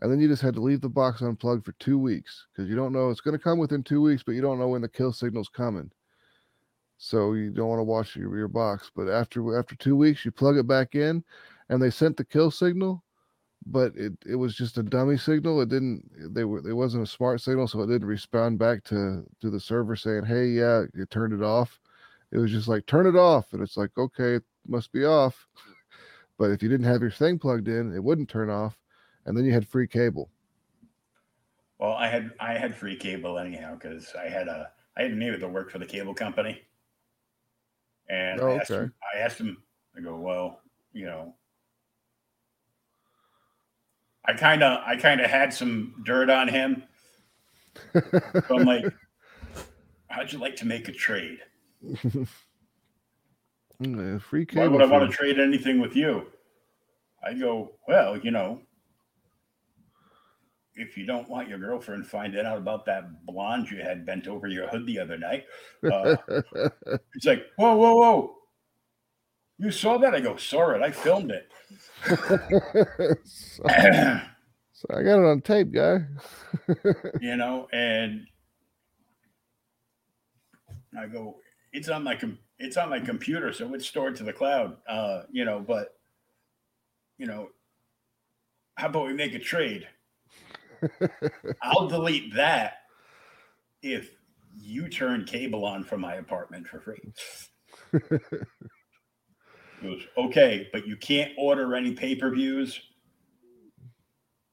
and 0.00 0.10
then 0.10 0.20
you 0.20 0.28
just 0.28 0.42
had 0.42 0.54
to 0.54 0.60
leave 0.60 0.80
the 0.80 0.88
box 0.88 1.20
unplugged 1.20 1.64
for 1.64 1.72
two 1.72 1.98
weeks 1.98 2.46
because 2.52 2.68
you 2.68 2.76
don't 2.76 2.92
know 2.92 3.10
it's 3.10 3.20
going 3.20 3.36
to 3.36 3.42
come 3.42 3.58
within 3.58 3.82
two 3.82 4.00
weeks, 4.00 4.22
but 4.22 4.32
you 4.32 4.40
don't 4.40 4.58
know 4.58 4.68
when 4.68 4.82
the 4.82 4.88
kill 4.88 5.12
signal's 5.12 5.48
coming. 5.48 5.90
So 6.96 7.34
you 7.34 7.50
don't 7.50 7.68
want 7.68 7.78
to 7.80 7.84
watch 7.84 8.16
your, 8.16 8.36
your 8.36 8.48
box. 8.48 8.90
But 8.94 9.08
after 9.08 9.56
after 9.56 9.76
two 9.76 9.94
weeks, 9.96 10.24
you 10.24 10.32
plug 10.32 10.56
it 10.56 10.66
back 10.66 10.94
in, 10.94 11.22
and 11.68 11.80
they 11.80 11.90
sent 11.90 12.16
the 12.16 12.24
kill 12.24 12.50
signal, 12.50 13.04
but 13.70 13.94
it, 13.96 14.12
it 14.26 14.36
was 14.36 14.56
just 14.56 14.78
a 14.78 14.82
dummy 14.82 15.16
signal. 15.16 15.60
It 15.60 15.68
didn't 15.68 16.34
they 16.34 16.44
were 16.44 16.66
it 16.68 16.74
wasn't 16.74 17.04
a 17.04 17.06
smart 17.06 17.40
signal, 17.40 17.68
so 17.68 17.82
it 17.82 17.86
didn't 17.88 18.08
respond 18.08 18.58
back 18.58 18.84
to 18.84 19.24
to 19.40 19.50
the 19.50 19.60
server 19.60 19.96
saying, 19.96 20.24
"Hey, 20.24 20.48
yeah, 20.48 20.84
you 20.94 21.06
turned 21.06 21.32
it 21.34 21.42
off." 21.42 21.80
It 22.32 22.38
was 22.38 22.50
just 22.50 22.68
like 22.68 22.86
turn 22.86 23.06
it 23.06 23.16
off, 23.16 23.52
and 23.52 23.62
it's 23.62 23.76
like 23.76 23.96
okay, 23.98 24.36
it 24.36 24.44
must 24.66 24.92
be 24.92 25.04
off. 25.04 25.46
But 26.38 26.50
if 26.52 26.62
you 26.62 26.68
didn't 26.70 26.86
have 26.86 27.02
your 27.02 27.10
thing 27.10 27.38
plugged 27.38 27.68
in, 27.68 27.94
it 27.94 28.02
wouldn't 28.04 28.30
turn 28.30 28.50
off, 28.50 28.78
and 29.26 29.36
then 29.36 29.44
you 29.44 29.52
had 29.52 29.68
free 29.68 29.88
cable. 29.88 30.30
Well, 31.78 31.92
I 31.94 32.06
had 32.08 32.34
I 32.40 32.54
had 32.58 32.74
free 32.76 32.96
cable 32.96 33.38
anyhow 33.38 33.74
because 33.74 34.14
I 34.14 34.28
had 34.28 34.46
a 34.48 34.72
I 34.96 35.02
had 35.02 35.12
a 35.12 35.16
neighbor 35.16 35.38
that 35.38 35.48
worked 35.48 35.72
for 35.72 35.78
the 35.78 35.86
cable 35.86 36.14
company, 36.14 36.68
and 38.08 38.40
Oh, 38.40 38.46
I 38.46 38.54
asked 38.54 38.72
okay. 38.72 38.78
him. 38.78 38.92
I 39.14 39.18
asked 39.18 39.38
him. 39.40 39.62
I 39.96 40.00
go, 40.00 40.16
well, 40.18 40.62
you 40.92 41.06
know, 41.06 41.36
I 44.28 44.34
kind 44.34 44.62
of 44.62 44.80
I 44.86 44.96
kind 44.96 45.20
of 45.20 45.30
had 45.30 45.52
some 45.52 45.94
dirt 46.04 46.30
on 46.30 46.46
him. 46.48 46.84
So 47.94 48.58
I'm 48.58 48.66
like, 48.66 48.84
how'd 50.08 50.32
you 50.32 50.38
like 50.38 50.54
to 50.56 50.66
make 50.66 50.88
a 50.88 50.92
trade? 50.92 51.38
Mm, 53.82 54.20
Free 54.20 54.44
Why 54.54 54.66
would 54.66 54.82
I 54.82 54.86
want 54.86 55.08
to 55.08 55.16
trade 55.16 55.38
anything 55.38 55.80
with 55.80 55.94
you? 55.94 56.26
I 57.24 57.32
go, 57.32 57.74
well, 57.86 58.16
you 58.18 58.32
know, 58.32 58.60
if 60.74 60.96
you 60.96 61.06
don't 61.06 61.28
want 61.28 61.48
your 61.48 61.58
girlfriend 61.58 62.06
finding 62.06 62.44
out 62.44 62.58
about 62.58 62.84
that 62.86 63.24
blonde 63.24 63.70
you 63.70 63.78
had 63.78 64.04
bent 64.04 64.26
over 64.26 64.48
your 64.48 64.66
hood 64.68 64.86
the 64.86 64.98
other 64.98 65.16
night, 65.16 65.44
uh, 65.92 66.16
He's 67.14 67.24
like, 67.24 67.46
whoa, 67.56 67.76
whoa, 67.76 67.94
whoa. 67.94 68.37
You 69.58 69.70
saw 69.72 69.98
that? 69.98 70.14
I 70.14 70.20
go, 70.20 70.36
saw 70.36 70.70
it. 70.70 70.82
I 70.82 70.92
filmed 70.92 71.32
it. 71.32 71.50
so, 73.24 73.62
so 74.72 74.86
I 74.90 75.02
got 75.02 75.18
it 75.18 75.24
on 75.24 75.40
tape, 75.40 75.72
guy. 75.72 75.98
you 77.20 77.36
know, 77.36 77.66
and 77.72 78.26
I 80.96 81.06
go, 81.06 81.38
it's 81.72 81.88
on 81.88 82.04
my 82.04 82.14
com- 82.14 82.38
it's 82.60 82.76
on 82.76 82.88
my 82.88 83.00
computer, 83.00 83.52
so 83.52 83.74
it's 83.74 83.86
stored 83.86 84.14
to 84.16 84.22
the 84.22 84.32
cloud. 84.32 84.76
Uh, 84.88 85.22
you 85.30 85.44
know, 85.44 85.58
but 85.58 85.96
you 87.18 87.26
know, 87.26 87.48
how 88.76 88.86
about 88.86 89.06
we 89.06 89.14
make 89.14 89.34
a 89.34 89.40
trade? 89.40 89.88
I'll 91.62 91.88
delete 91.88 92.34
that 92.34 92.74
if 93.82 94.14
you 94.56 94.88
turn 94.88 95.24
cable 95.24 95.64
on 95.64 95.82
from 95.82 96.00
my 96.00 96.14
apartment 96.14 96.68
for 96.68 96.80
free. 96.80 97.12
He 99.80 99.86
goes, 99.88 100.02
okay, 100.16 100.68
but 100.72 100.86
you 100.86 100.96
can't 100.96 101.32
order 101.38 101.74
any 101.76 101.92
pay 101.92 102.14
per 102.14 102.30
views 102.30 102.80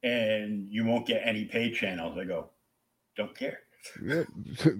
and 0.04 0.68
you 0.70 0.86
won't 0.86 1.08
get 1.08 1.22
any 1.26 1.46
pay 1.46 1.72
channels. 1.72 2.18
I 2.18 2.26
go, 2.26 2.50
don't 3.18 3.36
care. 3.36 3.60
Yep. 4.04 4.28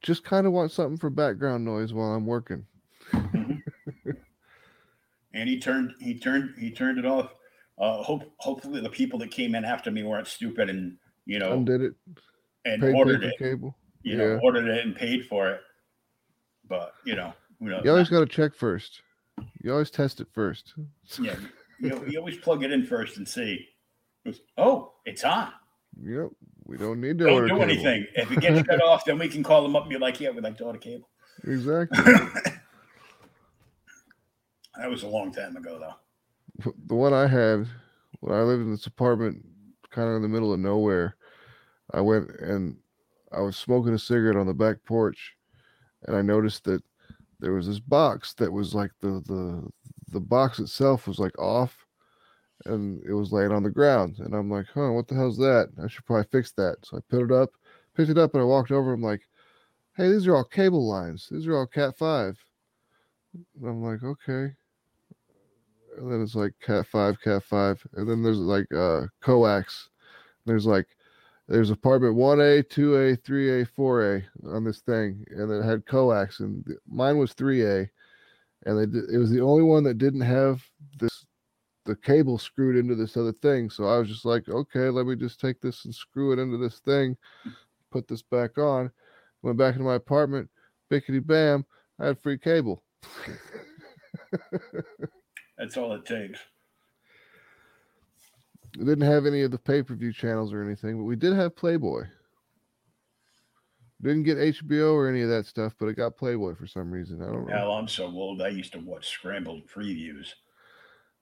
Just 0.00 0.24
kind 0.24 0.46
of 0.46 0.52
want 0.52 0.72
something 0.72 0.96
for 0.98 1.10
background 1.10 1.64
noise 1.64 1.92
while 1.92 2.12
I'm 2.14 2.26
working. 2.26 2.66
And 5.34 5.48
he 5.48 5.58
turned, 5.58 5.94
he 5.98 6.18
turned, 6.18 6.54
he 6.58 6.70
turned 6.70 6.98
it 6.98 7.06
off. 7.06 7.34
Uh, 7.78 8.02
hope, 8.02 8.30
hopefully 8.36 8.80
the 8.80 8.90
people 8.90 9.18
that 9.20 9.30
came 9.30 9.54
in 9.54 9.64
after 9.64 9.90
me 9.90 10.02
weren't 10.02 10.26
stupid 10.26 10.68
and 10.68 10.96
you 11.24 11.38
know 11.38 11.52
Undid 11.52 11.80
it. 11.80 11.94
and 12.64 12.82
Paid 12.82 12.94
ordered 12.94 13.24
it, 13.24 13.38
cable. 13.38 13.74
you 14.02 14.16
know, 14.16 14.38
ordered 14.42 14.68
it 14.68 14.84
and 14.84 14.94
paid 14.94 15.26
for 15.26 15.48
it. 15.48 15.60
But 16.68 16.92
you 17.06 17.16
know, 17.16 17.32
who 17.58 17.70
knows? 17.70 17.82
You 17.84 17.90
always 17.92 18.10
got 18.10 18.20
to 18.20 18.26
check 18.26 18.54
first. 18.54 19.00
You 19.62 19.72
always 19.72 19.90
test 19.90 20.20
it 20.20 20.28
first. 20.32 20.74
yeah, 21.20 21.36
you, 21.80 21.90
know, 21.90 22.04
you 22.04 22.18
always 22.18 22.38
plug 22.38 22.64
it 22.64 22.72
in 22.72 22.84
first 22.84 23.16
and 23.16 23.28
see. 23.28 23.68
Oh, 24.56 24.92
it's 25.04 25.24
on. 25.24 25.52
Yep. 26.00 26.28
We 26.64 26.76
don't 26.76 27.00
need 27.00 27.18
to 27.18 27.24
Don't 27.24 27.34
order 27.34 27.48
do 27.48 27.54
cable. 27.54 27.70
anything. 27.70 28.06
If 28.14 28.30
it 28.30 28.40
gets 28.40 28.66
cut 28.66 28.82
off, 28.82 29.04
then 29.04 29.18
we 29.18 29.28
can 29.28 29.42
call 29.42 29.62
them 29.62 29.74
up 29.76 29.82
and 29.82 29.90
be 29.90 29.98
like, 29.98 30.20
"Yeah, 30.20 30.30
we'd 30.30 30.44
like 30.44 30.56
to 30.58 30.64
order 30.64 30.78
cable." 30.78 31.08
Exactly. 31.44 31.98
That 34.78 34.90
was 34.90 35.02
a 35.02 35.08
long 35.08 35.32
time 35.32 35.56
ago, 35.56 35.78
though. 35.78 36.72
the 36.86 36.94
one 36.94 37.12
I 37.12 37.26
had 37.26 37.66
when 38.20 38.34
I 38.34 38.42
lived 38.42 38.62
in 38.62 38.70
this 38.70 38.86
apartment, 38.86 39.44
kind 39.90 40.08
of 40.08 40.16
in 40.16 40.22
the 40.22 40.28
middle 40.28 40.52
of 40.52 40.60
nowhere, 40.60 41.16
I 41.92 42.00
went 42.00 42.30
and 42.40 42.76
I 43.32 43.40
was 43.40 43.56
smoking 43.56 43.92
a 43.94 43.98
cigarette 43.98 44.36
on 44.36 44.46
the 44.46 44.54
back 44.54 44.78
porch, 44.84 45.34
and 46.06 46.16
I 46.16 46.22
noticed 46.22 46.64
that 46.64 46.82
there 47.42 47.52
was 47.52 47.66
this 47.66 47.80
box 47.80 48.32
that 48.34 48.50
was 48.50 48.74
like 48.74 48.92
the 49.00 49.22
the 49.26 49.68
the 50.08 50.20
box 50.20 50.58
itself 50.58 51.06
was 51.06 51.18
like 51.18 51.38
off, 51.38 51.86
and 52.64 53.02
it 53.04 53.12
was 53.12 53.32
laying 53.32 53.52
on 53.52 53.62
the 53.62 53.70
ground, 53.70 54.18
and 54.20 54.34
I'm 54.34 54.50
like, 54.50 54.66
huh, 54.72 54.92
what 54.92 55.08
the 55.08 55.14
hell's 55.14 55.36
that? 55.38 55.68
I 55.82 55.88
should 55.88 56.06
probably 56.06 56.28
fix 56.32 56.52
that. 56.52 56.76
So 56.84 56.96
I 56.96 57.00
put 57.10 57.22
it 57.22 57.32
up, 57.32 57.50
picked 57.94 58.10
it 58.10 58.18
up, 58.18 58.32
and 58.32 58.42
I 58.42 58.46
walked 58.46 58.70
over. 58.70 58.94
I'm 58.94 59.02
like, 59.02 59.28
hey, 59.96 60.10
these 60.10 60.26
are 60.26 60.36
all 60.36 60.44
cable 60.44 60.88
lines. 60.88 61.28
These 61.30 61.46
are 61.46 61.56
all 61.56 61.66
Cat 61.66 61.98
five. 61.98 62.38
And 63.34 63.68
I'm 63.68 63.82
like, 63.82 64.02
okay 64.02 64.54
and 65.96 66.10
then 66.10 66.22
it's 66.22 66.34
like 66.34 66.52
cat 66.60 66.86
five, 66.86 67.20
cat 67.20 67.42
five, 67.42 67.84
and 67.94 68.08
then 68.08 68.22
there's 68.22 68.38
like 68.38 68.66
uh 68.74 69.02
coax. 69.20 69.90
There's 70.46 70.66
like 70.66 70.88
there's 71.48 71.70
apartment 71.70 72.14
one 72.14 72.40
A, 72.40 72.62
two 72.62 72.96
A, 72.96 73.16
three 73.16 73.60
A, 73.62 73.66
four 73.66 74.16
A 74.16 74.24
on 74.46 74.64
this 74.64 74.80
thing, 74.80 75.24
and 75.30 75.50
it 75.50 75.64
had 75.64 75.86
coax, 75.86 76.40
and 76.40 76.64
mine 76.88 77.18
was 77.18 77.32
three 77.32 77.64
A, 77.64 77.90
and 78.64 78.78
they 78.78 78.86
did, 78.86 79.10
it 79.10 79.18
was 79.18 79.30
the 79.30 79.40
only 79.40 79.62
one 79.62 79.84
that 79.84 79.98
didn't 79.98 80.20
have 80.20 80.62
this 80.98 81.26
the 81.84 81.96
cable 81.96 82.38
screwed 82.38 82.76
into 82.76 82.94
this 82.94 83.16
other 83.16 83.32
thing. 83.32 83.68
So 83.68 83.86
I 83.86 83.98
was 83.98 84.08
just 84.08 84.24
like, 84.24 84.48
okay, 84.48 84.88
let 84.88 85.06
me 85.06 85.16
just 85.16 85.40
take 85.40 85.60
this 85.60 85.84
and 85.84 85.94
screw 85.94 86.32
it 86.32 86.38
into 86.38 86.56
this 86.56 86.78
thing, 86.78 87.16
put 87.90 88.06
this 88.06 88.22
back 88.22 88.56
on, 88.58 88.90
went 89.42 89.58
back 89.58 89.74
into 89.74 89.84
my 89.84 89.96
apartment, 89.96 90.48
bickety 90.90 91.24
bam, 91.24 91.66
I 91.98 92.06
had 92.06 92.20
free 92.20 92.38
cable. 92.38 92.84
That's 95.58 95.76
all 95.76 95.92
it 95.94 96.06
takes. 96.06 96.38
We 98.78 98.84
didn't 98.84 99.06
have 99.06 99.26
any 99.26 99.42
of 99.42 99.50
the 99.50 99.58
pay 99.58 99.82
per 99.82 99.94
view 99.94 100.12
channels 100.12 100.52
or 100.52 100.62
anything, 100.62 100.98
but 100.98 101.04
we 101.04 101.16
did 101.16 101.34
have 101.34 101.56
Playboy. 101.56 102.04
Didn't 104.00 104.24
get 104.24 104.38
HBO 104.38 104.94
or 104.94 105.08
any 105.08 105.22
of 105.22 105.28
that 105.28 105.46
stuff, 105.46 105.74
but 105.78 105.86
it 105.86 105.94
got 105.94 106.16
Playboy 106.16 106.56
for 106.56 106.66
some 106.66 106.90
reason. 106.90 107.22
I 107.22 107.26
don't 107.26 107.46
know. 107.46 107.54
Hell, 107.54 107.72
I'm 107.72 107.86
so 107.86 108.06
old. 108.06 108.42
I 108.42 108.48
used 108.48 108.72
to 108.72 108.80
watch 108.80 109.08
scrambled 109.08 109.68
previews. 109.68 110.32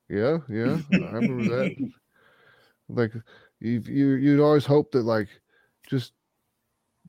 Yeah, 0.08 0.38
yeah, 0.48 0.78
I 0.92 0.96
remember 1.12 1.58
that. 1.58 1.90
Like 2.88 3.12
you, 3.60 3.82
you, 3.86 4.08
you'd 4.14 4.42
always 4.42 4.64
hope 4.64 4.92
that 4.92 5.04
like 5.04 5.28
just 5.88 6.12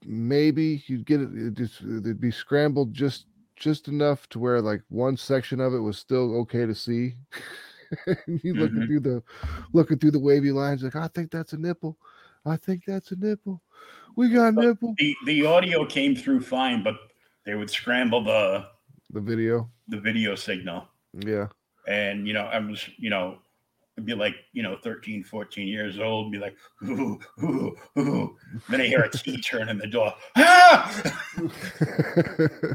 maybe 0.05 0.83
you'd 0.87 1.05
get 1.05 1.21
it. 1.21 1.29
it 1.33 1.53
just 1.53 1.81
it'd 1.81 2.19
be 2.19 2.31
scrambled 2.31 2.93
just 2.93 3.25
just 3.55 3.87
enough 3.87 4.27
to 4.29 4.39
where 4.39 4.61
like 4.61 4.81
one 4.89 5.15
section 5.15 5.59
of 5.59 5.73
it 5.73 5.79
was 5.79 5.97
still 5.97 6.35
okay 6.39 6.65
to 6.65 6.75
see. 6.75 7.13
and 8.27 8.41
you 8.43 8.53
looking 8.53 8.77
Mhm. 8.77 8.87
through 8.87 8.99
the 9.01 9.23
looking 9.73 9.97
through 9.99 10.11
the 10.11 10.19
wavy 10.19 10.51
lines, 10.51 10.83
like 10.83 10.95
I 10.95 11.07
think 11.07 11.31
that's 11.31 11.53
a 11.53 11.57
nipple. 11.57 11.97
I 12.45 12.57
think 12.57 12.83
that's 12.85 13.11
a 13.11 13.15
nipple. 13.15 13.61
We 14.15 14.29
got 14.29 14.55
But- 14.55 14.65
nipple. 14.65 14.95
the 14.97 15.15
The 15.25 15.45
audio 15.45 15.85
came 15.85 16.15
through 16.15 16.41
fine, 16.41 16.83
but 16.83 16.95
they 17.45 17.55
would 17.55 17.69
scramble 17.69 18.23
the 18.23 18.67
The 19.11 19.21
video. 19.21 19.69
the 19.87 19.99
video 19.99 20.35
signal. 20.35 20.87
Yeah. 21.13 21.47
And 21.87 22.27
you 22.27 22.33
know, 22.33 22.45
I 22.45 22.59
was, 22.59 22.87
you 22.97 23.09
know, 23.09 23.39
I'd 23.97 24.05
be 24.05 24.13
like, 24.13 24.35
you 24.53 24.63
know, 24.63 24.77
13, 24.83 25.23
14 25.23 25.67
years 25.67 25.99
old, 25.99 26.31
be 26.31 26.37
like, 26.37 26.55
ooh, 26.83 27.19
ooh, 27.43 27.75
ooh. 27.99 28.37
Then 28.69 28.81
I 28.81 28.85
hear 28.87 29.01
a 29.01 29.09
key 29.09 29.41
turn 29.41 29.67
in 29.69 29.77
the 29.77 29.87
door. 29.87 30.13
Ah! 30.37 31.11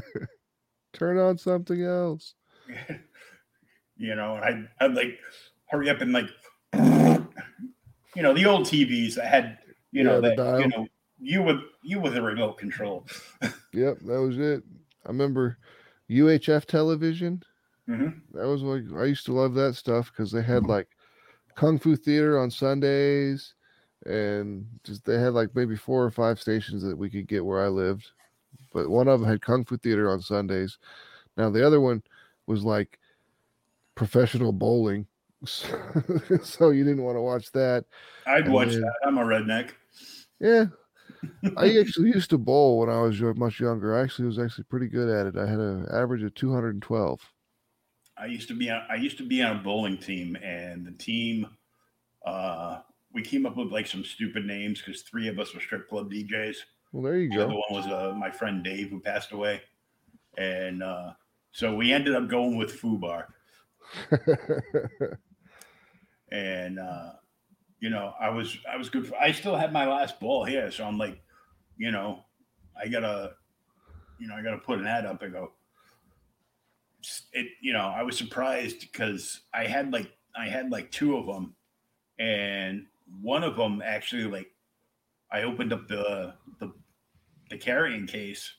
Turn 0.93 1.17
on 1.19 1.37
something 1.37 1.81
else. 1.83 2.33
You 3.97 4.15
know, 4.15 4.35
and 4.35 4.67
I'd, 4.79 4.85
I'd 4.85 4.93
like 4.95 5.19
hurry 5.67 5.89
up 5.89 6.01
and 6.01 6.11
like, 6.13 6.29
you 8.15 8.23
know, 8.23 8.33
the 8.33 8.45
old 8.45 8.65
TVs 8.65 9.15
that 9.15 9.25
had, 9.27 9.57
you 9.91 10.03
know, 10.03 10.19
Yeah, 10.21 10.35
that, 10.35 10.59
you 10.59 10.67
know, 10.67 10.87
you 11.19 11.41
with 11.41 11.61
you 11.81 11.99
with 11.99 12.15
a 12.15 12.21
remote 12.21 12.57
control. 12.57 13.05
Yep, 13.73 13.99
that 13.99 14.21
was 14.21 14.39
it. 14.39 14.63
I 15.05 15.09
remember 15.09 15.59
UHF 16.09 16.65
television. 16.65 17.43
Mhm. 17.87 18.21
That 18.33 18.47
was 18.47 18.63
like 18.63 18.83
I 18.99 19.05
used 19.05 19.25
to 19.25 19.33
love 19.33 19.53
that 19.53 19.75
stuff 19.75 20.11
because 20.11 20.31
they 20.31 20.41
had 20.41 20.63
like 20.65 20.87
kung 21.55 21.77
fu 21.77 21.95
theater 21.95 22.39
on 22.39 22.49
Sundays, 22.49 23.53
and 24.05 24.65
just 24.83 25.05
they 25.05 25.19
had 25.19 25.33
like 25.33 25.53
maybe 25.53 25.75
four 25.75 26.03
or 26.03 26.09
five 26.11 26.39
stations 26.39 26.81
that 26.83 26.97
we 26.97 27.09
could 27.09 27.27
get 27.27 27.45
where 27.45 27.63
I 27.63 27.67
lived. 27.67 28.11
But 28.73 28.89
one 28.89 29.07
of 29.07 29.19
them 29.19 29.29
had 29.29 29.41
kung 29.41 29.63
fu 29.63 29.77
theater 29.77 30.09
on 30.09 30.21
Sundays. 30.21 30.79
Now 31.35 31.49
the 31.49 31.65
other 31.65 31.81
one 31.81 32.01
was 32.47 32.63
like 32.63 32.99
professional 33.97 34.53
bowling, 34.53 35.05
so 35.45 36.69
you 36.69 36.83
didn't 36.85 37.03
want 37.03 37.17
to 37.17 37.21
watch 37.21 37.51
that. 37.51 37.83
I'd 38.25 38.45
And 38.45 38.53
watch 38.53 38.69
then- 38.69 38.81
that. 38.81 38.93
I'm 39.05 39.17
a 39.17 39.23
redneck. 39.23 39.71
Yeah. 40.39 40.65
I 41.57 41.77
actually 41.79 42.09
used 42.09 42.29
to 42.29 42.37
bowl 42.37 42.79
when 42.79 42.89
I 42.89 43.01
was 43.01 43.19
much 43.19 43.59
younger. 43.59 43.97
I 43.97 44.03
actually 44.03 44.27
was 44.27 44.37
actually 44.39 44.65
pretty 44.65 44.87
good 44.87 45.09
at 45.09 45.25
it. 45.25 45.37
I 45.37 45.49
had 45.49 45.59
an 45.59 45.87
average 45.91 46.21
of 46.23 46.33
212. 46.35 47.19
I 48.19 48.25
used 48.25 48.47
to 48.49 48.55
be 48.55 48.69
on 48.69 48.81
I 48.89 48.95
used 48.95 49.17
to 49.17 49.27
be 49.27 49.41
on 49.41 49.57
a 49.57 49.59
bowling 49.59 49.97
team, 49.97 50.35
and 50.37 50.85
the 50.85 50.91
team 50.91 51.47
uh 52.25 52.79
we 53.13 53.21
came 53.21 53.45
up 53.45 53.57
with 53.57 53.71
like 53.71 53.87
some 53.87 54.03
stupid 54.03 54.45
names 54.45 54.81
because 54.81 55.01
three 55.03 55.27
of 55.27 55.39
us 55.39 55.53
were 55.53 55.59
strip 55.59 55.87
club 55.89 56.11
DJs. 56.11 56.57
Well, 56.91 57.03
there 57.03 57.17
you 57.17 57.29
go. 57.29 57.37
The 57.37 57.43
other 57.45 57.53
one 57.53 57.71
was 57.71 57.85
uh, 57.87 58.13
my 58.17 58.29
friend 58.29 58.63
Dave 58.63 58.89
who 58.89 58.99
passed 58.99 59.31
away, 59.31 59.61
and 60.37 60.83
uh, 60.83 61.11
so 61.51 61.75
we 61.75 61.91
ended 61.93 62.15
up 62.15 62.27
going 62.27 62.57
with 62.57 62.79
Fubar. 62.79 63.25
and 66.31 66.79
uh, 66.79 67.11
you 67.79 67.89
know, 67.89 68.13
I 68.19 68.29
was 68.29 68.57
I 68.71 68.77
was 68.77 68.89
good. 68.89 69.07
For, 69.07 69.15
I 69.15 69.31
still 69.31 69.55
had 69.55 69.71
my 69.71 69.87
last 69.87 70.19
ball 70.19 70.43
here, 70.45 70.71
so 70.71 70.83
I'm 70.83 70.97
like, 70.97 71.21
you 71.77 71.91
know, 71.91 72.25
I 72.81 72.87
gotta, 72.87 73.33
you 74.19 74.27
know, 74.27 74.35
I 74.35 74.41
gotta 74.41 74.57
put 74.57 74.79
an 74.79 74.87
ad 74.87 75.05
up 75.05 75.21
and 75.21 75.33
go. 75.33 75.51
It, 77.31 77.47
you 77.61 77.73
know, 77.73 77.93
I 77.95 78.03
was 78.03 78.17
surprised 78.17 78.81
because 78.81 79.41
I 79.53 79.65
had 79.65 79.93
like 79.93 80.11
I 80.35 80.47
had 80.47 80.71
like 80.71 80.91
two 80.91 81.17
of 81.17 81.27
them, 81.27 81.55
and 82.19 82.87
one 83.21 83.43
of 83.43 83.55
them 83.55 83.81
actually 83.83 84.25
like 84.25 84.51
I 85.31 85.43
opened 85.43 85.73
up 85.73 85.87
the 85.87 86.33
the 86.59 86.73
the 87.49 87.57
carrying 87.57 88.07
case, 88.07 88.51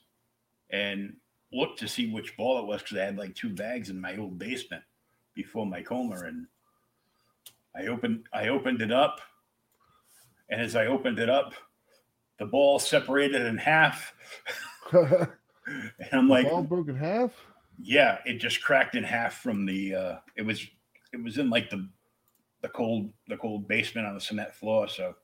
and 0.70 1.16
looked 1.53 1.81
to 1.81 1.89
see 1.89 2.11
which 2.11 2.37
ball 2.37 2.61
it 2.61 2.66
was 2.66 2.83
because 2.83 2.99
I 2.99 3.05
had 3.05 3.18
like 3.18 3.35
two 3.35 3.51
bags 3.51 3.91
in 3.91 4.01
my 4.01 4.16
old 4.16 4.39
basement 4.39 4.85
before 5.39 5.64
my 5.64 5.80
coma, 5.82 6.16
and 6.26 6.47
I 7.76 7.86
opened 7.86 8.24
I 8.32 8.49
opened 8.49 8.82
it 8.82 8.91
up, 8.91 9.20
and 10.51 10.61
as 10.61 10.74
I 10.74 10.86
opened 10.86 11.20
it 11.20 11.30
up, 11.30 11.55
the 12.41 12.47
ball 12.47 12.80
separated 12.80 13.43
in 13.43 13.57
half, 13.57 14.12
and 14.93 15.28
I'm 16.12 16.28
like, 16.28 16.47
all 16.47 16.64
broke 16.64 16.89
in 16.89 16.97
half. 16.97 17.32
yeah, 17.80 18.18
it 18.26 18.39
just 18.41 18.61
cracked 18.62 18.97
in 18.97 19.05
half 19.05 19.34
from 19.41 19.64
the. 19.64 19.95
uh 19.95 20.16
It 20.36 20.43
was 20.43 20.66
it 21.12 21.22
was 21.22 21.39
in 21.39 21.49
like 21.51 21.70
the 21.70 21.89
the 22.62 22.68
cold 22.68 23.12
the 23.28 23.36
cold 23.36 23.68
basement 23.68 24.09
on 24.09 24.14
the 24.14 24.20
cement 24.20 24.53
floor, 24.53 24.89
so 24.89 25.14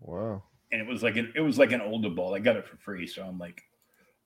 Wow. 0.00 0.42
and 0.70 0.80
it 0.82 0.86
was 0.86 1.02
like 1.02 1.16
an 1.16 1.32
it 1.34 1.40
was 1.40 1.58
like 1.58 1.72
an 1.72 1.80
older 1.80 2.10
ball. 2.10 2.34
I 2.34 2.40
got 2.40 2.56
it 2.56 2.66
for 2.66 2.76
free, 2.76 3.06
so 3.06 3.24
I'm 3.24 3.38
like, 3.38 3.62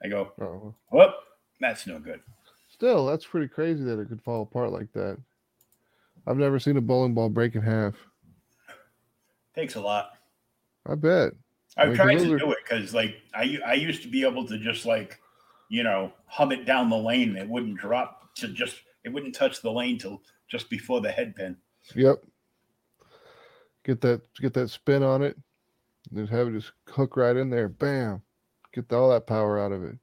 I 0.02 0.08
go, 0.08 0.32
Oh, 0.40 0.74
whoop, 0.90 1.12
that's 1.60 1.86
no 1.86 2.00
good. 2.00 2.20
Still, 2.76 3.06
that's 3.06 3.24
pretty 3.26 3.48
crazy 3.48 3.82
that 3.84 3.98
it 3.98 4.08
could 4.08 4.22
fall 4.22 4.42
apart 4.42 4.72
like 4.72 4.92
that. 4.92 5.18
I've 6.26 6.36
never 6.36 6.58
seen 6.58 6.76
a 6.76 6.80
bowling 6.80 7.14
ball 7.14 7.28
break 7.28 7.54
in 7.54 7.62
half. 7.62 7.94
Takes 9.54 9.76
a 9.76 9.80
lot. 9.80 10.10
I 10.86 10.94
bet. 10.94 11.32
I've 11.76 11.94
tried 11.94 12.18
to 12.18 12.34
are- 12.34 12.38
do 12.38 12.52
it 12.52 12.58
because 12.62 12.94
like 12.94 13.16
I 13.34 13.58
I 13.66 13.74
used 13.74 14.02
to 14.02 14.08
be 14.08 14.24
able 14.24 14.46
to 14.46 14.58
just 14.58 14.86
like 14.86 15.20
you 15.68 15.82
know 15.82 16.12
hum 16.26 16.52
it 16.52 16.64
down 16.66 16.90
the 16.90 16.96
lane. 16.96 17.36
It 17.36 17.48
wouldn't 17.48 17.78
drop 17.78 18.34
to 18.36 18.48
just 18.48 18.76
it 19.04 19.10
wouldn't 19.10 19.34
touch 19.34 19.62
the 19.62 19.70
lane 19.70 19.98
till 19.98 20.22
just 20.48 20.68
before 20.70 21.00
the 21.00 21.10
head 21.10 21.34
pin. 21.34 21.56
Yep. 21.94 22.22
Get 23.84 24.00
that 24.02 24.20
get 24.40 24.52
that 24.54 24.68
spin 24.70 25.02
on 25.02 25.22
it. 25.22 25.36
and 26.10 26.18
Just 26.20 26.32
have 26.32 26.48
it 26.48 26.52
just 26.52 26.72
hook 26.88 27.16
right 27.16 27.36
in 27.36 27.50
there. 27.50 27.68
Bam. 27.68 28.22
Get 28.72 28.92
all 28.92 29.10
that 29.10 29.26
power 29.26 29.58
out 29.58 29.72
of 29.72 29.84
it. 29.84 29.96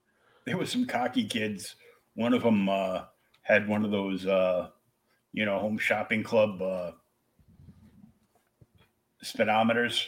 There 0.45 0.57
was 0.57 0.71
some 0.71 0.85
cocky 0.85 1.25
kids. 1.25 1.75
One 2.15 2.33
of 2.33 2.43
them 2.43 2.69
uh, 2.69 3.03
had 3.41 3.67
one 3.67 3.83
of 3.85 3.91
those 3.91 4.25
uh, 4.25 4.69
you 5.31 5.45
know 5.45 5.59
home 5.59 5.77
shopping 5.77 6.23
club 6.23 6.61
uh, 6.61 6.91
speedometers, 9.23 10.05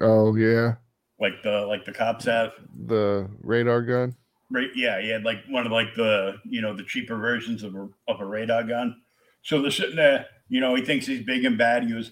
Oh 0.00 0.34
yeah. 0.36 0.74
like 1.18 1.42
the 1.42 1.66
like 1.66 1.84
the 1.84 1.92
cops 1.92 2.24
have. 2.26 2.52
The 2.86 3.28
radar 3.42 3.82
gun. 3.82 4.16
Right, 4.52 4.70
yeah, 4.74 5.00
he 5.00 5.08
had 5.08 5.24
like 5.24 5.38
one 5.48 5.64
of 5.66 5.72
like 5.72 5.94
the 5.94 6.36
you 6.44 6.60
know 6.60 6.74
the 6.74 6.82
cheaper 6.84 7.16
versions 7.16 7.62
of 7.62 7.74
a 7.76 7.88
of 8.08 8.20
a 8.20 8.24
radar 8.26 8.64
gun. 8.64 9.00
So 9.42 9.62
they're 9.62 9.70
sitting 9.70 9.96
there, 9.96 10.26
you 10.48 10.60
know, 10.60 10.74
he 10.74 10.84
thinks 10.84 11.06
he's 11.06 11.24
big 11.24 11.44
and 11.44 11.56
bad. 11.56 11.84
He 11.84 11.92
goes, 11.92 12.10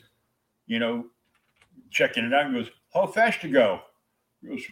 you 0.66 0.78
know, 0.78 1.06
checking 1.90 2.24
it 2.24 2.32
out. 2.32 2.46
and 2.46 2.54
goes, 2.54 2.70
"How 2.94 3.06
fast 3.06 3.42
you 3.44 3.50
go?" 3.52 3.80
He 4.40 4.48
goes, 4.48 4.62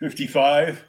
55. 0.00 0.84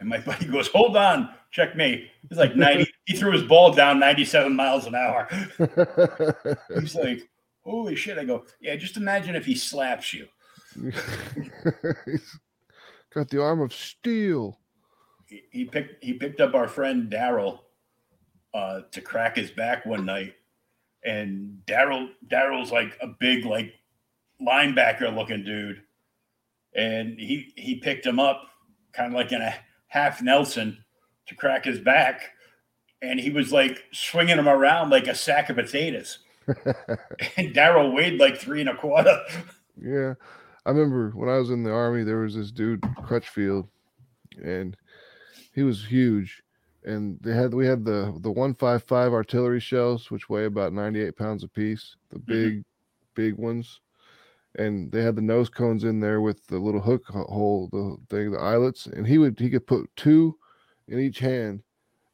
And 0.00 0.08
my 0.08 0.18
buddy 0.26 0.46
goes, 0.46 0.68
"Hold 0.68 0.96
on, 0.96 1.30
check 1.50 1.76
me." 1.76 2.10
He's 2.28 2.38
like 2.38 2.56
ninety. 2.56 2.90
he 3.04 3.16
threw 3.16 3.32
his 3.32 3.42
ball 3.42 3.72
down 3.72 3.98
ninety-seven 3.98 4.54
miles 4.54 4.86
an 4.86 4.94
hour. 4.94 5.28
He's 6.80 6.94
like, 6.94 7.28
"Holy 7.64 7.94
shit!" 7.94 8.18
I 8.18 8.24
go, 8.24 8.44
"Yeah, 8.60 8.76
just 8.76 8.96
imagine 8.96 9.34
if 9.34 9.46
he 9.46 9.54
slaps 9.54 10.12
you." 10.12 10.26
He's 12.04 12.38
got 13.14 13.30
the 13.30 13.40
arm 13.42 13.60
of 13.60 13.72
steel. 13.72 14.58
he, 15.26 15.42
he 15.50 15.64
picked 15.64 16.04
he 16.04 16.12
picked 16.14 16.40
up 16.40 16.54
our 16.54 16.68
friend 16.68 17.10
Daryl 17.10 17.60
uh, 18.54 18.80
to 18.92 19.00
crack 19.00 19.36
his 19.36 19.50
back 19.50 19.86
one 19.86 20.04
night, 20.04 20.34
and 21.04 21.58
Daryl 21.66 22.08
Daryl's 22.28 22.72
like 22.72 22.96
a 23.00 23.06
big 23.06 23.44
like 23.44 23.72
linebacker 24.40 25.14
looking 25.14 25.44
dude, 25.44 25.82
and 26.74 27.18
he 27.18 27.52
he 27.56 27.76
picked 27.76 28.04
him 28.04 28.20
up 28.20 28.42
kind 28.92 29.12
of 29.12 29.16
like 29.16 29.32
in 29.32 29.40
a 29.42 29.54
half 29.88 30.22
Nelson 30.22 30.84
to 31.26 31.34
crack 31.34 31.64
his 31.64 31.78
back, 31.78 32.30
and 33.02 33.20
he 33.20 33.30
was 33.30 33.52
like 33.52 33.84
swinging 33.92 34.38
him 34.38 34.48
around 34.48 34.90
like 34.90 35.06
a 35.06 35.14
sack 35.14 35.50
of 35.50 35.56
potatoes, 35.56 36.18
and 36.46 37.54
Daryl 37.54 37.94
weighed 37.94 38.20
like 38.20 38.38
three 38.38 38.60
and 38.60 38.70
a 38.70 38.76
quarter. 38.76 39.20
Yeah. 39.80 40.14
I 40.66 40.70
remember 40.70 41.10
when 41.10 41.28
I 41.28 41.38
was 41.38 41.50
in 41.50 41.62
the 41.62 41.70
army, 41.70 42.02
there 42.02 42.18
was 42.18 42.34
this 42.34 42.50
dude, 42.50 42.82
Crutchfield, 43.04 43.68
and 44.42 44.76
he 45.54 45.62
was 45.62 45.84
huge. 45.84 46.42
And 46.84 47.18
they 47.20 47.34
had 47.34 47.54
we 47.54 47.66
had 47.66 47.84
the 47.84 48.16
the 48.20 48.30
one 48.30 48.54
five 48.54 48.82
five 48.84 49.12
artillery 49.12 49.60
shells, 49.60 50.10
which 50.10 50.28
weigh 50.28 50.44
about 50.44 50.72
ninety 50.72 51.02
eight 51.02 51.16
pounds 51.16 51.44
a 51.44 51.48
piece, 51.48 51.96
the 52.10 52.18
mm-hmm. 52.18 52.32
big, 52.32 52.64
big 53.14 53.34
ones. 53.34 53.80
And 54.58 54.90
they 54.90 55.02
had 55.02 55.16
the 55.16 55.22
nose 55.22 55.48
cones 55.48 55.84
in 55.84 56.00
there 56.00 56.20
with 56.20 56.46
the 56.46 56.58
little 56.58 56.80
hook 56.80 57.04
hole, 57.06 57.68
the 57.72 57.96
thing, 58.08 58.30
the 58.30 58.38
eyelets. 58.38 58.86
And 58.86 59.06
he 59.06 59.18
would 59.18 59.38
he 59.38 59.50
could 59.50 59.66
put 59.66 59.90
two 59.96 60.36
in 60.88 60.98
each 60.98 61.18
hand 61.18 61.62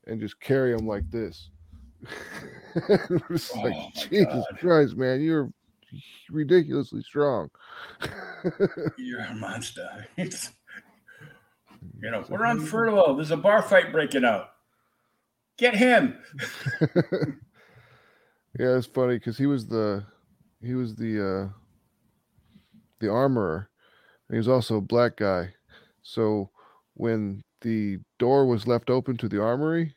and 0.06 0.20
just 0.20 0.40
carry 0.40 0.74
them 0.74 0.86
like 0.86 1.08
this. 1.10 1.50
it 2.74 3.30
was 3.30 3.54
like, 3.56 3.74
Oh, 3.76 3.90
my 3.94 4.02
Jesus 4.10 4.26
God. 4.26 4.58
Christ, 4.58 4.96
man, 4.96 5.20
you're 5.20 5.52
ridiculously 6.30 7.02
strong. 7.02 7.50
You're 8.98 9.20
a 9.20 9.34
monster. 9.34 10.06
It's, 10.16 10.50
you 12.00 12.10
know, 12.10 12.24
we're 12.28 12.44
on 12.44 12.60
furlough. 12.66 13.14
There's 13.16 13.30
a 13.30 13.36
bar 13.36 13.62
fight 13.62 13.92
breaking 13.92 14.24
out. 14.24 14.50
Get 15.58 15.74
him. 15.76 16.18
yeah, 18.58 18.76
it's 18.76 18.86
funny 18.86 19.16
because 19.16 19.36
he 19.36 19.46
was 19.46 19.66
the 19.66 20.04
he 20.62 20.74
was 20.74 20.94
the 20.96 21.20
uh 21.24 21.48
the 23.02 23.10
armorer. 23.10 23.68
And 24.28 24.34
he 24.36 24.38
was 24.38 24.48
also 24.48 24.76
a 24.76 24.80
black 24.80 25.16
guy. 25.16 25.52
So 26.02 26.50
when 26.94 27.42
the 27.60 27.98
door 28.18 28.46
was 28.46 28.66
left 28.66 28.88
open 28.88 29.16
to 29.18 29.28
the 29.28 29.42
armory, 29.42 29.94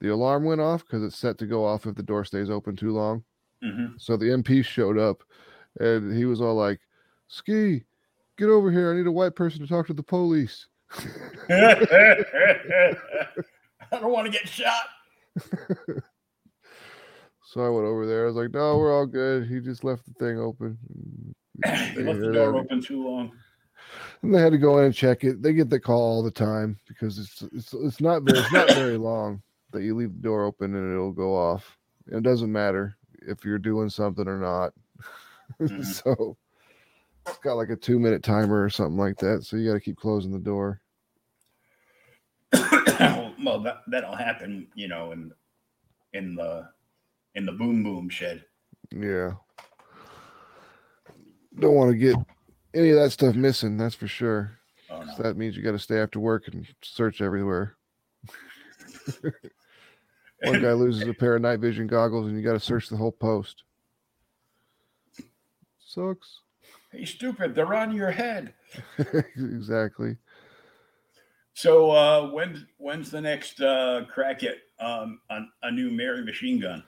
the 0.00 0.08
alarm 0.12 0.44
went 0.44 0.60
off 0.60 0.84
because 0.84 1.02
it's 1.02 1.16
set 1.16 1.38
to 1.38 1.46
go 1.46 1.64
off 1.64 1.86
if 1.86 1.94
the 1.94 2.02
door 2.02 2.24
stays 2.24 2.50
open 2.50 2.76
too 2.76 2.92
long. 2.92 3.24
Mhm. 3.64 3.98
So 4.00 4.16
the 4.16 4.26
MP 4.30 4.62
showed 4.64 4.98
up 4.98 5.22
and 5.80 6.14
he 6.14 6.24
was 6.26 6.40
all 6.40 6.54
like, 6.54 6.80
Ski, 7.28 7.84
get 8.36 8.48
over 8.48 8.70
here. 8.70 8.92
I 8.92 8.96
need 8.96 9.06
a 9.06 9.12
white 9.12 9.34
person 9.36 9.60
to 9.62 9.66
talk 9.66 9.86
to 9.86 9.94
the 9.94 10.02
police. 10.02 10.66
I 11.48 12.16
don't 13.92 14.12
want 14.12 14.26
to 14.26 14.32
get 14.32 14.46
shot. 14.48 14.84
So 17.44 17.60
I 17.60 17.68
went 17.68 17.84
over 17.86 18.06
there. 18.06 18.22
I 18.22 18.26
was 18.28 18.36
like, 18.36 18.50
no, 18.54 18.78
we're 18.78 18.96
all 18.96 19.04
good. 19.04 19.46
He 19.46 19.60
just 19.60 19.84
left 19.84 20.06
the 20.06 20.14
thing 20.14 20.38
open. 20.38 20.78
You 21.94 22.04
left 22.04 22.20
the 22.20 22.32
door 22.32 22.56
open 22.56 22.80
too 22.82 23.06
long. 23.06 23.32
And 24.22 24.34
they 24.34 24.40
had 24.40 24.52
to 24.52 24.58
go 24.58 24.78
in 24.78 24.86
and 24.86 24.94
check 24.94 25.24
it. 25.24 25.42
They 25.42 25.52
get 25.52 25.68
the 25.70 25.80
call 25.80 26.00
all 26.00 26.22
the 26.22 26.30
time 26.30 26.78
because 26.88 27.18
it's 27.18 27.42
it's 27.52 27.74
it's 27.74 28.00
not 28.00 28.22
very 28.22 28.38
it's 28.38 28.52
not 28.52 28.68
very 28.70 28.96
long 28.98 29.42
that 29.72 29.82
you 29.82 29.94
leave 29.96 30.12
the 30.14 30.22
door 30.22 30.44
open 30.44 30.74
and 30.74 30.92
it'll 30.92 31.12
go 31.12 31.34
off. 31.36 31.78
It 32.06 32.22
doesn't 32.22 32.50
matter 32.52 32.96
if 33.20 33.44
you're 33.44 33.58
doing 33.58 33.88
something 33.90 34.28
or 34.28 34.38
not. 34.38 34.72
Mhm. 35.60 35.84
so 35.84 36.36
it's 37.26 37.38
got 37.38 37.54
like 37.54 37.68
a 37.68 37.76
two 37.76 37.98
minute 37.98 38.22
timer 38.22 38.64
or 38.64 38.70
something 38.70 38.96
like 38.96 39.18
that. 39.18 39.44
So 39.44 39.56
you 39.56 39.68
got 39.68 39.74
to 39.74 39.80
keep 39.80 39.96
closing 39.98 40.32
the 40.32 40.38
door. 40.38 40.80
well, 42.52 43.60
that 43.62 43.82
that'll 43.88 44.16
happen, 44.16 44.66
you 44.74 44.88
know, 44.88 45.12
in 45.12 45.30
in 46.14 46.34
the 46.34 46.68
in 47.34 47.44
the 47.44 47.52
boom 47.52 47.82
boom 47.82 48.08
shed. 48.08 48.44
Yeah. 48.90 49.32
Don't 51.58 51.74
want 51.74 51.90
to 51.90 51.96
get 51.96 52.16
any 52.74 52.90
of 52.90 52.96
that 52.96 53.10
stuff 53.10 53.34
missing. 53.34 53.76
That's 53.76 53.94
for 53.94 54.08
sure. 54.08 54.58
Oh 54.90 55.02
no. 55.02 55.14
That 55.18 55.36
means 55.36 55.56
you 55.56 55.62
got 55.62 55.72
to 55.72 55.78
stay 55.78 55.98
after 55.98 56.20
work 56.20 56.48
and 56.48 56.66
search 56.82 57.20
everywhere. 57.20 57.76
One 60.44 60.60
guy 60.60 60.72
loses 60.72 61.06
a 61.06 61.14
pair 61.14 61.36
of 61.36 61.42
night 61.42 61.60
vision 61.60 61.86
goggles 61.86 62.26
and 62.26 62.36
you 62.36 62.42
got 62.42 62.54
to 62.54 62.60
search 62.60 62.88
the 62.88 62.96
whole 62.96 63.12
post. 63.12 63.62
Sucks. 65.78 66.40
Hey, 66.90 67.04
stupid! 67.04 67.54
They're 67.54 67.74
on 67.74 67.94
your 67.94 68.10
head. 68.10 68.54
exactly. 69.36 70.16
So 71.54 71.90
uh, 71.90 72.28
when's 72.30 72.64
when's 72.78 73.10
the 73.10 73.20
next 73.20 73.60
uh, 73.60 74.04
crack 74.12 74.42
at 74.42 74.56
um, 74.78 75.20
a, 75.30 75.40
a 75.62 75.70
new 75.70 75.90
Mary 75.90 76.24
machine 76.24 76.58
gun? 76.58 76.82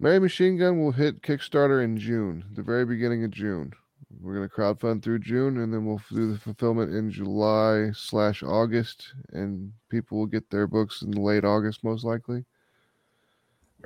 Mary 0.00 0.20
Machine 0.20 0.56
Gun 0.56 0.78
will 0.78 0.92
hit 0.92 1.22
Kickstarter 1.22 1.82
in 1.82 1.98
June, 1.98 2.44
the 2.54 2.62
very 2.62 2.84
beginning 2.84 3.24
of 3.24 3.32
June. 3.32 3.72
We're 4.20 4.34
going 4.34 4.48
to 4.48 4.54
crowdfund 4.54 5.02
through 5.02 5.20
June 5.20 5.58
and 5.58 5.72
then 5.72 5.86
we'll 5.86 6.02
do 6.10 6.32
the 6.32 6.38
fulfillment 6.38 6.92
in 6.92 7.10
July 7.10 7.90
slash 7.94 8.42
August. 8.42 9.14
And 9.32 9.72
people 9.88 10.18
will 10.18 10.26
get 10.26 10.50
their 10.50 10.66
books 10.66 11.02
in 11.02 11.12
late 11.12 11.44
August, 11.44 11.84
most 11.84 12.04
likely. 12.04 12.44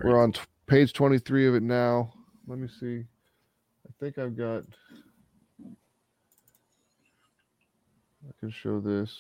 We're 0.02 0.20
on 0.20 0.32
t- 0.32 0.40
page 0.66 0.92
23 0.92 1.48
of 1.48 1.54
it 1.56 1.62
now. 1.62 2.12
Let 2.46 2.58
me 2.58 2.68
see. 2.68 3.04
I 3.86 3.92
think 4.00 4.18
I've 4.18 4.36
got. 4.36 4.64
I 8.24 8.32
can 8.40 8.50
show 8.50 8.80
this. 8.80 9.14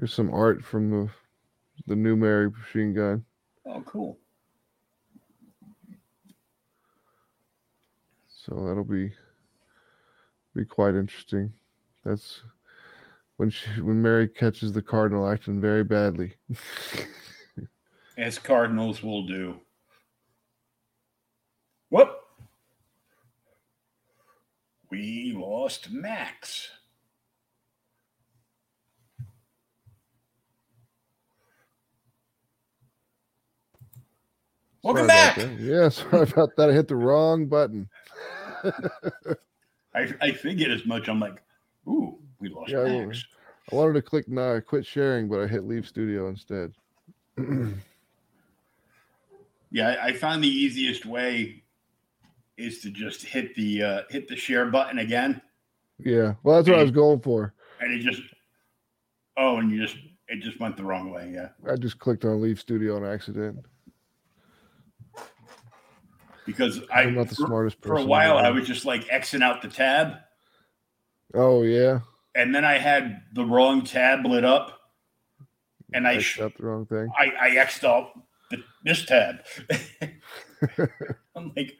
Here's 0.00 0.14
some 0.14 0.32
art 0.32 0.64
from 0.64 0.90
the 0.90 1.10
the 1.86 1.94
new 1.94 2.16
Mary 2.16 2.50
machine 2.50 2.94
gun. 2.94 3.22
Oh, 3.66 3.82
cool. 3.84 4.18
So 8.26 8.64
that'll 8.66 8.82
be 8.82 9.12
be 10.54 10.64
quite 10.64 10.94
interesting. 10.94 11.52
That's 12.02 12.40
when 13.36 13.50
she 13.50 13.68
when 13.82 14.00
Mary 14.00 14.26
catches 14.26 14.72
the 14.72 14.80
cardinal 14.80 15.28
acting 15.28 15.60
very 15.60 15.84
badly. 15.84 16.32
As 18.16 18.38
cardinals 18.38 19.02
will 19.02 19.26
do. 19.26 19.60
Whoop. 21.90 22.10
We 24.90 25.34
lost 25.36 25.90
Max. 25.90 26.70
Welcome 34.82 35.08
Sorry 35.08 35.18
about 35.18 35.36
back. 35.36 35.36
that. 35.36 35.60
Yeah, 35.60 35.88
sorry 35.90 36.22
about 36.30 36.56
that. 36.56 36.70
I 36.70 36.72
hit 36.72 36.88
the 36.88 36.96
wrong 36.96 37.46
button. 37.46 37.88
I, 39.94 40.14
I 40.20 40.32
figured 40.32 40.70
as 40.70 40.86
much. 40.86 41.08
I'm 41.08 41.20
like, 41.20 41.42
ooh, 41.86 42.18
we 42.40 42.48
lost 42.48 42.70
Yeah, 42.70 42.80
I 42.80 43.04
Max. 43.06 43.24
I 43.70 43.74
wanted 43.76 43.92
to 43.94 44.02
click 44.02 44.28
now, 44.28 44.56
I 44.56 44.60
quit 44.60 44.84
sharing, 44.86 45.28
but 45.28 45.40
I 45.40 45.46
hit 45.46 45.64
leave 45.64 45.86
studio 45.86 46.28
instead. 46.28 46.72
Yeah, 49.72 49.90
I, 50.02 50.06
I 50.06 50.12
found 50.14 50.42
the 50.42 50.48
easiest 50.48 51.06
way 51.06 51.62
is 52.56 52.80
to 52.80 52.90
just 52.90 53.22
hit 53.22 53.54
the 53.54 53.80
uh, 53.82 54.02
hit 54.10 54.26
the 54.26 54.34
share 54.34 54.66
button 54.66 54.98
again, 54.98 55.40
yeah, 56.00 56.34
well, 56.42 56.56
that's 56.56 56.68
what 56.68 56.80
I 56.80 56.82
was 56.82 56.90
going 56.90 57.20
for. 57.20 57.54
and 57.80 57.92
it 57.92 58.00
just 58.00 58.20
oh, 59.36 59.58
and 59.58 59.70
you 59.70 59.80
just 59.80 59.96
it 60.26 60.40
just 60.42 60.58
went 60.58 60.76
the 60.76 60.82
wrong 60.82 61.12
way. 61.12 61.30
Yeah, 61.32 61.50
I 61.70 61.76
just 61.76 62.00
clicked 62.00 62.24
on 62.24 62.42
leave 62.42 62.58
studio 62.58 62.96
on 62.96 63.04
accident. 63.06 63.64
Because 66.46 66.80
I 66.92 67.02
I'm 67.02 67.14
not 67.14 67.28
the 67.28 67.34
for, 67.36 67.46
smartest 67.46 67.80
person. 67.80 67.88
for 67.88 67.94
a 67.94 67.96
person. 67.96 68.02
in 68.02 68.06
the 68.06 68.10
while 68.10 68.38
I 68.38 68.50
was 68.50 68.66
just 68.66 68.84
like 68.84 69.04
xing 69.08 69.42
out 69.42 69.62
the 69.62 69.68
tab, 69.68 70.14
Oh 71.34 71.62
yeah, 71.62 72.00
and 72.34 72.54
then 72.54 72.64
I 72.64 72.78
had 72.78 73.22
the 73.34 73.44
wrong 73.44 73.82
tab 73.84 74.24
lit 74.26 74.44
up, 74.44 74.80
and 75.92 76.06
I 76.08 76.12
I 76.12 76.18
sh- 76.18 76.40
up 76.40 76.56
the 76.56 76.64
wrong 76.66 76.86
thing. 76.86 77.08
I, 77.18 77.32
I 77.40 77.50
X'd 77.56 77.84
out 77.84 78.10
the, 78.50 78.62
this 78.84 79.04
tab. 79.04 79.36
I'm 81.36 81.52
like, 81.56 81.76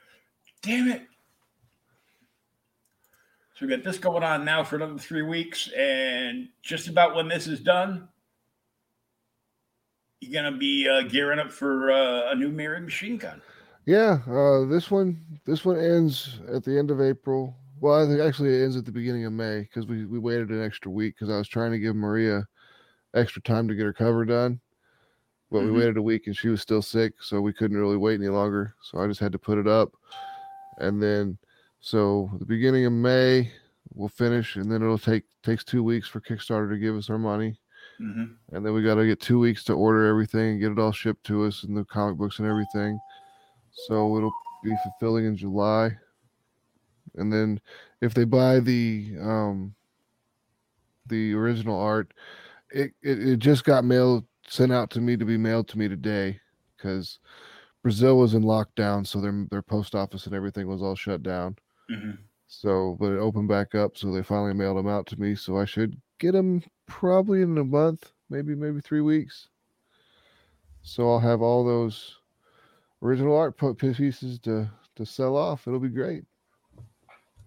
damn 0.62 0.88
it. 0.88 1.02
So 3.54 3.66
we 3.66 3.74
got 3.74 3.84
this 3.84 3.98
going 3.98 4.22
on 4.22 4.44
now 4.44 4.62
for 4.64 4.76
another 4.76 4.98
three 4.98 5.22
weeks, 5.22 5.68
and 5.76 6.48
just 6.62 6.86
about 6.88 7.14
when 7.14 7.28
this 7.28 7.46
is 7.46 7.60
done, 7.60 8.08
you're 10.20 10.42
gonna 10.42 10.56
be 10.56 10.88
uh, 10.88 11.02
gearing 11.08 11.38
up 11.38 11.50
for 11.50 11.90
uh, 11.90 12.30
a 12.30 12.34
new 12.34 12.50
Mary 12.50 12.80
Machine 12.80 13.16
Gun. 13.18 13.42
Yeah, 13.90 14.20
uh, 14.30 14.66
this 14.66 14.88
one 14.88 15.20
this 15.46 15.64
one 15.64 15.76
ends 15.76 16.38
at 16.46 16.62
the 16.62 16.78
end 16.78 16.92
of 16.92 17.00
April. 17.00 17.56
Well, 17.80 18.00
I 18.00 18.06
think 18.06 18.20
actually 18.20 18.54
it 18.54 18.62
ends 18.62 18.76
at 18.76 18.84
the 18.84 18.92
beginning 18.92 19.24
of 19.24 19.32
May 19.32 19.62
because 19.62 19.88
we 19.88 20.06
we 20.06 20.20
waited 20.20 20.50
an 20.50 20.62
extra 20.62 20.92
week 20.92 21.16
because 21.16 21.28
I 21.28 21.36
was 21.38 21.48
trying 21.48 21.72
to 21.72 21.78
give 21.80 21.96
Mariah 21.96 22.42
extra 23.14 23.42
time 23.42 23.66
to 23.66 23.74
get 23.74 23.86
her 23.86 23.92
cover 23.92 24.24
done, 24.24 24.60
but 25.50 25.62
Mhm. 25.62 25.64
we 25.64 25.72
waited 25.72 25.96
a 25.96 26.02
week 26.02 26.28
and 26.28 26.36
she 26.36 26.46
was 26.50 26.62
still 26.62 26.82
sick, 26.82 27.14
so 27.20 27.40
we 27.40 27.52
couldn't 27.52 27.76
really 27.78 27.96
wait 27.96 28.20
any 28.20 28.28
longer. 28.28 28.76
So 28.80 28.98
I 29.00 29.08
just 29.08 29.18
had 29.18 29.32
to 29.32 29.40
put 29.40 29.58
it 29.58 29.66
up, 29.66 29.92
and 30.78 31.02
then 31.02 31.36
so 31.80 32.30
the 32.38 32.46
beginning 32.46 32.84
of 32.84 32.92
May 32.92 33.50
we'll 33.92 34.08
finish, 34.08 34.54
and 34.54 34.70
then 34.70 34.82
it'll 34.82 34.98
take 34.98 35.24
takes 35.42 35.64
two 35.64 35.82
weeks 35.82 36.06
for 36.06 36.20
Kickstarter 36.20 36.70
to 36.70 36.78
give 36.78 36.94
us 36.94 37.10
our 37.10 37.18
money. 37.18 37.58
Mm-hmm. 37.98 38.54
and 38.54 38.64
then 38.64 38.72
we 38.72 38.82
got 38.82 38.94
to 38.94 39.06
get 39.06 39.20
two 39.20 39.38
weeks 39.38 39.62
to 39.64 39.74
order 39.74 40.06
everything 40.06 40.52
and 40.52 40.60
get 40.60 40.72
it 40.72 40.78
all 40.78 40.92
shipped 40.92 41.24
to 41.24 41.44
us 41.44 41.64
and 41.64 41.76
the 41.76 41.84
comic 41.84 42.16
books 42.16 42.38
and 42.38 42.48
everything. 42.48 42.98
So 43.86 44.16
it'll 44.16 44.32
be 44.62 44.74
fulfilling 44.82 45.26
in 45.26 45.36
July. 45.36 45.96
And 47.16 47.32
then 47.32 47.60
if 48.00 48.14
they 48.14 48.24
buy 48.24 48.60
the 48.60 49.14
um 49.20 49.74
the 51.06 51.34
original 51.34 51.78
art, 51.78 52.14
it, 52.70 52.92
it, 53.02 53.28
it 53.28 53.38
just 53.38 53.64
got 53.64 53.84
mailed 53.84 54.24
sent 54.46 54.72
out 54.72 54.90
to 54.90 55.00
me 55.00 55.16
to 55.16 55.24
be 55.24 55.36
mailed 55.36 55.68
to 55.68 55.78
me 55.78 55.88
today 55.88 56.40
because 56.76 57.18
Brazil 57.82 58.18
was 58.18 58.34
in 58.34 58.42
lockdown, 58.42 59.06
so 59.06 59.20
their 59.20 59.46
their 59.50 59.62
post 59.62 59.94
office 59.94 60.26
and 60.26 60.34
everything 60.34 60.66
was 60.66 60.82
all 60.82 60.94
shut 60.94 61.22
down. 61.22 61.56
Mm-hmm. 61.90 62.22
So, 62.46 62.96
but 62.98 63.12
it 63.12 63.18
opened 63.18 63.48
back 63.48 63.74
up, 63.74 63.96
so 63.96 64.12
they 64.12 64.22
finally 64.22 64.54
mailed 64.54 64.76
them 64.76 64.88
out 64.88 65.06
to 65.06 65.20
me. 65.20 65.34
So 65.34 65.58
I 65.58 65.64
should 65.64 66.00
get 66.18 66.32
them 66.32 66.62
probably 66.86 67.42
in 67.42 67.56
a 67.58 67.64
month, 67.64 68.12
maybe 68.28 68.54
maybe 68.54 68.80
three 68.80 69.00
weeks. 69.00 69.48
So 70.82 71.10
I'll 71.10 71.20
have 71.20 71.42
all 71.42 71.64
those 71.64 72.19
original 73.02 73.36
art 73.36 73.56
pieces 73.78 74.38
to 74.40 74.70
to 74.96 75.06
sell 75.06 75.36
off. 75.36 75.66
It'll 75.66 75.80
be 75.80 75.88
great. 75.88 76.24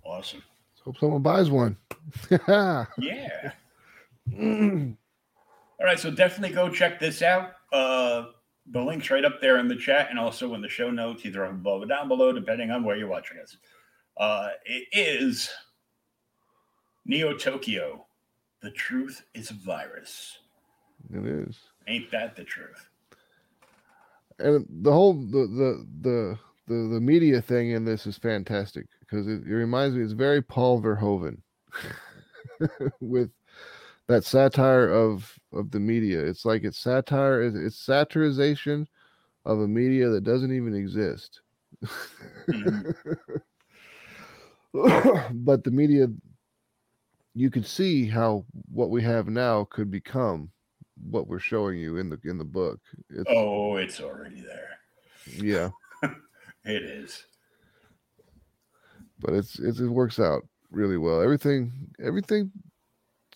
Awesome. 0.04 0.44
Hope 0.84 0.98
someone 0.98 1.22
buys 1.22 1.50
one. 1.50 1.78
Yeah. 2.30 2.86
yeah, 2.98 3.52
All 4.38 5.86
right, 5.86 5.98
so 6.00 6.12
definitely 6.12 6.54
go 6.54 6.70
check 6.70 7.00
this 7.00 7.22
out. 7.22 7.52
Uh, 7.72 8.26
the 8.72 8.82
link's 8.82 9.10
right 9.10 9.24
up 9.24 9.40
there 9.40 9.58
in 9.60 9.68
the 9.70 9.76
chat 9.76 10.10
and 10.10 10.20
also 10.20 10.54
in 10.54 10.62
the 10.62 10.68
show 10.68 10.92
notes, 10.92 11.26
either 11.26 11.46
above 11.46 11.82
or 11.84 11.86
down 11.86 12.10
below, 12.10 12.34
depending 12.34 12.72
on 12.72 12.84
where 12.84 12.98
you're 12.98 13.08
watching 13.08 13.38
us. 13.40 13.56
Uh, 14.18 14.50
it 14.66 14.88
is 14.92 15.50
Neo 17.06 17.38
Tokyo. 17.38 18.06
The 18.62 18.72
truth 18.72 19.24
is 19.34 19.50
a 19.52 19.54
virus. 19.56 20.40
it 21.14 21.26
is. 21.26 21.58
Ain't 21.88 22.12
that 22.12 22.36
the 22.36 22.44
truth? 22.44 22.90
And 24.40 24.66
the 24.70 24.92
whole 24.92 25.14
the 25.14 25.48
the 25.48 25.88
the 26.02 26.40
the, 26.68 26.74
the 26.94 27.02
media 27.02 27.42
thing 27.42 27.72
in 27.72 27.84
this 27.86 28.08
is 28.08 28.18
fantastic 28.18 28.88
because 29.02 29.28
it, 29.28 29.44
it 29.46 29.54
reminds 29.54 29.96
me 29.96 30.04
it's 30.04 30.14
very 30.14 30.42
Paul 30.42 30.82
Verhoeven 30.82 31.42
with 33.02 33.30
that 34.08 34.24
satire 34.26 34.90
of 34.90 35.34
of 35.54 35.72
the 35.72 35.80
media. 35.80 36.22
It's 36.26 36.46
like 36.46 36.64
it's 36.64 36.80
satire, 36.80 37.44
it's, 37.44 37.58
it's 37.58 37.88
satirization 37.88 38.88
of 39.46 39.60
a 39.60 39.68
media 39.68 40.10
that 40.10 40.24
doesn't 40.24 40.54
even 40.56 40.76
exist. 40.76 41.42
Mhm. 42.50 42.94
but 45.34 45.64
the 45.64 45.72
media 45.72 46.08
you 47.36 47.50
could 47.50 47.66
see 47.66 48.08
how 48.08 48.46
what 48.72 48.90
we 48.90 49.02
have 49.04 49.28
now 49.28 49.66
could 49.66 49.90
become 49.92 50.52
what 51.10 51.28
we're 51.28 51.40
showing 51.40 51.78
you 51.80 51.98
in 51.98 52.10
the 52.10 52.20
in 52.24 52.38
the 52.38 52.44
book. 52.46 52.80
It's, 53.10 53.24
Oh, 53.28 53.78
it's 53.78 54.00
already 54.00 54.42
there. 54.42 54.80
yeah. 55.28 55.70
It 56.66 56.82
is. 56.84 57.26
but 59.20 59.34
it's, 59.34 59.60
it's 59.60 59.80
it 59.82 59.88
works 59.88 60.18
out 60.20 60.44
really 60.72 60.98
well. 60.98 61.22
Everything 61.22 61.72
everything 62.02 62.52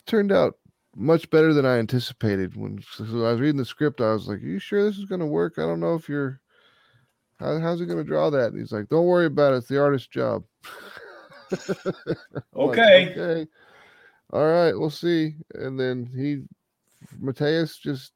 turned 0.05 0.31
out 0.31 0.55
much 0.95 1.29
better 1.29 1.53
than 1.53 1.65
I 1.65 1.77
anticipated. 1.77 2.55
When 2.55 2.79
so 2.95 3.03
I 3.25 3.31
was 3.31 3.41
reading 3.41 3.57
the 3.57 3.65
script, 3.65 3.99
I 4.01 4.13
was 4.13 4.27
like, 4.27 4.37
"Are 4.37 4.45
you 4.47 4.59
sure 4.59 4.83
this 4.83 4.97
is 4.97 5.05
going 5.05 5.19
to 5.19 5.25
work? 5.27 5.55
I 5.57 5.63
don't 5.63 5.79
know 5.81 5.95
if 5.95 6.07
you're 6.07 6.39
how, 7.39 7.59
how's 7.59 7.79
he 7.81 7.85
going 7.85 7.97
to 7.99 8.03
draw 8.05 8.29
that." 8.29 8.51
And 8.53 8.59
he's 8.59 8.71
like, 8.71 8.87
"Don't 8.89 9.05
worry 9.05 9.25
about 9.25 9.53
it. 9.53 9.57
It's 9.57 9.67
the 9.67 9.81
artist's 9.81 10.07
job." 10.07 10.43
I'm 11.51 11.93
like, 11.95 12.43
Okay. 12.55 13.11
okay. 13.11 13.47
All 14.33 14.47
right. 14.47 14.73
We'll 14.73 14.89
see. 14.89 15.35
And 15.53 15.79
then 15.79 16.09
he, 16.15 16.43
Mateus, 17.19 17.77
just 17.77 18.13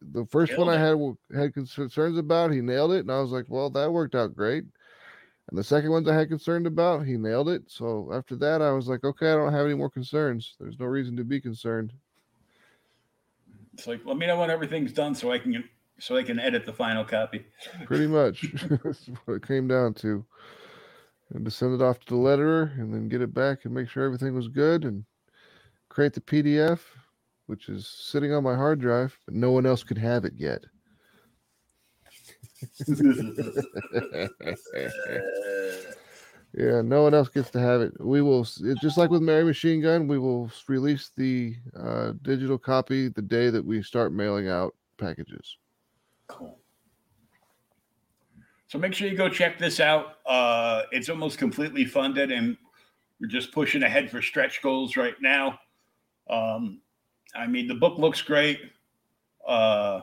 the 0.00 0.26
first 0.26 0.56
one 0.56 0.68
I 0.68 0.78
had 0.78 0.96
had 1.34 1.54
concerns 1.54 2.18
about, 2.18 2.52
he 2.52 2.60
nailed 2.60 2.92
it, 2.92 3.00
and 3.00 3.10
I 3.10 3.20
was 3.20 3.30
like, 3.30 3.46
"Well, 3.48 3.70
that 3.70 3.92
worked 3.92 4.14
out 4.14 4.34
great." 4.34 4.64
And 5.48 5.58
the 5.58 5.64
second 5.64 5.90
ones 5.90 6.08
I 6.08 6.14
had 6.14 6.28
concerned 6.28 6.66
about, 6.66 7.06
he 7.06 7.16
nailed 7.16 7.48
it. 7.48 7.64
So 7.66 8.10
after 8.12 8.36
that, 8.36 8.62
I 8.62 8.72
was 8.72 8.88
like, 8.88 9.04
"Okay, 9.04 9.30
I 9.30 9.34
don't 9.34 9.52
have 9.52 9.66
any 9.66 9.74
more 9.74 9.90
concerns. 9.90 10.54
There's 10.60 10.78
no 10.78 10.86
reason 10.86 11.16
to 11.16 11.24
be 11.24 11.40
concerned." 11.40 11.92
It's 13.74 13.86
like, 13.86 14.04
let 14.04 14.16
me 14.16 14.26
know 14.26 14.38
when 14.38 14.50
everything's 14.50 14.92
done 14.92 15.14
so 15.14 15.32
I 15.32 15.38
can 15.38 15.64
so 15.98 16.16
I 16.16 16.22
can 16.22 16.38
edit 16.38 16.66
the 16.66 16.72
final 16.72 17.04
copy. 17.04 17.44
Pretty 17.84 18.06
much, 18.06 18.42
that's 18.84 19.06
what 19.24 19.34
it 19.34 19.46
came 19.46 19.68
down 19.68 19.94
to. 19.94 20.24
And 21.32 21.44
to 21.44 21.50
send 21.50 21.74
it 21.74 21.84
off 21.84 22.00
to 22.00 22.06
the 22.06 22.20
letterer, 22.20 22.76
and 22.78 22.92
then 22.92 23.08
get 23.08 23.20
it 23.20 23.32
back 23.32 23.64
and 23.64 23.74
make 23.74 23.88
sure 23.88 24.04
everything 24.04 24.34
was 24.34 24.48
good, 24.48 24.84
and 24.84 25.04
create 25.88 26.12
the 26.12 26.20
PDF, 26.20 26.80
which 27.50 27.68
is 27.68 27.86
sitting 27.86 28.32
on 28.32 28.44
my 28.44 28.54
hard 28.54 28.80
drive, 28.80 29.18
but 29.26 29.34
no 29.34 29.50
one 29.50 29.66
else 29.66 29.82
could 29.82 29.98
have 29.98 30.24
it 30.24 30.34
yet. 30.36 30.64
Yeah, 36.52 36.82
no 36.82 37.04
one 37.04 37.14
else 37.14 37.28
gets 37.28 37.48
to 37.50 37.60
have 37.60 37.80
it. 37.80 37.92
We 38.00 38.22
will, 38.22 38.42
just 38.42 38.98
like 38.98 39.10
with 39.10 39.22
Mary 39.22 39.44
Machine 39.44 39.80
Gun, 39.80 40.08
we 40.08 40.18
will 40.18 40.50
release 40.66 41.12
the 41.16 41.54
uh, 41.78 42.14
digital 42.22 42.58
copy 42.58 43.08
the 43.08 43.22
day 43.22 43.50
that 43.50 43.64
we 43.64 43.84
start 43.84 44.12
mailing 44.12 44.48
out 44.48 44.74
packages. 44.98 45.56
Cool. 46.26 46.58
So 48.66 48.78
make 48.78 48.94
sure 48.94 49.08
you 49.08 49.16
go 49.16 49.28
check 49.28 49.60
this 49.60 49.78
out. 49.78 50.16
Uh, 50.26 50.82
it's 50.90 51.08
almost 51.08 51.38
completely 51.38 51.84
funded, 51.84 52.32
and 52.32 52.56
we're 53.20 53.28
just 53.28 53.52
pushing 53.52 53.84
ahead 53.84 54.10
for 54.10 54.20
stretch 54.20 54.60
goals 54.60 54.96
right 54.96 55.14
now. 55.20 55.60
Um, 56.28 56.80
I 57.34 57.46
mean, 57.46 57.68
the 57.68 57.74
book 57.74 57.98
looks 57.98 58.22
great. 58.22 58.60
Uh, 59.46 60.02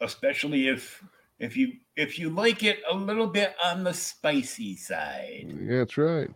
especially 0.00 0.68
if 0.68 1.02
if 1.38 1.56
you 1.56 1.72
if 1.96 2.18
you 2.18 2.30
like 2.30 2.62
it 2.62 2.80
a 2.90 2.94
little 2.94 3.26
bit 3.26 3.54
on 3.64 3.84
the 3.84 3.94
spicy 3.94 4.76
side. 4.76 5.54
Yeah, 5.62 5.78
that's 5.78 5.96
right. 5.96 6.30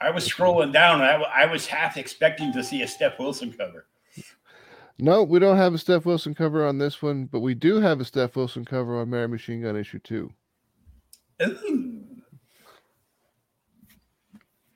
I 0.00 0.10
was 0.10 0.28
scrolling 0.28 0.72
down. 0.72 1.00
I, 1.00 1.14
I 1.14 1.46
was 1.46 1.66
half 1.66 1.96
expecting 1.96 2.52
to 2.52 2.62
see 2.62 2.82
a 2.82 2.88
Steph 2.88 3.18
Wilson 3.18 3.52
cover. 3.52 3.86
No, 4.98 5.22
we 5.22 5.38
don't 5.38 5.56
have 5.56 5.74
a 5.74 5.78
Steph 5.78 6.06
Wilson 6.06 6.34
cover 6.34 6.66
on 6.66 6.78
this 6.78 7.02
one, 7.02 7.26
but 7.26 7.40
we 7.40 7.54
do 7.54 7.80
have 7.80 8.00
a 8.00 8.04
Steph 8.04 8.36
Wilson 8.36 8.64
cover 8.64 8.98
on 8.98 9.10
Mary 9.10 9.28
Machine 9.28 9.62
Gun 9.62 9.76
issue 9.76 9.98
two. 9.98 10.30
Ooh. 11.42 12.02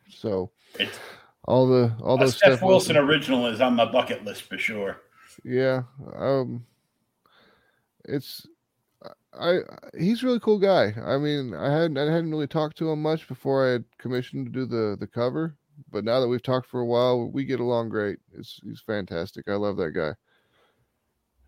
So 0.09 0.51
It's, 0.79 0.99
all 1.45 1.67
the 1.67 1.97
all 2.03 2.19
those 2.19 2.37
Steph, 2.37 2.63
Wilson 2.63 2.97
original 2.97 3.47
is 3.47 3.61
on 3.61 3.77
my 3.77 3.91
bucket 3.91 4.25
list 4.25 4.43
for 4.43 4.59
sure. 4.59 5.01
Yeah. 5.45 5.83
Um 6.15 6.67
it's 8.05 8.47
I, 9.03 9.11
I 9.39 9.59
he's 9.99 10.23
a 10.23 10.27
really 10.27 10.41
cool 10.41 10.59
guy. 10.59 10.95
I 11.05 11.19
mean, 11.19 11.55
I 11.55 11.73
hadn't 11.73 11.99
I 11.99 12.05
hadn't 12.05 12.31
really 12.31 12.47
talked 12.47 12.77
to 12.79 12.91
him 12.91 13.03
much 13.03 13.29
before 13.29 13.67
I 13.67 13.73
had 13.73 13.85
commissioned 13.99 14.47
to 14.47 14.53
do 14.53 14.67
the 14.67 14.97
the 14.99 15.07
cover, 15.07 15.57
but 15.91 16.05
now 16.05 16.21
that 16.21 16.29
we've 16.29 16.43
talked 16.43 16.69
for 16.69 16.81
a 16.81 16.87
while, 16.87 17.31
we 17.31 17.45
get 17.45 17.61
along 17.61 17.89
great. 17.89 18.19
It's 18.37 18.61
he's 18.63 18.81
fantastic. 18.81 19.49
I 19.49 19.55
love 19.55 19.77
that 19.79 19.93
guy. 19.93 20.15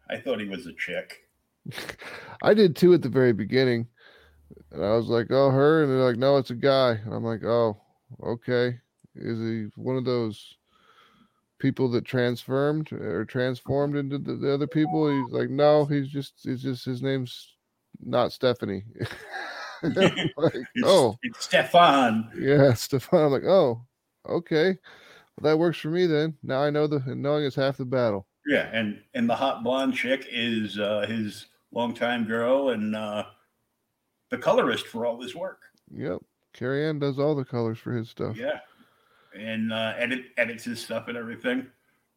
I 0.09 0.20
thought 0.20 0.40
he 0.40 0.49
was 0.49 0.66
a 0.66 0.72
chick. 0.74 1.28
I 2.43 2.55
did 2.55 2.76
too 2.76 2.95
at 2.95 3.03
the 3.03 3.09
very 3.09 3.32
beginning. 3.32 3.88
And 4.70 4.84
I 4.84 4.95
was 4.95 5.07
like, 5.07 5.28
"Oh, 5.30 5.51
her," 5.51 5.82
and 5.82 5.90
they're 5.90 6.05
like, 6.05 6.18
"No, 6.18 6.36
it's 6.36 6.51
a 6.51 6.55
guy." 6.55 6.93
And 6.93 7.14
I'm 7.14 7.24
like, 7.24 7.43
"Oh, 7.45 7.80
okay. 8.22 8.78
Is 9.14 9.38
he 9.38 9.68
one 9.80 9.96
of 9.96 10.04
those 10.04 10.56
people 11.58 11.88
that 11.90 12.04
transformed 12.04 12.92
or 12.92 13.24
transformed 13.24 13.96
into 13.96 14.18
the, 14.18 14.34
the 14.34 14.52
other 14.52 14.66
people?" 14.66 15.10
He's 15.10 15.32
like, 15.32 15.50
"No, 15.50 15.84
he's 15.84 16.08
just 16.08 16.34
he's 16.42 16.62
just 16.62 16.84
his 16.84 17.02
name's 17.02 17.54
not 18.00 18.32
Stephanie." 18.32 18.84
like, 20.36 20.54
oh, 20.84 21.16
it's 21.22 21.44
Stefan. 21.44 22.30
yeah, 22.38 22.72
Stefan. 22.74 23.24
I'm 23.24 23.32
like, 23.32 23.44
"Oh, 23.44 23.82
okay. 24.28 24.78
Well, 25.36 25.50
that 25.50 25.58
works 25.58 25.78
for 25.78 25.88
me 25.88 26.06
then. 26.06 26.36
Now 26.42 26.62
I 26.62 26.70
know 26.70 26.86
the 26.86 27.02
knowing 27.14 27.44
is 27.44 27.54
half 27.54 27.76
the 27.78 27.84
battle." 27.84 28.26
Yeah, 28.46 28.70
and 28.72 29.00
and 29.14 29.28
the 29.28 29.34
hot 29.34 29.64
blonde 29.64 29.94
chick 29.94 30.26
is 30.30 30.78
uh, 30.78 31.06
his 31.08 31.46
longtime 31.72 32.24
girl 32.26 32.70
and 32.70 32.94
uh, 32.94 33.24
the 34.30 34.38
colorist 34.38 34.86
for 34.86 35.04
all 35.04 35.20
his 35.20 35.34
work. 35.34 35.62
Yep. 35.94 36.18
Carrie 36.52 36.86
Ann 36.86 36.98
does 36.98 37.18
all 37.18 37.34
the 37.34 37.44
colors 37.44 37.78
for 37.78 37.92
his 37.92 38.10
stuff. 38.10 38.36
Yeah, 38.36 38.60
and 39.38 39.72
uh, 39.72 39.94
edit 39.96 40.26
edits 40.36 40.64
his 40.64 40.82
stuff 40.82 41.08
and 41.08 41.16
everything, 41.16 41.66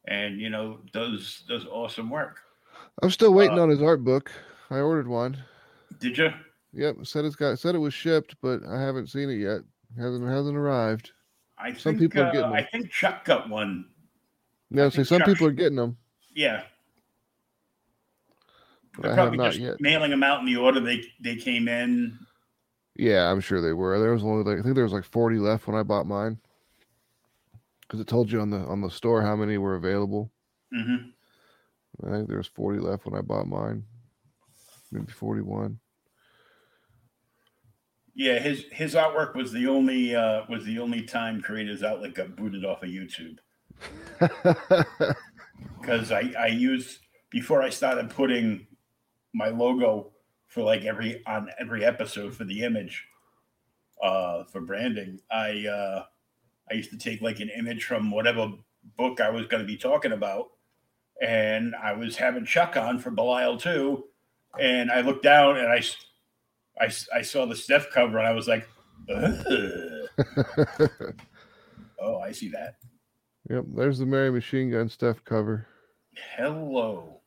and 0.07 0.39
you 0.39 0.49
know 0.49 0.79
does 0.93 1.43
does 1.47 1.65
awesome 1.65 2.09
work. 2.09 2.39
I'm 3.01 3.09
still 3.11 3.33
waiting 3.33 3.59
Uh, 3.59 3.63
on 3.63 3.69
his 3.69 3.81
art 3.81 4.03
book. 4.03 4.31
I 4.69 4.79
ordered 4.79 5.07
one. 5.07 5.37
Did 5.99 6.17
you? 6.17 6.31
Yep, 6.73 6.97
said 7.03 7.25
it's 7.25 7.35
got 7.35 7.59
said 7.59 7.75
it 7.75 7.79
was 7.79 7.93
shipped, 7.93 8.35
but 8.41 8.61
I 8.67 8.81
haven't 8.81 9.07
seen 9.07 9.29
it 9.29 9.35
yet. 9.37 9.61
hasn't 9.97 10.27
hasn't 10.27 10.57
arrived. 10.57 11.11
I 11.57 11.67
think 11.69 11.79
Some 11.79 11.97
people 11.97 12.21
are 12.21 12.27
uh, 12.27 12.31
getting 12.33 12.51
I 12.53 12.63
think 12.63 12.91
Chuck 12.91 13.23
got 13.25 13.49
one. 13.49 13.85
Yeah, 14.71 14.89
so 14.89 15.03
some 15.03 15.19
Chuck- 15.19 15.27
people 15.27 15.47
are 15.47 15.51
getting 15.51 15.77
them, 15.77 15.95
Yeah, 16.33 16.63
but 18.93 19.03
they're 19.03 19.11
I 19.11 19.15
have 19.15 19.23
probably 19.23 19.37
not 19.37 19.51
just 19.51 19.59
yet. 19.59 19.81
mailing 19.81 20.11
them 20.11 20.23
out 20.23 20.39
in 20.39 20.45
the 20.45 20.57
order 20.57 20.79
they 20.79 21.01
they 21.21 21.35
came 21.35 21.67
in. 21.67 22.17
Yeah, 22.97 23.29
I'm 23.31 23.41
sure 23.41 23.61
they 23.61 23.73
were. 23.73 23.99
There 23.99 24.11
was 24.13 24.23
only 24.23 24.43
like 24.43 24.59
I 24.59 24.63
think 24.63 24.75
there 24.75 24.83
was 24.83 24.93
like 24.93 25.03
40 25.05 25.37
left 25.37 25.67
when 25.67 25.75
I 25.77 25.83
bought 25.83 26.07
mine, 26.07 26.39
because 27.87 27.99
it 27.99 28.07
told 28.07 28.31
you 28.31 28.41
on 28.41 28.49
the 28.49 28.57
on 28.57 28.81
the 28.81 28.89
store 28.89 29.21
how 29.21 29.35
many 29.35 29.57
were 29.57 29.75
available. 29.75 30.31
hmm 30.71 31.09
I 32.05 32.09
think 32.09 32.27
there 32.27 32.37
was 32.37 32.47
40 32.47 32.79
left 32.79 33.05
when 33.05 33.17
I 33.17 33.21
bought 33.21 33.47
mine, 33.47 33.85
maybe 34.91 35.11
41. 35.11 35.79
Yeah, 38.15 38.39
his 38.39 38.65
his 38.71 38.95
artwork 38.95 39.35
was 39.35 39.51
the 39.51 39.67
only 39.67 40.15
uh, 40.15 40.43
was 40.49 40.65
the 40.65 40.79
only 40.79 41.03
time 41.03 41.41
Creators 41.41 41.83
Outlet 41.83 42.13
got 42.13 42.35
booted 42.35 42.65
off 42.65 42.83
of 42.83 42.89
YouTube 42.89 43.37
because 45.81 46.11
I 46.11 46.33
I 46.39 46.47
used 46.47 46.99
before 47.29 47.61
I 47.61 47.69
started 47.69 48.09
putting 48.09 48.67
my 49.33 49.49
logo 49.49 50.13
for 50.47 50.63
like 50.63 50.85
every 50.85 51.25
on 51.25 51.49
every 51.59 51.83
episode 51.83 52.33
for 52.33 52.45
the 52.45 52.63
image 52.63 53.05
uh 54.01 54.43
for 54.45 54.61
branding 54.61 55.19
I 55.29 55.65
uh 55.67 56.03
I 56.69 56.73
used 56.73 56.91
to 56.91 56.97
take 56.97 57.21
like 57.21 57.39
an 57.39 57.49
image 57.49 57.85
from 57.85 58.11
whatever 58.11 58.51
book 58.97 59.21
I 59.21 59.29
was 59.29 59.47
going 59.47 59.61
to 59.61 59.67
be 59.67 59.77
talking 59.77 60.11
about 60.11 60.47
and 61.21 61.75
I 61.75 61.93
was 61.93 62.15
having 62.15 62.45
Chuck 62.45 62.75
on 62.77 62.99
for 62.99 63.11
Belial 63.11 63.57
too 63.57 64.05
and 64.59 64.91
I 64.91 65.01
looked 65.01 65.23
down 65.23 65.57
and 65.57 65.67
I, 65.67 65.81
I, 66.79 66.91
I 67.13 67.21
saw 67.21 67.45
the 67.45 67.55
Steph 67.55 67.89
cover 67.91 68.17
and 68.17 68.27
I 68.27 68.31
was 68.31 68.47
like 68.47 68.67
oh 71.99 72.19
I 72.19 72.31
see 72.31 72.49
that 72.49 72.75
yep, 73.49 73.65
there's 73.75 73.99
the 73.99 74.05
Mary 74.05 74.31
Machine 74.31 74.71
Gun 74.71 74.89
Steph 74.89 75.23
cover. 75.23 75.67
hello 76.35 77.19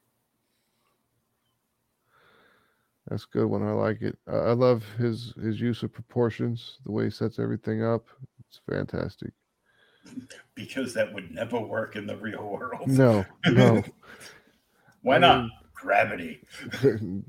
That's 3.09 3.25
a 3.25 3.29
good 3.33 3.47
one. 3.47 3.63
I 3.63 3.73
like 3.73 4.03
it. 4.03 4.19
I, 4.27 4.37
I 4.37 4.53
love 4.53 4.85
his 4.99 5.33
his 5.43 5.61
use 5.61 5.83
of 5.83 5.93
proportions, 5.93 6.79
the 6.85 6.93
way 6.93 7.05
he 7.05 7.11
sets 7.11 7.39
everything 7.39 7.83
up. 7.83 8.07
It's 8.51 8.61
fantastic. 8.69 9.33
because 10.55 10.95
that 10.95 11.13
would 11.13 11.31
never 11.33 11.61
work 11.61 11.97
in 11.97 12.07
the 12.07 12.17
real 12.17 12.49
world 12.49 12.89
No, 12.89 13.25
no. 13.47 13.83
why 15.03 15.17
I 15.17 15.19
not 15.19 15.41
mean- 15.43 15.51
gravity 15.75 16.41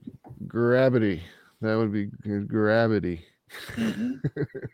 gravity. 0.47 1.21
That 1.61 1.75
would 1.75 1.91
be 1.91 2.05
gravity. 2.47 3.25
Mhm. 3.75 4.21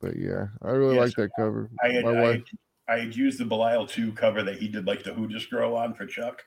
But 0.00 0.16
yeah, 0.16 0.46
I 0.62 0.70
really 0.70 0.94
Yes, 0.94 1.08
like 1.08 1.16
that 1.16 1.30
cover. 1.36 1.68
I 1.84 1.88
had, 1.90 2.04
My 2.04 2.10
I, 2.16 2.22
wife, 2.22 2.42
had, 2.88 2.94
I 2.96 2.98
had 3.00 3.14
used 3.16 3.38
the 3.38 3.44
Belial 3.44 3.86
2 3.86 4.12
cover 4.12 4.42
that 4.44 4.56
he 4.56 4.66
did 4.66 4.86
like 4.86 5.04
the 5.04 5.12
Who 5.12 5.28
Just 5.28 5.50
Grow 5.50 5.76
on 5.76 5.92
for 5.92 6.06
Chuck. 6.06 6.42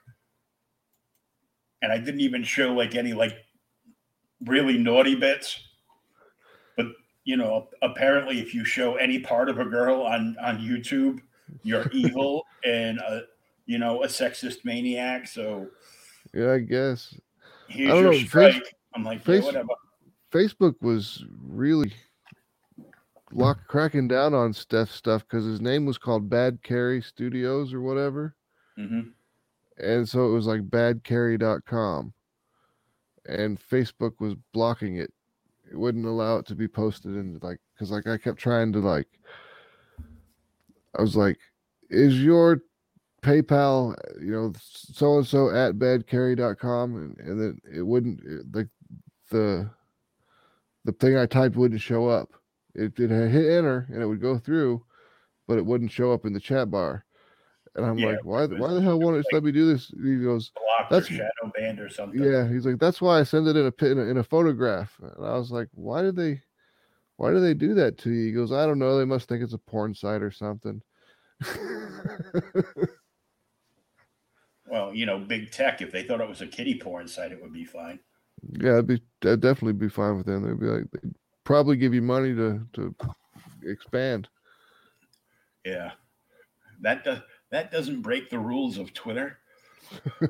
And 1.84 1.92
I 1.92 2.00
didn't 2.00 2.22
even 2.22 2.44
show 2.44 2.74
like 2.74 2.96
any 2.96 3.14
like 3.14 3.36
really 4.46 4.80
naughty 4.80 5.14
bits. 5.14 5.62
You 7.26 7.38
know, 7.38 7.70
apparently 7.82 8.40
if 8.40 8.54
you 8.54 8.66
show 8.66 8.96
any 8.96 9.20
part 9.20 9.50
of 9.50 9.60
a 9.60 9.66
girl 9.66 10.02
on 10.04 10.36
on 10.42 10.58
YouTube, 10.60 11.20
you're 11.64 11.88
evil 11.94 12.46
and 12.66 13.00
a 13.00 13.24
you 13.66 13.78
know 13.78 14.04
a 14.04 14.08
sexist 14.08 14.66
maniac. 14.66 15.28
So 15.28 15.68
yeah, 16.34 16.52
I 16.54 16.60
guess 16.60 17.16
here's 17.68 17.90
I 17.92 17.94
don't 17.94 18.04
your 18.04 18.12
know, 18.14 18.20
Face- 18.20 18.28
strike. 18.56 18.76
I'm 18.96 19.04
like, 19.04 19.26
yeah, 19.28 19.40
whatever. 19.40 19.68
Facebook 20.32 20.76
was 20.82 21.24
really 21.48 21.94
lock 23.32 23.60
cracking 23.68 24.08
down 24.08 24.34
on 24.34 24.54
Steph 24.54 24.92
stuff 24.92 25.24
because 25.28 25.46
his 25.46 25.62
name 25.62 25.86
was 25.86 25.98
called 25.98 26.30
Bad 26.30 26.62
Carry 26.62 27.02
Studios 27.02 27.74
or 27.74 27.82
whatever. 27.82 28.36
hmm 28.76 29.02
and 29.80 30.08
so 30.08 30.28
it 30.30 30.32
was 30.32 30.46
like 30.46 30.62
badcarry.com 30.70 32.14
and 33.28 33.60
facebook 33.60 34.12
was 34.20 34.36
blocking 34.54 34.98
it 34.98 35.12
it 35.74 35.80
wouldn't 35.80 36.06
allow 36.06 36.38
it 36.38 36.46
to 36.46 36.56
be 36.56 36.68
posted 36.68 37.16
in 37.16 37.40
like 37.42 37.60
because 37.74 37.92
like 37.92 38.08
i 38.08 38.18
kept 38.18 38.38
trying 38.38 38.72
to 38.72 38.80
like 38.80 39.08
i 40.98 41.02
was 41.02 41.16
like 41.16 41.40
is 41.90 42.24
your 42.24 42.62
paypal 43.22 43.96
you 44.22 44.32
know 44.32 44.54
so 44.60 45.18
and 45.18 45.28
so 45.28 45.50
at 45.50 45.80
badcarry.com 45.80 46.96
and, 46.96 47.18
and 47.18 47.42
then 47.42 47.62
it 47.74 47.82
wouldn't 47.82 48.22
like 48.56 48.68
the 49.32 49.68
the 50.86 50.92
thing 50.94 51.18
i 51.18 51.26
typed 51.26 51.56
wouldn't 51.56 51.82
show 51.82 52.08
up. 52.08 52.34
It 52.76 52.96
did 52.96 53.10
hit 53.10 53.58
enter 53.58 53.88
and 53.90 54.02
it 54.02 54.06
would 54.06 54.22
go 54.22 54.38
through 54.38 54.84
but 55.48 55.58
it 55.58 55.66
wouldn't 55.66 55.92
show 55.92 56.12
up 56.12 56.26
in 56.26 56.34
the 56.34 56.40
chat 56.40 56.70
bar 56.70 57.06
and 57.76 57.86
i'm 57.86 57.98
Yeah, 57.98 58.08
like 58.08 58.24
why 58.26 58.46
was- 58.46 58.60
why 58.60 58.74
the 58.74 58.82
hell 58.82 59.00
won't 59.00 59.18
it 59.18 59.26
let 59.32 59.44
me 59.44 59.52
do 59.52 59.66
this 59.66 59.92
he 60.04 60.18
goes 60.24 60.52
That's- 60.90 61.08
shadow 61.08 61.52
banned 61.58 61.80
or 61.80 61.90
something. 61.90 62.22
yeah, 62.24 62.48
he's 62.48 62.66
like, 62.66 62.80
that's 62.80 63.02
why 63.02 63.20
I 63.20 63.24
send 63.24 63.48
it 63.48 63.56
in 63.56 63.66
a 63.68 63.86
in 63.86 63.98
a, 64.00 64.02
in 64.04 64.18
a 64.18 64.24
photograph. 64.24 64.96
And 65.02 65.26
I 65.26 65.38
was 65.38 65.50
like, 65.52 65.68
why 65.74 66.02
did 66.02 66.16
they, 66.16 66.42
why 67.18 67.32
do 67.32 67.40
they 67.40 67.54
do 67.54 67.74
that 67.76 67.98
to 68.00 68.10
you? 68.12 68.26
He 68.28 68.32
goes, 68.32 68.52
I 68.52 68.66
don't 68.66 68.80
know. 68.80 68.98
They 68.98 69.06
must 69.06 69.30
think 69.30 69.44
it's 69.44 69.54
a 69.54 69.58
porn 69.60 69.94
site 69.94 70.22
or 70.22 70.32
something. 70.32 70.82
Well, 74.66 74.94
you 74.94 75.06
know, 75.06 75.20
big 75.20 75.52
tech. 75.52 75.82
If 75.82 75.92
they 75.92 76.04
thought 76.04 76.22
it 76.22 76.28
was 76.30 76.42
a 76.42 76.48
kitty 76.48 76.80
porn 76.80 77.08
site, 77.08 77.32
it 77.32 77.42
would 77.42 77.54
be 77.54 77.66
fine. 77.66 78.00
yeah, 78.60 78.74
it'd 78.74 78.88
be 78.88 79.02
that'd 79.22 79.42
definitely 79.42 79.74
be 79.74 79.90
fine 79.90 80.18
with 80.18 80.26
them. 80.26 80.44
They'd 80.48 80.60
be 80.60 80.66
like, 80.66 80.86
they'd 80.92 81.14
probably 81.44 81.76
give 81.78 81.94
you 81.94 82.02
money 82.02 82.34
to 82.34 82.66
to 82.74 82.96
expand. 83.64 84.28
Yeah, 85.66 85.92
that 86.82 87.04
does 87.04 87.20
that 87.54 87.72
doesn't 87.72 88.01
break 88.01 88.30
the 88.30 88.39
rules 88.39 88.78
of 88.80 88.93
Twitter. 88.93 89.38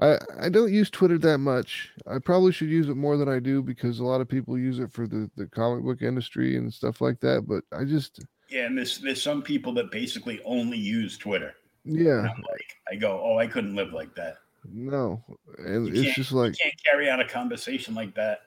I 0.00 0.16
I 0.40 0.48
don't 0.48 0.72
use 0.72 0.90
Twitter 0.90 1.18
that 1.18 1.38
much. 1.38 1.90
I 2.06 2.18
probably 2.18 2.52
should 2.52 2.68
use 2.70 2.88
it 2.88 2.96
more 2.96 3.16
than 3.16 3.28
I 3.28 3.40
do 3.40 3.62
because 3.62 3.98
a 3.98 4.04
lot 4.04 4.20
of 4.20 4.28
people 4.28 4.56
use 4.56 4.78
it 4.78 4.92
for 4.92 5.06
the 5.08 5.28
the 5.36 5.46
comic 5.46 5.84
book 5.84 6.02
industry 6.02 6.56
and 6.56 6.72
stuff 6.72 7.00
like 7.00 7.18
that. 7.20 7.46
But 7.48 7.64
I 7.76 7.84
just 7.84 8.24
Yeah, 8.48 8.66
and 8.66 8.78
there's 8.78 8.98
there's 8.98 9.22
some 9.22 9.42
people 9.42 9.74
that 9.74 9.90
basically 9.90 10.40
only 10.44 10.78
use 10.78 11.18
Twitter. 11.18 11.54
Yeah. 11.84 12.22
Like, 12.22 12.76
I 12.90 12.94
go, 12.94 13.20
oh, 13.20 13.38
I 13.38 13.48
couldn't 13.48 13.74
live 13.74 13.92
like 13.92 14.14
that. 14.14 14.36
No. 14.64 15.20
And 15.58 15.88
You 15.88 16.04
it's 16.04 16.14
just 16.14 16.30
like 16.30 16.52
you 16.52 16.58
can't 16.62 16.80
carry 16.88 17.10
on 17.10 17.18
a 17.20 17.28
conversation 17.28 17.92
like 17.94 18.14
that. 18.14 18.42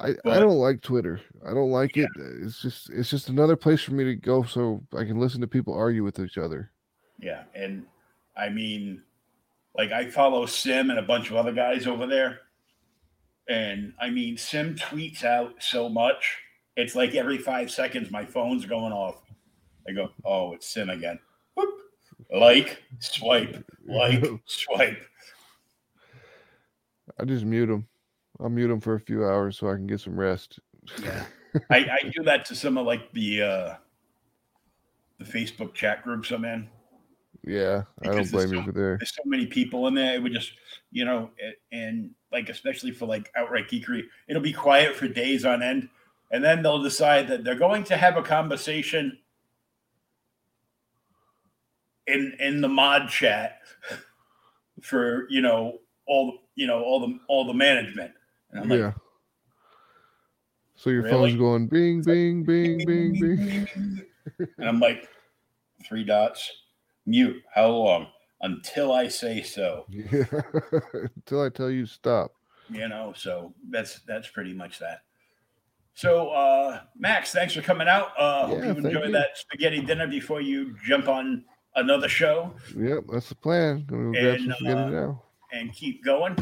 I, 0.00 0.14
I 0.24 0.38
don't 0.38 0.58
like 0.58 0.80
Twitter. 0.80 1.20
I 1.44 1.52
don't 1.52 1.70
like 1.70 1.96
it. 1.96 2.08
It's 2.16 2.62
just 2.62 2.90
it's 2.90 3.10
just 3.10 3.28
another 3.28 3.56
place 3.56 3.82
for 3.82 3.94
me 3.94 4.04
to 4.04 4.14
go 4.14 4.44
so 4.44 4.82
I 4.96 5.04
can 5.04 5.18
listen 5.18 5.40
to 5.40 5.48
people 5.48 5.74
argue 5.74 6.04
with 6.04 6.20
each 6.20 6.38
other. 6.38 6.70
Yeah, 7.18 7.44
and 7.54 7.84
I 8.36 8.48
mean, 8.48 9.02
like 9.76 9.90
I 9.90 10.08
follow 10.08 10.46
Sim 10.46 10.90
and 10.90 11.00
a 11.00 11.02
bunch 11.02 11.30
of 11.30 11.36
other 11.36 11.52
guys 11.52 11.88
over 11.88 12.06
there, 12.06 12.40
and 13.48 13.92
I 14.00 14.10
mean, 14.10 14.36
Sim 14.36 14.76
tweets 14.76 15.24
out 15.24 15.54
so 15.58 15.88
much. 15.88 16.38
It's 16.76 16.94
like 16.94 17.16
every 17.16 17.38
five 17.38 17.68
seconds, 17.68 18.12
my 18.12 18.24
phone's 18.24 18.66
going 18.66 18.92
off. 18.92 19.16
I 19.88 19.92
go, 19.92 20.10
"Oh, 20.24 20.52
it's 20.52 20.68
Sim 20.68 20.90
again." 20.90 21.18
Whoop. 21.54 21.74
Like, 22.32 22.84
swipe, 23.00 23.64
like, 23.84 24.24
swipe. 24.44 25.02
I 27.18 27.24
just 27.24 27.44
mute 27.44 27.66
them. 27.66 27.88
I'll 28.40 28.48
mute 28.48 28.68
them 28.68 28.80
for 28.80 28.94
a 28.94 29.00
few 29.00 29.24
hours 29.24 29.58
so 29.58 29.68
I 29.68 29.74
can 29.74 29.86
get 29.86 30.00
some 30.00 30.18
rest. 30.18 30.60
Yeah, 31.02 31.24
I, 31.70 31.76
I 31.76 32.12
do 32.14 32.22
that 32.24 32.44
to 32.46 32.54
some 32.54 32.78
of 32.78 32.86
like 32.86 33.12
the 33.12 33.42
uh 33.42 33.74
the 35.18 35.24
Facebook 35.24 35.74
chat 35.74 36.04
groups 36.04 36.30
I'm 36.30 36.44
in. 36.44 36.68
Yeah, 37.44 37.82
I 38.02 38.06
don't 38.08 38.30
blame 38.30 38.50
there's 38.50 38.52
you 38.52 38.62
for 38.62 38.72
there. 38.72 38.96
there's 38.98 39.14
so 39.14 39.22
many 39.24 39.46
people 39.46 39.86
in 39.86 39.94
there. 39.94 40.14
It 40.14 40.22
would 40.22 40.32
just, 40.32 40.52
you 40.90 41.04
know, 41.04 41.30
a- 41.42 41.74
and 41.74 42.10
like 42.32 42.48
especially 42.48 42.90
for 42.90 43.06
like 43.06 43.30
outright 43.36 43.68
geekery, 43.68 44.02
it'll 44.28 44.42
be 44.42 44.52
quiet 44.52 44.96
for 44.96 45.08
days 45.08 45.44
on 45.44 45.62
end, 45.62 45.88
and 46.30 46.44
then 46.44 46.62
they'll 46.62 46.82
decide 46.82 47.28
that 47.28 47.44
they're 47.44 47.54
going 47.54 47.84
to 47.84 47.96
have 47.96 48.16
a 48.16 48.22
conversation 48.22 49.18
in 52.06 52.34
in 52.38 52.60
the 52.60 52.68
mod 52.68 53.08
chat 53.08 53.60
for 54.82 55.26
you 55.30 55.40
know 55.40 55.78
all 56.06 56.38
you 56.54 56.66
know 56.66 56.82
all 56.82 57.00
the 57.00 57.18
all 57.28 57.46
the 57.46 57.54
management. 57.54 58.12
And 58.50 58.60
I'm 58.62 58.68
like, 58.68 58.78
yeah. 58.80 58.92
So 60.76 60.90
your 60.90 61.02
Really? 61.02 61.30
phone's 61.30 61.36
going 61.36 61.66
bing, 61.66 62.02
bing, 62.02 62.44
bing, 62.44 62.78
bing, 62.86 63.12
bing. 63.20 64.02
and 64.58 64.68
I'm 64.68 64.78
like, 64.80 65.08
three 65.84 66.04
dots, 66.04 66.50
mute. 67.06 67.42
How 67.52 67.68
long? 67.68 68.06
Until 68.42 68.92
I 68.92 69.08
say 69.08 69.42
so. 69.42 69.86
Yeah. 69.88 70.24
Until 71.16 71.42
I 71.42 71.48
tell 71.48 71.70
you 71.70 71.86
stop. 71.86 72.32
you 72.70 72.86
know 72.88 73.12
so 73.16 73.54
that's 73.70 74.00
that's 74.06 74.28
pretty 74.28 74.52
much 74.52 74.78
that 74.78 75.00
so 75.94 76.28
uh 76.28 76.80
max 76.98 77.32
thanks 77.32 77.54
for 77.54 77.62
coming 77.62 77.88
out 77.88 78.08
uh 78.18 78.46
hope 78.46 78.62
you 78.62 78.70
enjoy 78.86 79.06
you. 79.06 79.12
that 79.12 79.28
spaghetti 79.38 79.80
dinner 79.80 80.06
before 80.06 80.42
you 80.42 80.76
jump 80.84 81.08
on 81.08 81.44
another 81.76 82.08
show 82.10 82.52
Yep, 82.76 83.04
that's 83.10 83.30
the 83.30 83.34
plan. 83.36 83.86
I'm 83.90 84.12
grab 84.12 84.38
some 84.38 84.66
And, 84.66 84.94
uh, 84.94 85.12
and 85.52 85.72
keep 85.72 86.04
going 86.04 86.36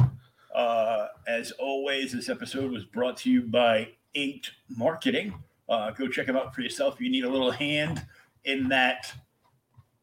uh 0.57 1.09
as 1.29 1.53
always 1.53 2.13
this 2.13 2.29
episode 2.29 2.73
was 2.73 2.85
brought 2.85 3.17
to 3.19 3.31
you 3.31 3.43
by 3.43 3.89
inked 4.15 4.53
marketing. 4.69 5.35
Uh 5.69 5.91
go 5.91 6.09
check 6.09 6.27
them 6.27 6.37
out 6.37 6.55
for 6.55 6.63
yourself. 6.63 6.95
If 6.95 7.03
you 7.03 7.11
need 7.11 7.25
a 7.25 7.29
little 7.29 7.51
hand 7.53 8.05
in 8.45 8.69
that 8.71 9.13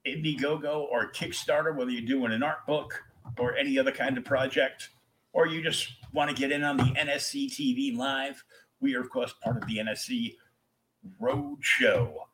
indiegogo 0.06 0.84
or 0.91 1.12
kickstarter 1.12 1.76
whether 1.76 1.89
you're 1.89 2.06
doing 2.06 2.32
an 2.32 2.43
art 2.43 2.66
book 2.68 3.04
or 3.39 3.56
any 3.56 3.80
other 3.80 3.91
kind 3.91 4.18
of 4.18 4.24
project 4.24 4.89
or 5.32 5.47
you 5.47 5.64
just 5.64 5.93
want 6.14 6.30
to 6.30 6.36
get 6.36 6.51
in 6.51 6.64
on 6.64 6.78
the 6.78 6.84
nsc 6.84 7.47
tv 7.47 7.97
live. 7.97 8.43
We 8.80 8.95
are 8.95 9.01
of 9.01 9.10
course 9.10 9.34
part 9.43 9.58
of 9.58 9.66
the 9.68 9.78
nsc 9.78 10.36
road 11.20 11.58
show 11.62 12.28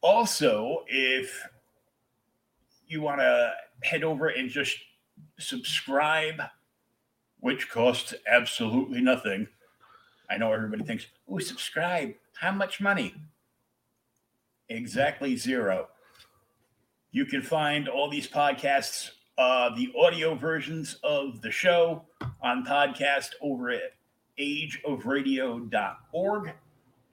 also 0.00 0.84
if 0.86 1.46
you 2.86 3.00
want 3.00 3.20
to 3.20 3.52
head 3.82 4.04
over 4.04 4.28
and 4.28 4.48
just 4.48 4.78
subscribe 5.38 6.40
which 7.40 7.70
costs 7.70 8.14
absolutely 8.26 9.00
nothing. 9.00 9.48
I 10.30 10.36
know 10.36 10.52
everybody 10.52 10.84
thinks 10.84 11.06
oh 11.28 11.38
subscribe. 11.38 12.12
How 12.40 12.52
much 12.52 12.80
money? 12.80 13.14
Exactly 14.68 15.36
zero. 15.36 15.88
You 17.10 17.24
can 17.24 17.40
find 17.42 17.88
all 17.88 18.10
these 18.10 18.28
podcasts, 18.28 19.12
uh, 19.38 19.74
the 19.74 19.90
audio 19.98 20.34
versions 20.34 20.98
of 21.02 21.40
the 21.40 21.50
show 21.50 22.04
on 22.42 22.66
podcast 22.66 23.30
over 23.40 23.70
at 23.70 23.94
ageofradio.org. 24.38 26.52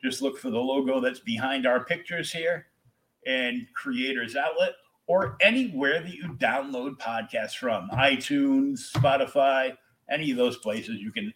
Just 0.04 0.22
look 0.22 0.38
for 0.38 0.50
the 0.50 0.60
logo 0.60 1.00
that's 1.00 1.22
behind 1.22 1.66
our 1.66 1.86
pictures 1.86 2.30
here 2.32 2.68
and 3.26 3.66
Creators 3.74 4.36
Outlet 4.36 4.74
or 5.08 5.38
anywhere 5.42 6.02
that 6.02 6.14
you 6.14 6.36
download 6.40 6.98
podcasts 6.98 7.56
from 7.56 7.90
iTunes, 7.92 8.92
Spotify, 8.92 9.78
any 10.10 10.32
of 10.32 10.38
those 10.38 10.58
places 10.58 11.00
you 11.00 11.12
can 11.12 11.34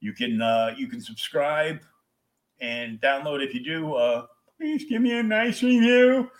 you 0.00 0.12
can 0.12 0.40
uh, 0.40 0.74
you 0.76 0.88
can 0.88 1.00
subscribe 1.00 1.80
and 2.60 3.00
download 3.00 3.44
if 3.44 3.54
you 3.54 3.62
do 3.62 3.94
uh, 3.94 4.26
please 4.58 4.84
give 4.84 5.00
me 5.00 5.18
a 5.18 5.22
nice 5.22 5.62
review 5.62 6.30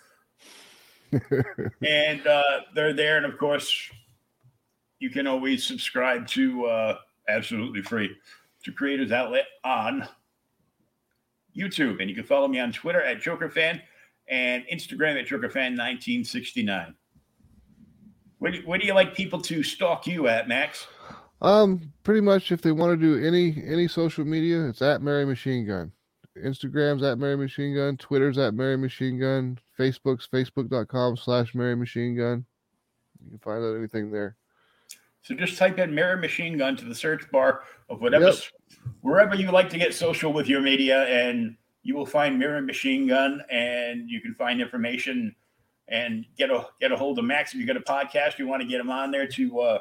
and 1.87 2.27
uh, 2.27 2.61
they're 2.75 2.93
there. 2.93 3.17
And 3.17 3.27
of 3.27 3.39
course, 3.39 3.91
you 4.99 5.11
can 5.11 5.27
always 5.27 5.65
subscribe 5.65 6.27
to 6.29 6.67
uh, 6.67 6.99
absolutely 7.29 7.83
free 7.83 8.17
to 8.65 8.73
Creators 8.73 9.13
Outlet 9.13 9.47
on 9.65 10.07
YouTube, 11.57 12.01
and 12.01 12.09
you 12.09 12.15
can 12.15 12.25
follow 12.25 12.49
me 12.49 12.61
on 12.61 12.73
Twitter 12.73 13.03
at 13.03 13.19
JokerFan 13.19 13.81
and 14.29 14.65
Instagram 14.73 15.21
at 15.21 15.27
JokerFan1969. 15.27 16.95
Where 18.39 18.53
do, 18.53 18.63
where 18.65 18.79
do 18.79 18.87
you 18.87 18.95
like 18.95 19.15
people 19.15 19.41
to 19.43 19.63
stalk 19.63 20.07
you 20.07 20.29
at, 20.29 20.49
Max? 20.49 20.87
Um, 21.43 21.93
pretty 22.03 22.21
much 22.21 22.53
if 22.53 22.61
they 22.63 22.73
want 22.73 22.99
to 22.99 23.19
do 23.19 23.25
any 23.27 23.63
any 23.67 23.89
social 23.89 24.25
media, 24.25 24.67
it's 24.69 24.83
at 24.83 25.03
Mary 25.03 25.25
Machine 25.25 25.67
Gun. 25.67 25.93
Instagram's 26.39 27.03
at 27.03 27.19
Mary 27.19 27.37
Machine 27.37 27.75
Gun, 27.75 27.97
Twitter's 27.97 28.39
at 28.39 28.55
Mary 28.55 28.77
Machine 28.77 29.19
Gun, 29.19 29.59
Facebook's 29.79 30.29
facebook.com 30.29 31.17
slash 31.17 31.55
Mary 31.55 31.75
Machine 31.77 32.17
Gun. 32.17 32.45
You 33.25 33.31
can 33.31 33.39
find 33.41 33.65
out 33.65 33.77
anything 33.77 34.11
there. 34.11 34.37
So 35.23 35.35
just 35.35 35.59
type 35.59 35.79
in 35.79 35.95
Mary 35.95 36.19
Machine 36.19 36.57
Gun 36.57 36.77
to 36.77 36.85
the 36.85 36.95
search 36.95 37.31
bar 37.31 37.63
of 37.91 38.01
whatever, 38.01 38.27
Yep. 38.27 38.35
wherever 39.03 39.35
you 39.35 39.51
like 39.51 39.69
to 39.71 39.79
get 39.79 39.93
social 39.95 40.33
with 40.33 40.49
your 40.49 40.63
media, 40.63 41.05
and 41.05 41.57
you 41.83 41.95
will 41.95 42.07
find 42.07 42.39
Mary 42.39 42.63
Machine 42.63 43.07
Gun, 43.07 43.43
and 43.51 44.09
you 44.09 44.21
can 44.21 44.35
find 44.35 44.61
information 44.63 45.35
and 45.89 46.25
get 46.39 46.51
a 46.51 46.67
get 46.81 46.93
a 46.93 46.97
hold 46.97 47.19
of 47.19 47.25
Max 47.25 47.53
if 47.53 47.61
you 47.61 47.67
got 47.67 47.77
a 47.77 47.81
podcast. 47.81 48.39
You 48.39 48.47
want 48.47 48.63
to 48.63 48.69
get 48.69 48.81
him 48.81 48.91
on 48.91 49.11
there 49.11 49.27
to 49.27 49.61
uh, 49.61 49.79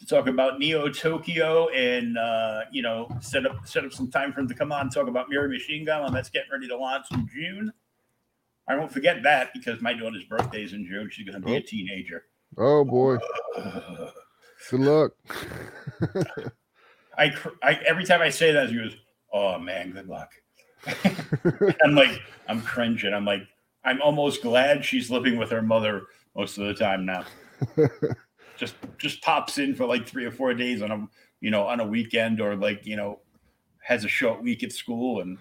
to 0.00 0.06
talk 0.06 0.26
about 0.26 0.58
Neo 0.58 0.88
Tokyo, 0.88 1.68
and 1.68 2.18
uh, 2.18 2.62
you 2.72 2.82
know 2.82 3.08
set 3.20 3.46
up 3.46 3.66
set 3.66 3.84
up 3.84 3.92
some 3.92 4.10
time 4.10 4.32
for 4.32 4.40
him 4.40 4.48
to 4.48 4.54
come 4.54 4.72
on 4.72 4.82
and 4.82 4.92
talk 4.92 5.08
about 5.08 5.28
Mary 5.30 5.48
Machine 5.48 5.84
Gun, 5.84 6.04
and 6.04 6.14
that's 6.14 6.30
getting 6.30 6.50
ready 6.50 6.68
to 6.68 6.76
launch 6.76 7.06
in 7.12 7.28
June. 7.32 7.72
I 8.68 8.76
won't 8.76 8.92
forget 8.92 9.22
that 9.24 9.52
because 9.52 9.80
my 9.80 9.92
daughter's 9.92 10.24
birthday 10.24 10.62
is 10.62 10.72
in 10.72 10.86
June. 10.86 11.08
She's 11.10 11.26
going 11.28 11.40
to 11.40 11.44
be 11.46 11.56
a 11.56 11.58
Oh. 11.58 11.62
teenager. 11.66 12.24
Oh 12.58 12.84
boy, 12.84 13.18
good 14.70 14.80
luck. 14.80 15.12
I, 17.18 17.34
I 17.62 17.72
every 17.86 18.04
time 18.04 18.20
I 18.22 18.30
say 18.30 18.52
that, 18.52 18.68
she 18.70 18.76
goes, 18.76 18.96
"Oh 19.32 19.58
man, 19.58 19.90
good 19.92 20.08
luck." 20.08 20.30
I'm 21.84 21.94
like, 21.94 22.20
I'm 22.48 22.60
cringing. 22.62 23.12
I'm 23.14 23.24
like, 23.24 23.42
I'm 23.84 24.02
almost 24.02 24.42
glad 24.42 24.84
she's 24.84 25.10
living 25.10 25.36
with 25.38 25.50
her 25.50 25.62
mother 25.62 26.02
most 26.36 26.58
of 26.58 26.66
the 26.66 26.74
time 26.74 27.04
now. 27.06 27.24
just 28.62 28.76
just 28.96 29.20
pops 29.22 29.58
in 29.58 29.74
for 29.74 29.86
like 29.86 30.06
three 30.06 30.24
or 30.24 30.30
four 30.30 30.54
days 30.54 30.82
on 30.82 30.92
a 30.92 31.08
you 31.40 31.50
know 31.50 31.66
on 31.66 31.80
a 31.80 31.84
weekend 31.86 32.40
or 32.40 32.54
like 32.54 32.86
you 32.86 32.94
know 32.94 33.18
has 33.82 34.04
a 34.04 34.08
short 34.08 34.40
week 34.40 34.62
at 34.62 34.70
school 34.70 35.20
and 35.20 35.36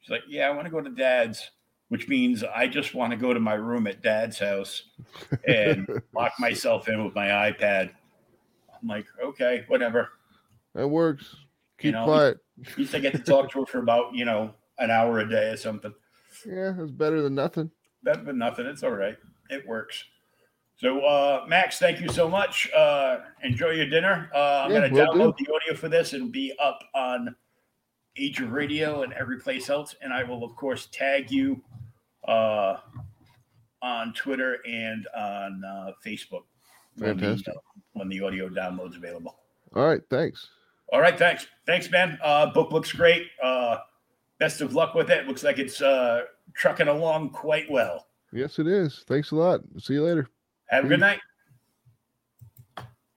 she's 0.00 0.10
like, 0.10 0.22
yeah, 0.28 0.46
I 0.46 0.50
want 0.50 0.66
to 0.66 0.70
go 0.70 0.80
to 0.80 0.90
dad's, 0.90 1.50
which 1.88 2.06
means 2.06 2.44
I 2.44 2.68
just 2.68 2.94
want 2.94 3.10
to 3.10 3.16
go 3.16 3.34
to 3.34 3.40
my 3.40 3.54
room 3.54 3.88
at 3.88 4.00
dad's 4.02 4.38
house 4.38 4.84
and 5.48 5.88
lock 6.14 6.32
myself 6.38 6.86
in 6.88 7.04
with 7.04 7.12
my 7.16 7.26
iPad. 7.26 7.90
I'm 8.80 8.86
like, 8.86 9.06
okay, 9.20 9.64
whatever. 9.66 10.10
that 10.76 10.86
works. 10.86 11.34
Keep 11.78 11.86
You 11.86 11.92
know, 11.92 12.04
quiet. 12.04 12.38
At 12.64 12.78
least 12.78 12.94
I 12.94 13.00
get 13.00 13.14
to 13.14 13.18
talk 13.18 13.50
to 13.50 13.60
her 13.60 13.66
for 13.66 13.78
about, 13.78 14.14
you 14.14 14.24
know, 14.24 14.54
an 14.78 14.92
hour 14.92 15.18
a 15.18 15.28
day 15.28 15.50
or 15.50 15.56
something. 15.56 15.92
Yeah, 16.46 16.72
it's 16.78 16.92
better 16.92 17.20
than 17.20 17.34
nothing. 17.34 17.72
Better 18.04 18.22
than 18.22 18.38
nothing. 18.38 18.66
It's 18.66 18.84
all 18.84 18.92
right. 18.92 19.18
It 19.50 19.66
works. 19.66 20.04
So, 20.80 21.00
uh, 21.00 21.44
Max, 21.46 21.78
thank 21.78 22.00
you 22.00 22.08
so 22.08 22.26
much. 22.26 22.66
Uh, 22.74 23.18
enjoy 23.42 23.72
your 23.72 23.90
dinner. 23.90 24.30
Uh, 24.34 24.62
I'm 24.64 24.72
Yeah, 24.72 24.78
going 24.78 24.94
to 24.94 24.98
download 24.98 25.36
the 25.36 25.52
audio 25.54 25.74
for 25.78 25.90
this. 25.90 26.14
It'll 26.14 26.28
be 26.28 26.54
up 26.58 26.78
on 26.94 27.36
Age 28.16 28.40
of 28.40 28.50
Radio 28.52 29.02
and 29.02 29.12
every 29.12 29.38
place 29.38 29.68
else. 29.68 29.94
And 30.00 30.10
I 30.10 30.22
will, 30.22 30.42
of 30.42 30.56
course, 30.56 30.88
tag 30.90 31.30
you 31.30 31.62
uh, 32.26 32.76
on 33.82 34.14
Twitter 34.14 34.56
and 34.66 35.06
on 35.14 35.62
uh, 35.62 35.90
Facebook 36.02 36.44
when 36.96 37.18
the, 37.18 37.22
Fantastic. 37.26 37.54
when 37.92 38.08
the 38.08 38.22
audio 38.22 38.48
download's 38.48 38.96
available. 38.96 39.36
All 39.76 39.86
right, 39.86 40.00
thanks. 40.08 40.48
All 40.94 41.00
right, 41.02 41.18
thanks. 41.18 41.46
Thanks, 41.66 41.90
man. 41.90 42.18
Uh, 42.22 42.46
book 42.46 42.72
looks 42.72 42.90
great. 42.90 43.26
Uh, 43.42 43.76
best 44.38 44.62
of 44.62 44.74
luck 44.74 44.94
with 44.94 45.10
it. 45.10 45.28
Looks 45.28 45.44
like 45.44 45.58
it's 45.58 45.82
uh, 45.82 46.22
trucking 46.54 46.88
along 46.88 47.30
quite 47.30 47.70
well. 47.70 48.06
Yes, 48.32 48.58
it 48.58 48.66
is. 48.66 49.04
Thanks 49.06 49.30
a 49.32 49.36
lot. 49.36 49.60
See 49.78 49.92
you 49.92 50.02
later. 50.04 50.26
Have 50.70 50.84
a 50.84 50.88
good 50.88 51.00
night. 51.00 51.18